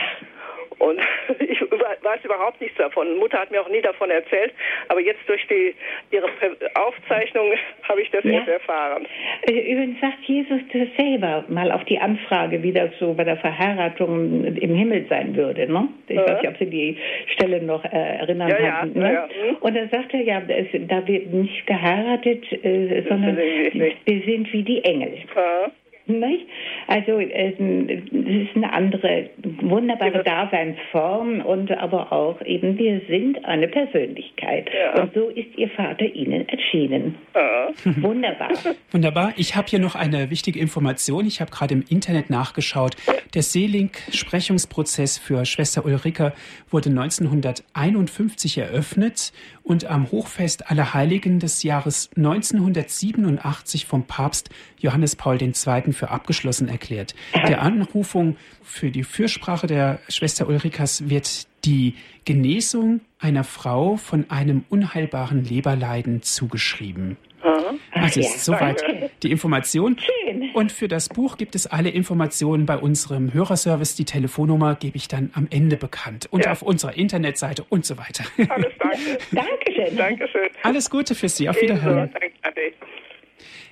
Und 0.83 0.99
ich 1.39 1.61
weiß 1.61 2.25
überhaupt 2.25 2.59
nichts 2.59 2.77
davon. 2.77 3.17
Mutter 3.17 3.39
hat 3.39 3.51
mir 3.51 3.61
auch 3.61 3.69
nie 3.69 3.81
davon 3.81 4.09
erzählt, 4.09 4.53
aber 4.89 4.99
jetzt 4.99 5.21
durch 5.27 5.45
die, 5.47 5.73
ihre 6.11 6.27
Aufzeichnung 6.75 7.53
habe 7.83 8.01
ich 8.01 8.11
das 8.11 8.23
ja. 8.25 8.31
erst 8.31 8.49
erfahren. 8.49 9.07
Äh, 9.43 9.71
übrigens 9.71 10.01
sagt 10.01 10.21
Jesus 10.25 10.59
das 10.73 10.87
selber 10.97 11.45
mal 11.47 11.71
auf 11.71 11.85
die 11.85 11.97
Anfrage, 11.97 12.61
wie 12.63 12.73
das 12.73 12.91
so 12.99 13.13
bei 13.13 13.23
der 13.23 13.37
Verheiratung 13.37 14.43
im 14.43 14.75
Himmel 14.75 15.05
sein 15.07 15.33
würde. 15.37 15.71
Ne? 15.71 15.87
Ich 16.09 16.17
ja. 16.17 16.27
weiß 16.27 16.41
nicht, 16.41 16.51
ob 16.51 16.57
Sie 16.57 16.65
die 16.65 16.97
Stelle 17.33 17.61
noch 17.61 17.85
äh, 17.85 18.17
erinnern 18.19 18.49
ja, 18.49 18.81
hatten. 18.81 18.99
Ne? 18.99 19.13
Ja, 19.13 19.29
hm. 19.29 19.55
Und 19.61 19.77
da 19.77 19.87
sagt 19.87 20.13
er 20.13 20.21
ja, 20.21 20.41
es, 20.49 20.67
da 20.87 21.07
wird 21.07 21.31
nicht 21.31 21.65
geheiratet, 21.65 22.43
äh, 22.51 23.03
sondern 23.07 23.37
wir 23.37 24.21
sind 24.25 24.51
wie 24.51 24.63
die 24.63 24.83
Engel. 24.83 25.13
Nicht? 26.05 26.47
Also 26.87 27.19
es 27.19 27.53
ist 27.53 28.55
eine 28.55 28.73
andere, 28.73 29.29
wunderbare 29.61 30.23
Daseinsform 30.23 31.41
und 31.41 31.71
aber 31.71 32.11
auch 32.11 32.41
eben, 32.41 32.77
wir 32.77 33.01
sind 33.07 33.43
eine 33.45 33.67
Persönlichkeit. 33.69 34.69
Ja. 34.73 35.01
Und 35.01 35.13
so 35.13 35.29
ist 35.29 35.57
Ihr 35.57 35.69
Vater 35.69 36.05
Ihnen 36.05 36.47
erschienen. 36.49 37.15
Ja. 37.33 37.69
Wunderbar. 38.01 38.51
Wunderbar. 38.91 39.33
Ich 39.37 39.55
habe 39.55 39.67
hier 39.69 39.79
noch 39.79 39.95
eine 39.95 40.29
wichtige 40.29 40.59
Information. 40.59 41.25
Ich 41.25 41.41
habe 41.41 41.51
gerade 41.51 41.73
im 41.73 41.83
Internet 41.87 42.29
nachgeschaut. 42.29 42.95
Der 43.33 43.41
Seelink-Sprechungsprozess 43.41 45.17
für 45.17 45.45
Schwester 45.45 45.85
Ulrike 45.85 46.33
wurde 46.69 46.89
1951 46.89 48.57
eröffnet 48.57 49.31
und 49.63 49.85
am 49.85 50.11
Hochfest 50.11 50.69
aller 50.69 50.93
Heiligen 50.93 51.39
des 51.39 51.63
Jahres 51.63 52.09
1987 52.15 53.85
vom 53.85 54.05
Papst 54.05 54.49
Johannes 54.79 55.15
Paul 55.15 55.41
II. 55.41 55.92
Für 55.93 56.09
abgeschlossen 56.09 56.69
erklärt. 56.69 57.15
Der 57.47 57.61
Anrufung 57.61 58.37
für 58.63 58.91
die 58.91 59.03
Fürsprache 59.03 59.67
der 59.67 59.99
Schwester 60.09 60.47
Ulrikas 60.47 61.09
wird 61.09 61.47
die 61.65 61.95
Genesung 62.25 63.01
einer 63.19 63.43
Frau 63.43 63.97
von 63.97 64.29
einem 64.29 64.65
unheilbaren 64.69 65.43
Leberleiden 65.43 66.21
zugeschrieben. 66.21 67.17
Also 67.91 68.19
ja, 68.19 68.27
ist 68.27 68.45
soweit 68.45 68.81
danke. 68.81 69.09
die 69.21 69.31
Information. 69.31 69.97
Schön. 69.97 70.51
Und 70.53 70.71
für 70.71 70.87
das 70.87 71.09
Buch 71.09 71.37
gibt 71.37 71.55
es 71.55 71.67
alle 71.67 71.89
Informationen 71.89 72.65
bei 72.65 72.77
unserem 72.77 73.33
Hörerservice. 73.33 73.95
Die 73.95 74.05
Telefonnummer 74.05 74.75
gebe 74.75 74.97
ich 74.97 75.07
dann 75.07 75.31
am 75.33 75.47
Ende 75.49 75.77
bekannt 75.77 76.27
und 76.31 76.45
ja. 76.45 76.51
auf 76.51 76.61
unserer 76.61 76.95
Internetseite 76.95 77.63
und 77.69 77.85
so 77.85 77.97
weiter. 77.97 78.23
Alles 78.49 78.71
danke. 78.79 79.17
Dankeschön. 79.31 79.97
Dankeschön. 79.97 80.49
Alles 80.63 80.89
Gute 80.89 81.15
für 81.15 81.29
Sie. 81.29 81.49
Auf 81.49 81.59
Wiederhören. 81.61 82.13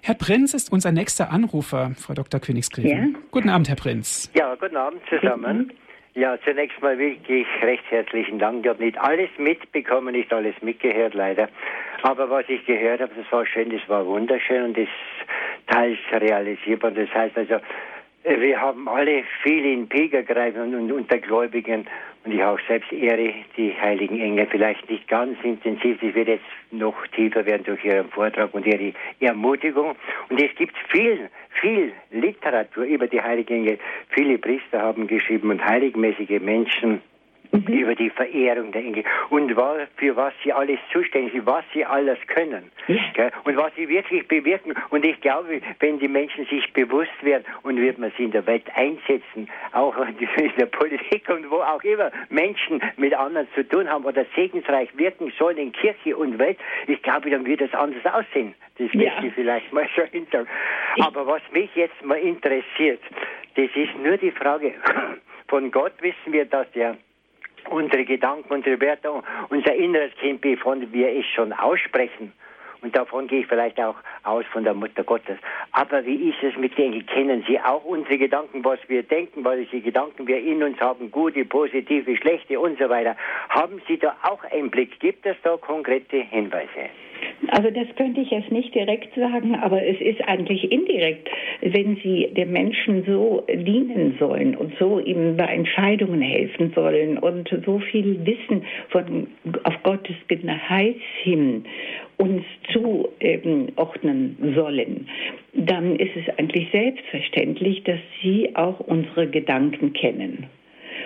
Herr 0.02 0.16
Prinz 0.16 0.54
ist 0.54 0.72
unser 0.72 0.92
nächster 0.92 1.32
Anrufer, 1.32 1.92
Frau 1.98 2.14
Dr. 2.14 2.40
Königsgräfin. 2.40 3.14
Ja. 3.14 3.20
Guten 3.32 3.50
Abend, 3.50 3.70
Herr 3.70 3.76
Prinz. 3.76 4.32
Ja, 4.34 4.56
guten 4.56 4.78
Abend 4.78 5.02
zusammen. 5.10 5.72
Ja, 6.14 6.38
zunächst 6.44 6.82
mal 6.82 6.98
wirklich 6.98 7.48
recht 7.62 7.86
herzlichen 7.90 8.38
Dank. 8.38 8.66
Ich 8.66 8.70
habe 8.70 8.84
nicht 8.84 8.98
alles 8.98 9.30
mitbekommen, 9.38 10.14
nicht 10.14 10.34
alles 10.34 10.56
mitgehört, 10.62 11.14
leider. 11.14 11.48
Aber 12.04 12.30
was 12.30 12.44
ich 12.50 12.66
gehört 12.66 13.00
habe, 13.00 13.14
das 13.16 13.32
war 13.32 13.46
schön, 13.46 13.70
das 13.70 13.88
war 13.88 14.06
wunderschön 14.06 14.64
und 14.64 14.78
das 14.78 14.90
teils 15.68 16.00
realisierbar. 16.12 16.92
Das 16.92 17.10
heißt 17.14 17.38
also, 17.38 17.56
wir 18.24 18.62
haben 18.62 18.88
alle 18.88 19.24
viel 19.44 19.66
in 19.66 19.88
Pilgergreifen 19.88 20.76
und 20.76 20.92
unter 20.92 21.18
Gläubigen 21.18 21.88
und 22.24 22.34
ich 22.34 22.44
auch 22.44 22.60
selbst 22.68 22.92
ehre 22.92 23.34
die 23.58 23.74
heiligen 23.74 24.20
Engel 24.20 24.46
vielleicht 24.46 24.88
nicht 24.90 25.08
ganz 25.08 25.38
intensiv. 25.44 26.00
Das 26.02 26.14
wird 26.14 26.28
jetzt 26.28 26.46
noch 26.70 26.96
tiefer 27.16 27.46
werden 27.46 27.64
durch 27.64 27.84
Ihren 27.84 28.10
Vortrag 28.10 28.54
und 28.54 28.68
Ihre 28.68 28.94
Ermutigung. 29.20 29.96
Und 30.30 30.42
es 30.42 30.56
gibt 30.56 30.76
viel, 30.90 31.30
viel 31.60 31.94
Literatur 32.12 32.84
über 32.84 33.08
die 33.08 33.22
heiligen 33.22 33.66
Engel. 33.66 33.80
Viele 34.10 34.38
Priester 34.38 34.82
haben 34.82 35.08
geschrieben 35.08 35.50
und 35.50 35.66
heiligmäßige 35.66 36.40
Menschen 36.42 37.02
mhm. 37.52 37.68
über 37.68 37.95
die 37.95 38.10
Verehrung 38.10 38.72
der 38.72 38.84
Engel 38.84 39.04
und 39.30 39.52
für 39.97 40.16
was 40.16 40.34
sie 40.43 40.54
alles 40.54 40.80
zuständig 40.91 41.34
sind, 41.34 41.45
was 41.45 41.64
sie 41.74 41.86
alles 41.86 42.18
können 42.28 42.72
ja. 42.88 43.30
und 43.43 43.58
was 43.58 43.74
sie 43.76 43.88
wirklich 43.88 44.28
bewirken. 44.28 44.74
Und 44.89 45.06
ich 45.06 45.20
glaube, 45.22 45.62
wenn 45.80 45.99
die 45.99 46.08
Menschen 46.08 46.45
sich 46.45 46.72
bewusst 46.74 47.12
werden 47.22 47.43
und 47.64 47.78
wird 47.78 47.97
man 47.97 48.12
sie 48.18 48.26
in 48.26 48.32
der 48.32 48.45
Welt 48.45 48.66
einsetzen, 48.76 49.49
auch 49.74 49.95
in 50.38 50.52
der 50.58 50.66
Politik 50.68 51.30
und 51.30 51.49
wo 51.49 51.58
auch 51.58 51.84
immer 51.84 52.12
Menschen 52.30 52.82
mit 52.97 53.14
anderen 53.14 53.47
zu 53.56 53.68
tun 53.68 53.89
haben 53.89 54.06
oder 54.06 54.26
segensreich 54.36 54.89
wirken 54.97 55.32
sollen 55.38 55.58
in 55.58 55.72
Kirche 55.72 56.16
und 56.16 56.39
Welt, 56.39 56.58
ich 56.88 57.02
glaube, 57.02 57.30
dann 57.30 57.45
wird 57.45 57.62
es 57.62 57.74
anders 57.74 58.06
aussehen. 58.06 58.54
Das 58.78 58.91
ja. 58.93 59.12
möchte 59.12 59.28
ich 59.28 59.34
vielleicht 59.34 59.72
mal 59.74 59.88
so 59.95 60.04
hinter. 60.04 60.45
Aber 60.99 61.28
was 61.28 61.41
mich 61.52 61.70
jetzt 61.76 62.04
mal 62.04 62.18
interessiert, 62.18 63.02
das 63.56 63.70
ist 63.76 63.97
nur 64.02 64.18
die 64.18 64.32
Frage, 64.32 64.74
von 65.47 65.72
Gott 65.72 65.93
wissen 66.02 66.34
wir, 66.34 66.45
dass 66.45 66.70
der 66.72 66.97
unsere 67.70 68.05
Gedanken, 68.05 68.51
unsere 68.51 68.80
Werte, 68.80 69.12
unser 69.49 69.76
inneres 69.76 70.14
Kind, 70.16 70.41
bevor 70.41 70.78
wir 70.91 71.09
es 71.09 71.26
schon 71.28 71.53
aussprechen. 71.53 72.34
Und 72.82 72.95
davon 72.95 73.28
gehe 73.28 73.41
ich 73.41 73.47
vielleicht 73.47 73.80
auch 73.80 73.95
aus 74.24 74.43
von 74.51 74.64
der 74.64 74.74
Mutter 74.74 75.03
Gottes. 75.03 75.38
Aber 75.72 76.03
wie 76.05 76.30
ist 76.30 76.41
es 76.41 76.57
mit 76.57 76.76
denen? 76.78 77.05
Kennen 77.05 77.43
Sie 77.47 77.59
auch 77.59 77.84
unsere 77.86 78.18
Gedanken, 78.18 78.66
was 78.66 78.80
wir 78.88 79.03
denken, 79.03 79.45
welche 79.45 79.82
Gedanken 79.82 80.26
wir 80.26 80.39
in 80.39 80.64
uns 80.64 80.80
haben, 80.80 81.12
gute, 81.12 81.45
positive, 81.45 82.18
schlechte 82.18 82.59
und 82.59 82.80
so 82.80 82.89
weiter? 82.89 83.16
Haben 83.49 83.82
Sie 83.88 83.97
da 83.97 84.16
auch 84.24 84.43
einen 84.45 84.72
Blick? 84.72 84.99
Gibt 84.99 85.26
es 85.28 85.38
da 85.43 85.57
konkrete 85.57 86.18
Hinweise? 86.18 86.89
Also 87.48 87.70
das 87.70 87.88
könnte 87.96 88.22
ich 88.22 88.32
jetzt 88.32 88.52
nicht 88.52 88.74
direkt 88.74 89.14
sagen, 89.16 89.56
aber 89.56 89.84
es 89.84 90.00
ist 90.00 90.22
eigentlich 90.28 90.72
indirekt, 90.72 91.30
wenn 91.62 91.98
Sie 91.98 92.30
dem 92.36 92.52
Menschen 92.52 93.04
so 93.06 93.44
dienen 93.48 94.16
sollen 94.20 94.56
und 94.56 94.74
so 94.80 95.00
ihm 95.00 95.38
bei 95.38 95.46
Entscheidungen 95.46 96.22
helfen 96.22 96.72
sollen 96.74 97.18
und 97.18 97.50
so 97.66 97.80
viel 97.80 98.26
Wissen 98.26 98.64
von 98.90 99.28
auf 99.64 99.84
Gottes 99.84 100.16
Geheiß 100.28 100.96
hin 101.24 101.66
uns 102.18 102.44
zuordnen 102.72 104.38
ähm, 104.40 104.54
sollen, 104.56 105.08
dann 105.54 105.96
ist 105.96 106.16
es 106.16 106.38
eigentlich 106.38 106.70
selbstverständlich, 106.72 107.84
dass 107.84 108.00
Sie 108.22 108.56
auch 108.56 108.80
unsere 108.80 109.28
Gedanken 109.28 109.94
kennen 109.94 110.48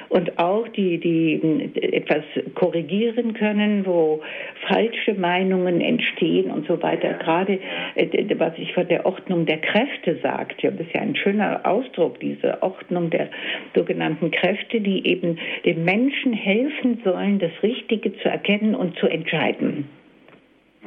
und 0.10 0.38
auch 0.40 0.68
die, 0.70 0.98
die 1.00 1.72
etwas 1.82 2.24
korrigieren 2.56 3.34
können, 3.34 3.86
wo 3.86 4.22
falsche 4.68 5.14
Meinungen 5.14 5.82
entstehen 5.82 6.52
und 6.52 6.68
so 6.68 6.82
weiter. 6.82 7.14
Gerade 7.14 7.60
äh, 7.96 8.26
was 8.38 8.54
ich 8.58 8.74
von 8.74 8.88
der 8.88 9.06
Ordnung 9.06 9.46
der 9.46 9.58
Kräfte 9.58 10.18
sagte, 10.22 10.72
das 10.72 10.88
ist 10.88 10.94
ja 10.94 11.02
ein 11.02 11.16
schöner 11.16 11.62
Ausdruck, 11.66 12.20
diese 12.20 12.62
Ordnung 12.62 13.10
der 13.10 13.30
sogenannten 13.76 14.32
Kräfte, 14.32 14.82
die 14.82 15.06
eben 15.08 15.38
den 15.66 15.84
Menschen 15.84 16.34
helfen 16.34 17.02
sollen, 17.04 17.40
das 17.40 17.52
Richtige 17.64 18.16
zu 18.18 18.30
erkennen 18.30 18.76
und 18.76 18.98
zu 18.98 19.08
entscheiden. 19.08 19.88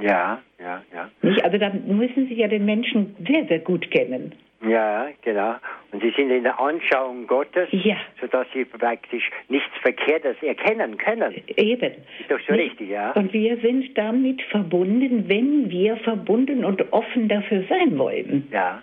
Ja, 0.00 0.40
ja, 0.60 0.82
ja. 0.92 1.10
Nicht? 1.22 1.44
Also 1.44 1.58
da 1.58 1.70
müssen 1.70 2.28
Sie 2.28 2.34
ja 2.34 2.48
den 2.48 2.64
Menschen 2.64 3.16
sehr, 3.26 3.46
sehr 3.46 3.60
gut 3.60 3.90
kennen. 3.90 4.32
Ja, 4.66 5.08
genau. 5.22 5.54
Und 5.92 6.02
sie 6.02 6.10
sind 6.16 6.30
in 6.30 6.42
der 6.42 6.58
Anschauung 6.58 7.26
Gottes, 7.28 7.68
ja. 7.70 7.96
sodass 8.20 8.46
sie 8.52 8.64
praktisch 8.64 9.30
nichts 9.48 9.70
Verkehrtes 9.82 10.36
erkennen 10.42 10.98
können. 10.98 11.34
Eben. 11.56 11.92
Ist 12.18 12.30
doch 12.30 12.40
so 12.46 12.54
Nicht? 12.54 12.72
richtig, 12.72 12.90
ja. 12.90 13.12
Und 13.12 13.32
wir 13.32 13.56
sind 13.58 13.96
damit 13.96 14.42
verbunden, 14.42 15.28
wenn 15.28 15.70
wir 15.70 15.96
verbunden 15.98 16.64
und 16.64 16.92
offen 16.92 17.28
dafür 17.28 17.64
sein 17.68 17.96
wollen. 17.98 18.48
Ja. 18.50 18.82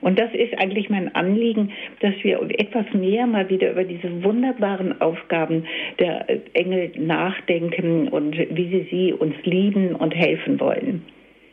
Und 0.00 0.18
das 0.18 0.32
ist 0.32 0.58
eigentlich 0.58 0.90
mein 0.90 1.14
Anliegen, 1.14 1.72
dass 2.00 2.14
wir 2.22 2.40
etwas 2.58 2.86
mehr 2.92 3.26
mal 3.26 3.48
wieder 3.48 3.72
über 3.72 3.84
diese 3.84 4.22
wunderbaren 4.22 5.00
Aufgaben 5.00 5.66
der 5.98 6.26
Engel 6.54 6.92
nachdenken 6.96 8.08
und 8.08 8.36
wie 8.36 8.68
sie 8.68 8.88
sie 8.90 9.12
uns 9.12 9.34
lieben 9.44 9.94
und 9.94 10.14
helfen 10.14 10.60
wollen. 10.60 11.04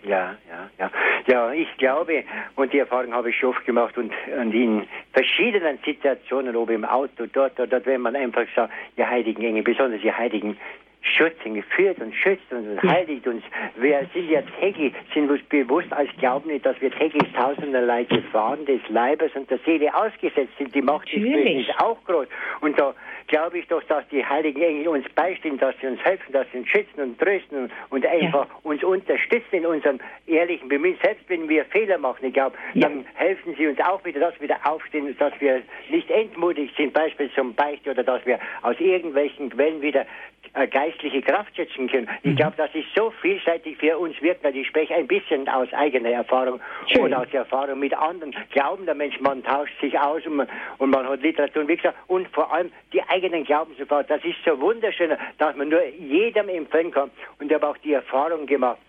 Ja, 0.08 0.36
ja, 0.50 0.70
ja. 0.78 0.92
Ja, 1.28 1.52
ich 1.52 1.68
glaube, 1.78 2.24
und 2.56 2.72
die 2.72 2.78
Erfahrung 2.78 3.14
habe 3.14 3.32
ich 3.32 3.38
schon 3.38 3.50
oft 3.50 3.66
gemacht 3.66 3.98
und, 3.98 4.12
und 4.40 4.54
in 4.54 4.84
verschiedenen 5.14 5.80
Situationen, 5.84 6.56
ob 6.56 6.70
im 6.70 6.86
Auto, 6.86 7.26
dort 7.32 7.54
oder 7.60 7.68
dort, 7.68 7.88
wenn 7.88 8.02
man 8.02 8.16
einfach 8.16 8.46
sagt, 8.56 8.72
ihr 8.96 9.10
heiligen 9.10 9.44
Engel, 9.44 9.64
besonders 9.64 10.04
ihr 10.04 10.16
heiligen 10.16 10.58
schützen, 11.06 11.62
führt 11.64 12.00
und 12.00 12.14
schützt 12.14 12.52
und 12.52 12.82
heiligt 12.84 13.28
uns. 13.28 13.44
Wir 13.76 14.08
sind 14.14 14.30
ja 14.30 14.42
täglich, 14.60 14.94
sind 15.14 15.30
uns 15.30 15.42
bewusst 15.44 15.92
als 15.94 16.10
Glauben 16.18 16.50
nicht, 16.50 16.66
dass 16.66 16.80
wir 16.82 16.92
täglich 16.92 17.32
tausenderlei 17.34 18.04
Gefahren 18.04 18.66
des 18.66 18.82
Leibes 18.90 19.32
und 19.36 19.50
der 19.50 19.60
Seele 19.60 19.94
ausgesetzt 19.96 20.54
sind. 20.58 20.74
Die 20.74 20.82
Macht 20.82 21.08
des 21.08 21.22
Bösen 21.22 21.60
ist 21.60 21.80
auch 21.80 21.98
groß. 22.06 22.28
Und 22.62 22.80
da 22.80 22.94
glaube 23.28 23.60
ich 23.60 23.68
doch, 23.68 23.84
dass 23.84 24.08
die 24.10 24.26
heiligen 24.26 24.62
Engel 24.62 24.88
uns 24.90 25.06
beistehen, 25.16 25.58
dass 25.58 25.76
sie 25.82 25.88
uns 25.88 26.04
helfen, 26.04 26.32
dass 26.32 26.46
sie 26.52 26.60
uns 26.60 26.70
schützen 26.70 27.02
und 27.02 27.20
trösten 27.20 27.64
und, 27.64 27.72
und 27.90 28.06
einfach 28.06 28.48
ja. 28.48 28.56
uns 28.64 28.84
unterstützen 28.84 29.56
in 29.56 29.66
unserem 29.66 30.00
ehrlichen 30.28 30.68
Bemühen. 30.68 30.98
Selbst 31.04 31.28
wenn 31.28 31.50
wir 31.50 31.66
Fehler 31.66 31.98
machen, 31.98 32.26
ich 32.26 32.34
glaube, 32.34 32.56
ja. 32.74 32.88
dann 32.88 33.06
helfen 33.16 33.56
sie 33.58 33.68
uns 33.68 33.80
auch 33.80 34.04
wieder, 34.06 34.20
dass 34.20 34.36
wir 34.36 34.42
wieder 34.42 34.60
aufstehen, 34.64 35.16
dass 35.18 35.34
wir 35.40 35.62
nicht 35.90 36.10
entmutigt 36.10 36.76
sind, 36.78 36.94
beispielsweise 36.94 37.36
zum 37.36 37.54
Beichte 37.54 37.92
oder 37.92 38.04
dass 38.04 38.26
wir 38.26 38.40
aus 38.62 38.80
irgendwelchen 38.80 39.50
Quellen 39.50 39.82
wieder 39.82 40.06
äh, 40.54 40.68
geistliche 40.68 41.22
Kraft 41.22 41.56
schätzen 41.56 41.90
können. 41.90 42.08
Ich 42.24 42.32
mhm. 42.32 42.36
glaube, 42.38 42.54
das 42.58 42.74
ist 42.74 42.88
so 42.96 43.12
vielseitig 43.22 43.78
für 43.78 43.98
uns 43.98 44.20
wirkt, 44.22 44.46
ich 44.46 44.68
spreche 44.68 44.96
ein 44.96 45.08
bisschen 45.08 45.50
aus 45.50 45.68
eigener 45.74 46.10
Erfahrung 46.10 46.62
Schön. 46.88 47.04
und 47.04 47.14
aus 47.14 47.28
Erfahrung 47.34 47.80
mit 47.80 47.94
anderen. 47.94 48.34
Glauben 48.52 48.86
der 48.86 48.96
Mensch, 48.96 49.20
man 49.20 49.44
tauscht 49.44 49.74
sich 49.82 50.00
aus 50.00 50.26
und 50.26 50.38
man, 50.38 50.48
und 50.78 50.92
man 50.92 51.08
hat 51.08 51.22
Literatur 51.22 51.64
und 51.64 51.68
wie 51.68 51.76
gesagt, 51.76 51.98
und 52.08 52.28
vor 52.30 52.54
allem 52.54 52.72
die 52.94 53.02
eigenen 53.16 53.44
Glaubenserfahrungen. 53.44 54.08
Das 54.10 54.24
ist 54.24 54.38
so 54.46 54.60
wunderschön, 54.60 55.12
dass 55.38 55.56
man 55.56 55.70
nur 55.70 55.84
jedem 55.86 56.50
empfehlen 56.50 56.92
kann. 56.92 57.10
Und 57.40 57.48
ich 57.48 57.54
habe 57.54 57.68
auch 57.68 57.78
die 57.78 57.94
Erfahrung 57.94 58.46
gemacht, 58.46 58.80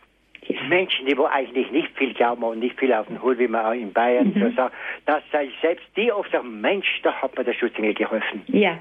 Menschen, 0.68 1.06
die 1.06 1.16
wo 1.16 1.24
eigentlich 1.24 1.70
nicht 1.70 1.96
viel 1.96 2.14
glauben 2.14 2.42
und 2.44 2.60
nicht 2.60 2.78
viel 2.78 2.92
auf 2.92 3.06
den 3.06 3.20
Hut, 3.22 3.38
wie 3.38 3.48
man 3.48 3.66
auch 3.66 3.72
in 3.72 3.92
Bayern 3.92 4.32
mhm. 4.34 4.40
so 4.40 4.50
sagt, 4.56 4.74
dass 5.06 5.22
selbst 5.32 5.86
die 5.96 6.12
oft 6.12 6.30
sagen, 6.30 6.60
Mensch, 6.60 6.86
da 7.02 7.12
hat 7.12 7.36
mir 7.36 7.44
der 7.44 7.54
Schutzengel 7.54 7.94
geholfen. 7.94 8.42
Ja, 8.48 8.78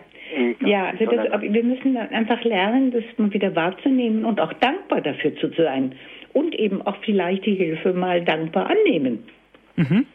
ja, 0.62 0.86
also 0.88 1.06
das, 1.06 1.42
wir 1.42 1.64
müssen 1.64 1.98
einfach 1.98 2.44
lernen, 2.44 2.92
das 2.92 3.04
mal 3.18 3.32
wieder 3.32 3.56
wahrzunehmen 3.56 4.26
und 4.26 4.40
auch 4.40 4.54
dankbar 4.54 5.02
dafür 5.02 5.36
zu 5.36 5.50
sein. 5.50 5.96
Und 6.34 6.56
eben 6.56 6.82
auch 6.82 6.98
vielleicht 7.04 7.46
die 7.46 7.56
Hilfe 7.56 7.94
mal 7.94 8.24
dankbar 8.24 8.70
annehmen. 8.70 9.24
Mhm. 9.76 10.06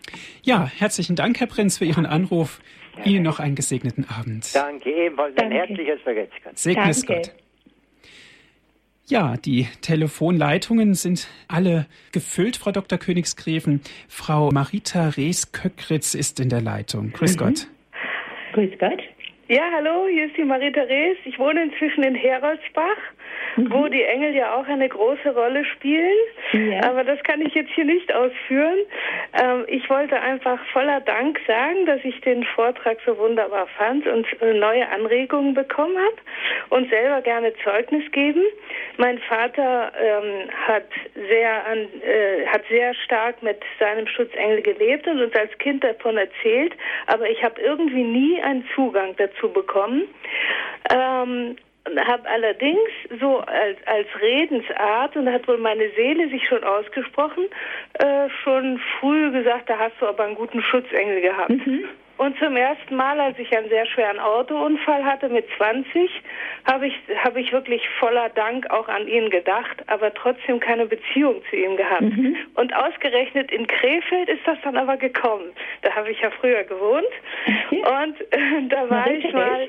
Ja, 0.42 0.70
herzlichen 0.78 1.16
Dank, 1.16 1.40
Herr 1.40 1.46
Prinz, 1.46 1.78
für 1.78 1.84
Ihren 1.84 2.06
Anruf. 2.06 2.60
Ja. 2.98 3.04
Ihnen 3.04 3.22
noch 3.22 3.38
einen 3.38 3.54
gesegneten 3.54 4.06
Abend. 4.08 4.54
Danke, 4.54 4.90
ebenfalls 4.90 5.36
ein 5.38 5.52
herzliches 5.52 6.00
Vergelt's 6.02 6.34
Gott. 6.42 6.58
Segnes 6.58 7.06
Gott. 7.06 7.32
Ja, 9.06 9.36
die 9.36 9.66
Telefonleitungen 9.80 10.94
sind 10.94 11.28
alle 11.48 11.86
gefüllt, 12.12 12.56
Frau 12.56 12.70
Dr. 12.70 12.98
Königsgräfen. 12.98 13.80
Frau 14.08 14.50
Marita 14.52 15.08
Rees-Köckritz 15.08 16.14
ist 16.14 16.38
in 16.38 16.48
der 16.48 16.60
Leitung. 16.60 17.10
Grüß 17.12 17.34
mhm. 17.34 17.38
Gott. 17.38 17.66
Grüß 18.52 18.70
Gott. 18.78 19.02
Ja, 19.48 19.62
hallo, 19.74 20.06
hier 20.08 20.26
ist 20.26 20.36
die 20.36 20.44
Marita 20.44 20.82
Rees. 20.82 21.16
Ich 21.24 21.38
wohne 21.40 21.64
inzwischen 21.64 22.04
in 22.04 22.14
Heroldsbach 22.14 22.98
mhm. 23.56 23.72
wo 23.72 23.88
die 23.88 24.02
Engel 24.02 24.34
ja 24.34 24.54
auch 24.54 24.66
eine 24.66 24.88
große 24.88 25.34
Rolle 25.34 25.64
spielen. 25.64 26.16
Ja. 26.52 26.84
Aber 26.90 27.04
das 27.04 27.22
kann 27.22 27.40
ich 27.40 27.54
jetzt 27.54 27.70
hier 27.72 27.84
nicht 27.84 28.12
ausführen. 28.12 28.78
Ähm, 29.40 29.64
ich 29.68 29.88
wollte 29.88 30.20
einfach 30.20 30.58
voller 30.72 31.00
Dank 31.00 31.38
sagen, 31.46 31.86
dass 31.86 32.00
ich 32.04 32.20
den 32.20 32.44
Vortrag 32.44 32.98
so 33.04 33.16
wunderbar 33.18 33.66
fand 33.78 34.06
und 34.06 34.26
äh, 34.42 34.54
neue 34.54 34.88
Anregungen 34.88 35.54
bekommen 35.54 35.96
habe 35.96 36.16
und 36.70 36.90
selber 36.90 37.20
gerne 37.22 37.52
Zeugnis 37.64 38.10
geben. 38.12 38.42
Mein 38.96 39.18
Vater 39.18 39.92
ähm, 40.00 40.50
hat 40.66 40.86
sehr 41.14 41.66
an, 41.66 41.78
äh, 42.02 42.46
hat 42.46 42.62
sehr 42.68 42.94
stark 42.94 43.42
mit 43.42 43.60
seinem 43.78 44.06
Schutzengel 44.06 44.62
gelebt 44.62 45.06
und 45.06 45.20
uns 45.20 45.34
als 45.34 45.56
Kind 45.58 45.84
davon 45.84 46.16
erzählt, 46.16 46.74
aber 47.06 47.28
ich 47.28 47.42
habe 47.42 47.60
irgendwie 47.60 48.04
nie 48.04 48.40
einen 48.42 48.64
Zugang 48.74 49.14
dazu 49.16 49.52
bekommen. 49.52 50.08
Ähm, 50.92 51.56
habe 51.98 52.28
allerdings 52.28 52.90
so 53.20 53.38
als, 53.38 53.78
als 53.86 54.08
Redensart, 54.20 55.16
und 55.16 55.26
da 55.26 55.32
hat 55.32 55.48
wohl 55.48 55.58
meine 55.58 55.90
Seele 55.96 56.28
sich 56.28 56.46
schon 56.46 56.62
ausgesprochen, 56.64 57.44
äh, 57.94 58.28
schon 58.42 58.80
früh 58.98 59.30
gesagt, 59.32 59.68
da 59.68 59.78
hast 59.78 59.94
du 60.00 60.06
aber 60.06 60.24
einen 60.24 60.34
guten 60.34 60.62
Schutzengel 60.62 61.20
gehabt. 61.20 61.50
Mhm. 61.50 61.84
Und 62.20 62.38
zum 62.38 62.54
ersten 62.54 62.96
Mal, 62.96 63.18
als 63.18 63.38
ich 63.38 63.50
einen 63.56 63.70
sehr 63.70 63.86
schweren 63.86 64.18
Autounfall 64.18 65.02
hatte 65.06 65.30
mit 65.30 65.46
20, 65.56 66.10
habe 66.70 66.88
ich, 66.88 66.94
habe 67.24 67.40
ich 67.40 67.50
wirklich 67.50 67.80
voller 67.98 68.28
Dank 68.28 68.68
auch 68.70 68.88
an 68.88 69.08
ihn 69.08 69.30
gedacht, 69.30 69.82
aber 69.86 70.12
trotzdem 70.12 70.60
keine 70.60 70.84
Beziehung 70.84 71.40
zu 71.48 71.56
ihm 71.56 71.78
gehabt. 71.78 72.02
Mhm. 72.02 72.36
Und 72.56 72.76
ausgerechnet 72.76 73.50
in 73.50 73.66
Krefeld 73.66 74.28
ist 74.28 74.42
das 74.44 74.58
dann 74.62 74.76
aber 74.76 74.98
gekommen. 74.98 75.46
Da 75.80 75.94
habe 75.94 76.10
ich 76.10 76.20
ja 76.20 76.30
früher 76.30 76.62
gewohnt. 76.64 77.08
Und 77.70 78.20
äh, 78.32 78.68
da 78.68 78.90
war 78.90 79.10
ich 79.10 79.32
mal, 79.32 79.66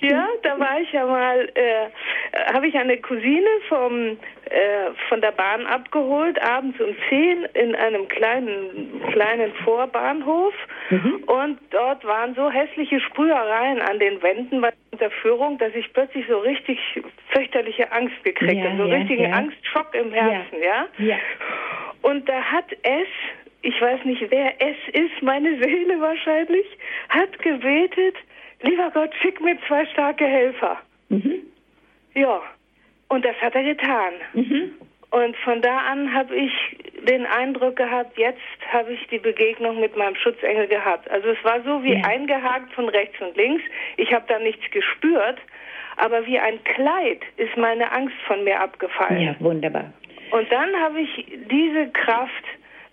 ja, 0.00 0.28
da 0.44 0.60
war 0.60 0.80
ich 0.80 0.92
ja 0.92 1.04
mal, 1.04 1.50
äh, 1.54 2.52
habe 2.54 2.68
ich 2.68 2.76
eine 2.76 2.98
Cousine 2.98 3.48
vom 3.68 4.16
äh, 4.50 4.90
von 5.08 5.20
der 5.20 5.30
Bahn 5.30 5.64
abgeholt, 5.66 6.40
abends 6.42 6.80
um 6.80 6.92
10 7.08 7.44
in 7.54 7.76
einem 7.76 8.08
kleinen, 8.08 9.00
kleinen 9.12 9.52
Vorbahnhof. 9.64 10.52
Mhm. 10.90 11.22
Und 11.26 11.58
dort 11.70 12.04
waren 12.04 12.34
so 12.34 12.50
hässliche 12.50 12.98
Sprühereien 12.98 13.80
an 13.80 14.00
den 14.00 14.20
Wänden 14.22 14.60
bei 14.60 14.72
der 14.98 15.12
Führung, 15.12 15.58
dass 15.58 15.72
ich 15.76 15.92
plötzlich 15.92 16.26
so 16.28 16.38
richtig 16.38 16.80
fürchterliche 17.28 17.92
Angst 17.92 18.22
gekriegt 18.24 18.54
ja, 18.54 18.70
habe, 18.70 18.76
so 18.78 18.84
ja, 18.86 18.96
richtigen 18.96 19.30
ja. 19.30 19.36
Angstschock 19.36 19.94
im 19.94 20.12
Herzen, 20.12 20.58
ja. 20.60 20.88
ja. 20.98 21.16
Und 22.02 22.28
da 22.28 22.42
hat 22.42 22.66
es, 22.82 23.08
ich 23.62 23.80
weiß 23.80 24.04
nicht, 24.04 24.30
wer 24.30 24.54
es 24.58 24.76
ist, 24.92 25.22
meine 25.22 25.62
Seele 25.62 26.00
wahrscheinlich, 26.00 26.66
hat 27.08 27.38
gebetet, 27.38 28.16
lieber 28.62 28.90
Gott, 28.90 29.14
schick 29.22 29.40
mir 29.40 29.56
zwei 29.68 29.86
starke 29.86 30.26
Helfer. 30.26 30.78
Mhm. 31.08 31.42
Ja, 32.14 32.42
und 33.10 33.24
das 33.24 33.36
hat 33.42 33.54
er 33.54 33.64
getan. 33.64 34.14
Mhm. 34.32 34.72
Und 35.10 35.36
von 35.38 35.60
da 35.60 35.78
an 35.78 36.14
habe 36.14 36.34
ich 36.36 36.52
den 37.08 37.26
Eindruck 37.26 37.76
gehabt, 37.76 38.16
jetzt 38.16 38.38
habe 38.72 38.92
ich 38.92 39.06
die 39.08 39.18
Begegnung 39.18 39.80
mit 39.80 39.96
meinem 39.96 40.14
Schutzengel 40.14 40.68
gehabt. 40.68 41.10
Also 41.10 41.28
es 41.30 41.44
war 41.44 41.60
so 41.62 41.82
wie 41.82 41.94
ja. 41.94 42.04
eingehakt 42.04 42.72
von 42.72 42.88
rechts 42.88 43.20
und 43.20 43.36
links. 43.36 43.62
Ich 43.96 44.12
habe 44.12 44.24
da 44.28 44.38
nichts 44.38 44.62
gespürt, 44.70 45.38
aber 45.96 46.24
wie 46.26 46.38
ein 46.38 46.62
Kleid 46.62 47.22
ist 47.36 47.56
meine 47.56 47.90
Angst 47.90 48.16
von 48.26 48.44
mir 48.44 48.60
abgefallen. 48.60 49.20
Ja, 49.20 49.34
wunderbar. 49.40 49.92
Und 50.30 50.50
dann 50.52 50.76
habe 50.76 51.00
ich 51.00 51.26
diese 51.50 51.88
Kraft 51.88 52.44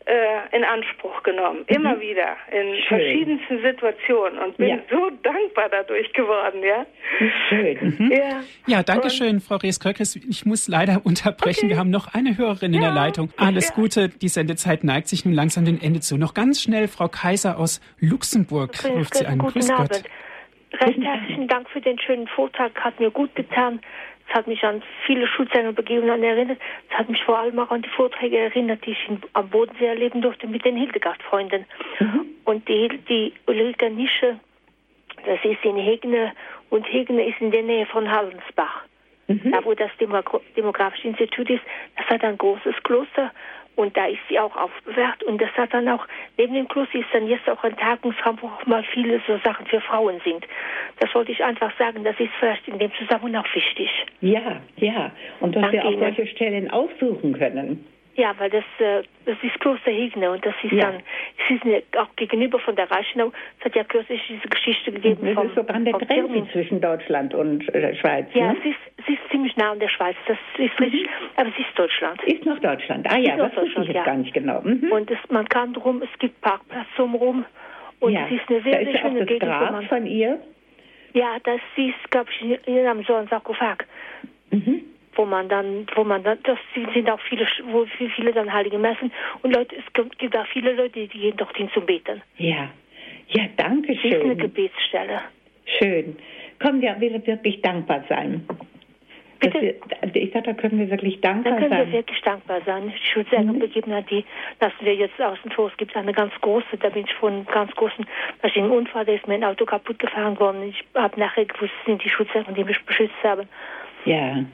äh, 0.07 0.55
in 0.55 0.63
Anspruch 0.63 1.21
genommen, 1.23 1.65
mhm. 1.67 1.75
immer 1.75 1.99
wieder 1.99 2.37
in 2.49 2.75
Schön. 2.75 2.87
verschiedensten 2.87 3.61
Situationen 3.61 4.39
und 4.39 4.55
bin 4.55 4.69
ja. 4.69 4.79
so 4.89 5.09
dankbar 5.21 5.67
dadurch 5.69 6.11
geworden, 6.13 6.63
ja. 6.63 6.85
Schön. 7.49 7.95
Mhm. 7.97 8.11
Ja, 8.11 8.39
ja 8.67 8.83
danke 8.83 9.09
schön, 9.09 9.41
Frau 9.41 9.57
Rees-Kröckes. 9.57 10.15
Ich 10.15 10.45
muss 10.45 10.69
leider 10.69 11.01
unterbrechen. 11.05 11.65
Okay. 11.65 11.69
Wir 11.69 11.77
haben 11.77 11.89
noch 11.89 12.13
eine 12.13 12.37
Hörerin 12.37 12.73
ja. 12.73 12.79
in 12.79 12.85
der 12.85 12.93
Leitung. 12.93 13.31
Alles 13.35 13.69
ja. 13.69 13.75
Gute. 13.75 14.07
Die 14.09 14.29
Sendezeit 14.29 14.85
neigt 14.85 15.09
sich 15.09 15.25
nun 15.25 15.33
langsam 15.33 15.65
dem 15.65 15.79
Ende 15.81 15.99
zu. 15.99 16.17
Noch 16.17 16.33
ganz 16.33 16.61
schnell, 16.61 16.87
Frau 16.87 17.09
Kaiser 17.09 17.57
aus 17.57 17.81
Luxemburg 17.99 18.71
ruft 18.85 19.15
Sie 19.15 19.25
an. 19.25 19.39
Grüß 19.39 19.67
Gott. 19.75 20.03
Recht 20.79 21.01
herzlichen 21.01 21.47
Dank 21.47 21.69
für 21.69 21.81
den 21.81 21.99
schönen 21.99 22.27
Vortrag. 22.27 22.73
Hat 22.79 22.99
mir 22.99 23.11
gut 23.11 23.35
getan. 23.35 23.81
Es 24.27 24.33
hat 24.33 24.47
mich 24.47 24.63
an 24.63 24.81
viele 25.05 25.27
Schulzeilenbegegnungen 25.27 26.23
erinnert. 26.23 26.59
Es 26.89 26.97
hat 26.97 27.09
mich 27.09 27.23
vor 27.23 27.39
allem 27.39 27.59
auch 27.59 27.71
an 27.71 27.81
die 27.81 27.89
Vorträge 27.89 28.37
erinnert, 28.37 28.85
die 28.85 28.91
ich 28.91 29.07
in, 29.07 29.21
am 29.33 29.49
Bodensee 29.49 29.85
erleben 29.85 30.21
durfte 30.21 30.47
mit 30.47 30.65
den 30.65 30.75
Hildegard-Freunden. 30.75 31.65
Mhm. 31.99 32.25
Und 32.43 32.67
die, 32.67 32.89
die 33.09 33.33
Ulrike 33.45 33.89
Nische, 33.89 34.39
das 35.25 35.39
ist 35.43 35.63
in 35.63 35.77
Hegne 35.77 36.33
und 36.69 36.83
Hegne 36.83 37.27
ist 37.27 37.39
in 37.39 37.51
der 37.51 37.63
Nähe 37.63 37.85
von 37.85 38.09
Hallensbach. 38.11 38.83
Mhm. 39.27 39.51
Da, 39.51 39.63
wo 39.63 39.73
das 39.73 39.91
Demografische 40.55 41.07
Institut 41.07 41.49
ist, 41.49 41.63
das 41.97 42.05
hat 42.07 42.23
ein 42.23 42.37
großes 42.37 42.75
Kloster 42.83 43.31
und 43.77 43.95
da 43.95 44.07
ist 44.07 44.19
sie 44.27 44.39
auch 44.39 44.55
aufbewahrt. 44.55 45.23
Und 45.23 45.39
das 45.39 45.51
hat 45.51 45.73
dann 45.73 45.87
auch, 45.87 46.05
neben 46.37 46.55
dem 46.55 46.67
Kloster 46.67 46.97
ist 46.97 47.07
dann 47.13 47.27
jetzt 47.27 47.47
auch 47.47 47.63
ein 47.63 47.77
Tagungsraum, 47.77 48.37
wo 48.41 48.47
auch 48.47 48.65
mal 48.65 48.83
viele 48.91 49.21
so 49.27 49.37
Sachen 49.43 49.67
für 49.67 49.79
Frauen 49.79 50.19
sind. 50.25 50.45
Das 50.99 51.13
wollte 51.13 51.31
ich 51.31 51.43
einfach 51.43 51.71
sagen, 51.77 52.03
das 52.03 52.19
ist 52.19 52.31
vielleicht 52.39 52.67
in 52.67 52.79
dem 52.79 52.91
Zusammenhang 52.95 53.43
auch 53.43 53.55
wichtig. 53.55 53.89
Ja, 54.21 54.59
ja. 54.77 55.11
Und 55.39 55.55
dass 55.55 55.61
Danke 55.61 55.77
wir 55.77 55.85
auch 55.85 55.99
solche 55.99 56.25
Stellen 56.25 56.71
aufsuchen 56.71 57.37
können. 57.37 57.85
Ja, 58.17 58.33
weil 58.39 58.49
das, 58.49 58.63
äh, 58.79 59.03
das 59.25 59.37
ist 59.43 59.59
Kloster 59.59 59.91
Higne 59.91 60.31
und 60.31 60.43
das 60.43 60.55
ist 60.63 60.71
ja. 60.71 60.89
dann, 60.89 61.03
es 61.37 61.55
ist 61.55 61.63
eine, 61.63 61.83
auch 61.99 62.07
gegenüber 62.15 62.57
von 62.57 62.75
der 62.75 62.89
Reichenau, 62.89 63.31
es 63.59 63.65
hat 63.65 63.75
ja 63.75 63.83
kürzlich 63.83 64.19
diese 64.27 64.47
Geschichte 64.47 64.91
gegeben. 64.91 65.19
Das 65.23 65.35
vom, 65.35 65.47
ist 65.47 65.55
sogar 65.55 65.75
an 65.75 65.85
der 65.85 65.93
Grenze 65.93 66.51
zwischen 66.51 66.81
Deutschland 66.81 67.35
und 67.35 67.71
äh, 67.75 67.93
Schweiz. 67.95 68.25
Ja, 68.33 68.53
ne? 68.53 68.57
es, 68.59 68.71
ist, 68.71 68.79
es 68.97 69.13
ist 69.13 69.16
ziemlich 69.37 69.55
nah 69.55 69.71
an 69.71 69.79
der 69.79 69.89
Schweiz, 69.89 70.15
das 70.27 70.37
ist 70.57 70.79
mhm. 70.79 70.85
richtig, 70.85 71.09
aber 71.35 71.49
es 71.49 71.59
ist 71.59 71.77
Deutschland. 71.77 72.23
Ist 72.23 72.45
noch 72.45 72.59
Deutschland, 72.59 73.07
ah 73.09 73.17
ja, 73.17 73.37
das 73.37 73.55
wusste 73.55 73.81
ich 73.81 73.87
jetzt 73.87 73.95
ja. 73.95 74.03
gar 74.03 74.15
nicht 74.15 74.33
genau. 74.33 74.61
Mhm. 74.61 74.91
Und 74.91 75.11
es, 75.11 75.19
man 75.29 75.47
kann 75.47 75.73
drum, 75.73 76.01
es 76.01 76.19
gibt 76.19 76.41
Parkplatz 76.41 76.87
drumherum 76.95 77.45
und 77.99 78.13
ja. 78.13 78.25
es 78.25 78.31
ist 78.31 78.49
eine 78.49 78.61
sehr, 78.63 78.71
da 78.71 78.79
sehr 78.79 78.93
ist 78.93 78.99
schöne 78.99 79.13
auch 79.13 79.19
das 79.19 79.27
Gegend. 79.27 79.51
Grab 79.51 79.83
von 79.83 80.05
ihr? 80.07 80.39
Ja, 81.13 81.37
das 81.43 81.61
ist, 81.75 82.11
glaube 82.11 82.29
ich, 82.31 82.67
in 82.67 82.85
einem 82.85 83.03
so 83.03 83.13
einem 83.13 83.27
Sarkophag. 83.27 83.85
Mhm 84.51 84.83
wo 85.17 85.25
man 85.25 85.49
dann, 85.49 85.87
wo 85.95 86.03
man 86.03 86.21
dann, 86.21 86.37
das 86.43 86.59
sind 86.93 87.09
auch 87.09 87.19
viele, 87.21 87.47
wo 87.71 87.87
viele 88.15 88.31
dann 88.33 88.53
heilige 88.53 88.77
Messen 88.77 89.11
und 89.41 89.55
Leute, 89.55 89.75
es 89.75 90.17
gibt 90.19 90.37
auch 90.37 90.45
viele 90.45 90.73
Leute, 90.73 90.91
die 90.91 91.07
gehen 91.07 91.35
dorthin 91.35 91.71
zum 91.73 91.87
Beten. 91.87 92.21
Ja, 92.37 92.69
ja, 93.29 93.45
danke 93.57 93.95
schön. 93.95 94.11
Das 94.11 94.19
ist 94.19 94.25
eine 94.25 94.35
Gebetsstelle. 94.35 95.21
Schön. 95.65 96.17
Können 96.59 96.81
wir 96.81 97.01
wirklich 97.01 97.61
dankbar 97.63 98.03
sein. 98.07 98.45
Bitte? 99.39 99.61
Wir, 99.61 100.15
ich 100.15 100.33
sage, 100.33 100.45
da 100.47 100.53
können 100.53 100.79
wir 100.79 100.89
wirklich 100.89 101.21
dankbar 101.21 101.53
sein. 101.53 101.61
Da 101.61 101.67
können 101.67 101.83
sein. 101.83 101.91
wir 101.91 101.99
wirklich 101.99 102.21
dankbar 102.21 102.61
sein. 102.65 102.93
Die 102.93 103.07
Schutzengel 103.07 103.53
mhm. 103.53 104.05
die 104.09 104.25
lassen 104.59 104.75
wir 104.81 104.95
jetzt 104.95 105.21
außen 105.21 105.51
vor. 105.51 105.69
Es 105.69 105.77
gibt 105.77 105.95
eine 105.95 106.13
ganz 106.13 106.33
große, 106.41 106.77
da 106.79 106.89
bin 106.89 107.05
ich 107.05 107.13
von 107.15 107.33
einem 107.33 107.45
ganz 107.45 107.71
großen 107.75 108.05
Maschinenunfall, 108.41 109.05
da 109.05 109.13
ist 109.13 109.27
mein 109.27 109.43
Auto 109.43 109.65
kaputt 109.65 109.99
gefahren 109.99 110.39
worden. 110.39 110.69
Ich 110.69 110.83
habe 110.95 111.19
nachher 111.19 111.45
gewusst, 111.45 111.73
es 111.79 111.85
sind 111.85 112.03
die 112.03 112.09
Schutzengel, 112.09 112.53
die 112.53 112.63
mich 112.63 112.83
beschützt 112.85 113.23
haben. 113.23 113.47
Ja. 114.05 114.45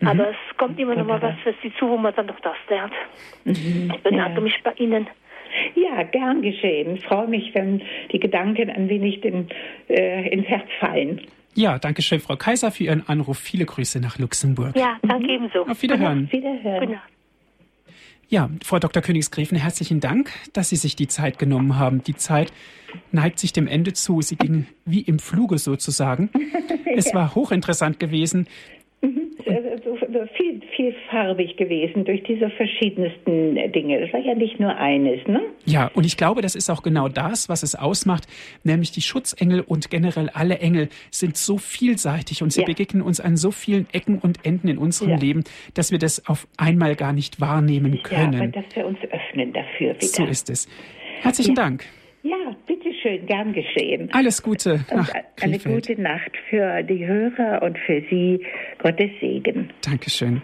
Mhm. 0.00 0.08
Aber 0.08 0.30
es 0.30 0.56
kommt 0.56 0.78
immer 0.80 0.94
noch 0.94 1.06
mal 1.06 1.22
was 1.22 1.34
für 1.42 1.54
Sie 1.62 1.72
zu, 1.74 1.88
wo 1.88 1.96
man 1.96 2.14
dann 2.14 2.26
noch 2.26 2.40
das 2.40 2.56
lernt. 2.68 2.94
Mhm. 3.44 3.92
Ich 3.94 4.02
bedanke 4.02 4.34
ja. 4.34 4.40
mich 4.40 4.62
bei 4.62 4.72
Ihnen. 4.72 5.06
Ja, 5.74 6.02
gern 6.02 6.42
geschehen. 6.42 6.96
Ich 6.96 7.04
freue 7.04 7.28
mich, 7.28 7.54
wenn 7.54 7.82
die 8.10 8.18
Gedanken 8.18 8.70
ein 8.70 8.88
wenig 8.88 9.20
den, 9.20 9.48
äh, 9.88 10.28
ins 10.28 10.48
Herz 10.48 10.66
fallen. 10.80 11.20
Ja, 11.54 11.78
danke 11.78 12.02
schön, 12.02 12.20
Frau 12.20 12.36
Kaiser, 12.36 12.70
für 12.70 12.84
Ihren 12.84 13.08
Anruf. 13.08 13.38
Viele 13.38 13.66
Grüße 13.66 14.00
nach 14.00 14.18
Luxemburg. 14.18 14.76
Ja, 14.76 14.98
danke 15.02 15.24
mhm. 15.24 15.30
ebenso. 15.30 15.66
Auf 15.66 15.82
Wiederhören. 15.82 16.24
Auf 16.24 16.32
Wiederhören. 16.32 17.00
Ja, 18.28 18.48
Frau 18.64 18.78
Dr. 18.78 19.02
Königsgräfen, 19.02 19.58
herzlichen 19.58 20.00
Dank, 20.00 20.30
dass 20.54 20.70
Sie 20.70 20.76
sich 20.76 20.96
die 20.96 21.08
Zeit 21.08 21.38
genommen 21.38 21.78
haben. 21.78 22.02
Die 22.02 22.16
Zeit 22.16 22.50
neigt 23.10 23.38
sich 23.38 23.52
dem 23.52 23.66
Ende 23.66 23.92
zu. 23.92 24.22
Sie 24.22 24.36
ging 24.36 24.66
wie 24.86 25.02
im 25.02 25.18
Fluge 25.18 25.58
sozusagen. 25.58 26.30
Es 26.94 27.14
war 27.14 27.34
hochinteressant 27.34 27.98
gewesen, 27.98 28.46
viel, 29.00 29.16
vielfarbig 30.82 31.56
gewesen 31.56 32.04
durch 32.04 32.22
diese 32.24 32.50
verschiedensten 32.50 33.54
Dinge. 33.72 34.00
Das 34.00 34.12
war 34.12 34.20
ja 34.20 34.34
nicht 34.34 34.58
nur 34.58 34.76
eines, 34.76 35.26
ne? 35.26 35.40
Ja, 35.64 35.90
und 35.94 36.04
ich 36.04 36.16
glaube, 36.16 36.42
das 36.42 36.54
ist 36.54 36.70
auch 36.70 36.82
genau 36.82 37.08
das, 37.08 37.48
was 37.48 37.62
es 37.62 37.74
ausmacht, 37.74 38.26
nämlich 38.64 38.90
die 38.90 39.00
Schutzengel 39.00 39.60
und 39.60 39.90
generell 39.90 40.28
alle 40.30 40.58
Engel 40.58 40.88
sind 41.10 41.36
so 41.36 41.58
vielseitig 41.58 42.42
und 42.42 42.52
sie 42.52 42.60
ja. 42.60 42.66
begegnen 42.66 43.02
uns 43.02 43.20
an 43.20 43.36
so 43.36 43.50
vielen 43.50 43.86
Ecken 43.92 44.18
und 44.18 44.44
Enden 44.44 44.68
in 44.68 44.78
unserem 44.78 45.10
ja. 45.10 45.16
Leben, 45.18 45.44
dass 45.74 45.92
wir 45.92 45.98
das 45.98 46.28
auf 46.28 46.48
einmal 46.56 46.96
gar 46.96 47.12
nicht 47.12 47.40
wahrnehmen 47.40 48.02
können. 48.02 48.32
Ja, 48.32 48.38
aber 48.40 48.48
dass 48.48 48.64
wir 48.74 48.86
uns 48.86 48.98
öffnen 49.10 49.52
dafür 49.52 49.94
wieder. 49.94 50.06
So 50.06 50.24
ist 50.24 50.50
es. 50.50 50.68
Herzlichen 51.20 51.54
ja. 51.54 51.62
Dank. 51.62 51.84
Ja, 52.24 52.56
bitteschön, 52.66 53.26
gern 53.26 53.52
geschehen. 53.52 54.08
Alles 54.12 54.42
Gute. 54.42 54.84
Nach 54.94 55.12
und 55.12 55.42
eine 55.42 55.58
gute 55.58 56.00
Nacht 56.00 56.30
für 56.48 56.82
die 56.84 57.04
Hörer 57.04 57.62
und 57.62 57.76
für 57.78 58.00
Sie. 58.10 58.44
Gottes 58.78 59.10
Segen. 59.20 59.70
Dankeschön. 59.84 60.42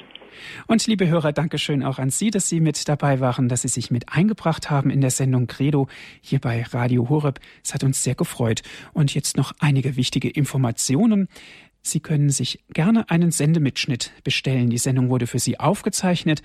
Und 0.67 0.87
liebe 0.87 1.09
Hörer, 1.09 1.33
Dankeschön 1.33 1.83
auch 1.83 1.99
an 1.99 2.11
Sie, 2.11 2.31
dass 2.31 2.49
Sie 2.49 2.61
mit 2.61 2.89
dabei 2.89 3.21
waren, 3.21 3.49
dass 3.49 3.63
Sie 3.63 3.69
sich 3.69 3.91
mit 3.91 4.09
eingebracht 4.09 4.71
haben 4.71 4.91
in 4.91 5.01
der 5.01 5.11
Sendung 5.11 5.47
Credo 5.47 5.89
hier 6.21 6.41
bei 6.41 6.63
Radio 6.63 7.09
Horeb. 7.09 7.41
Es 7.65 7.75
hat 7.75 7.85
uns 7.85 8.03
sehr 8.03 8.15
gefreut. 8.15 8.63
Und 8.93 9.15
jetzt 9.15 9.37
noch 9.37 9.53
einige 9.59 9.97
wichtige 9.97 10.29
Informationen. 10.29 11.29
Sie 11.83 12.01
können 12.01 12.31
sich 12.31 12.65
gerne 12.73 13.09
einen 13.11 13.31
Sendemitschnitt 13.31 14.13
bestellen. 14.25 14.71
Die 14.71 14.79
Sendung 14.79 15.11
wurde 15.11 15.27
für 15.27 15.39
Sie 15.39 15.59
aufgezeichnet. 15.59 16.43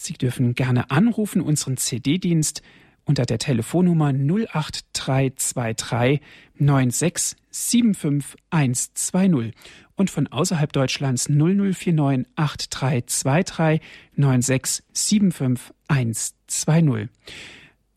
Sie 0.00 0.14
dürfen 0.14 0.54
gerne 0.54 0.90
anrufen, 0.90 1.40
unseren 1.40 1.76
CD-Dienst 1.76 2.62
unter 3.08 3.24
der 3.24 3.38
Telefonnummer 3.38 4.12
08323 4.12 6.20
96 6.58 7.38
75120 7.50 9.54
und 9.96 10.10
von 10.10 10.26
außerhalb 10.28 10.72
Deutschlands 10.72 11.28
0049 11.28 12.26
8323 12.36 13.80
96 14.14 14.84
75120. 14.92 17.08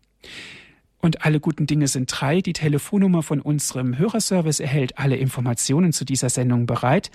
Und 1.04 1.24
alle 1.26 1.38
guten 1.38 1.66
Dinge 1.66 1.86
sind 1.86 2.06
drei. 2.06 2.40
Die 2.40 2.54
Telefonnummer 2.54 3.22
von 3.22 3.42
unserem 3.42 3.98
Hörerservice 3.98 4.60
erhält 4.60 4.98
alle 4.98 5.16
Informationen 5.16 5.92
zu 5.92 6.06
dieser 6.06 6.30
Sendung 6.30 6.64
bereit. 6.64 7.10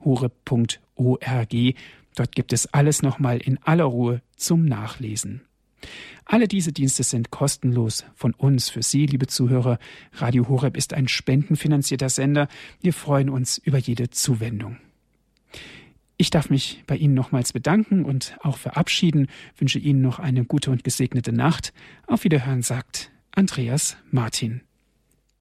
www.horeb.org. 0.00 1.74
Dort 2.16 2.34
gibt 2.34 2.52
es 2.52 2.66
alles 2.66 3.02
nochmal 3.02 3.38
in 3.38 3.58
aller 3.62 3.84
Ruhe 3.84 4.22
zum 4.36 4.64
Nachlesen. 4.64 5.42
Alle 6.26 6.48
diese 6.48 6.72
Dienste 6.72 7.02
sind 7.02 7.30
kostenlos 7.30 8.04
von 8.14 8.34
uns 8.34 8.68
für 8.68 8.82
Sie, 8.82 9.06
liebe 9.06 9.26
Zuhörer. 9.26 9.78
Radio 10.12 10.48
Horeb 10.48 10.76
ist 10.76 10.92
ein 10.92 11.08
spendenfinanzierter 11.08 12.08
Sender. 12.08 12.48
Wir 12.80 12.92
freuen 12.92 13.30
uns 13.30 13.58
über 13.58 13.78
jede 13.78 14.10
Zuwendung. 14.10 14.76
Ich 16.18 16.28
darf 16.28 16.50
mich 16.50 16.82
bei 16.86 16.96
Ihnen 16.96 17.14
nochmals 17.14 17.54
bedanken 17.54 18.04
und 18.04 18.36
auch 18.42 18.58
verabschieden, 18.58 19.28
wünsche 19.56 19.78
Ihnen 19.78 20.02
noch 20.02 20.18
eine 20.18 20.44
gute 20.44 20.70
und 20.70 20.84
gesegnete 20.84 21.32
Nacht. 21.32 21.72
Auf 22.06 22.24
Wiederhören 22.24 22.60
sagt 22.62 23.10
Andreas 23.32 23.96
Martin. 24.10 24.60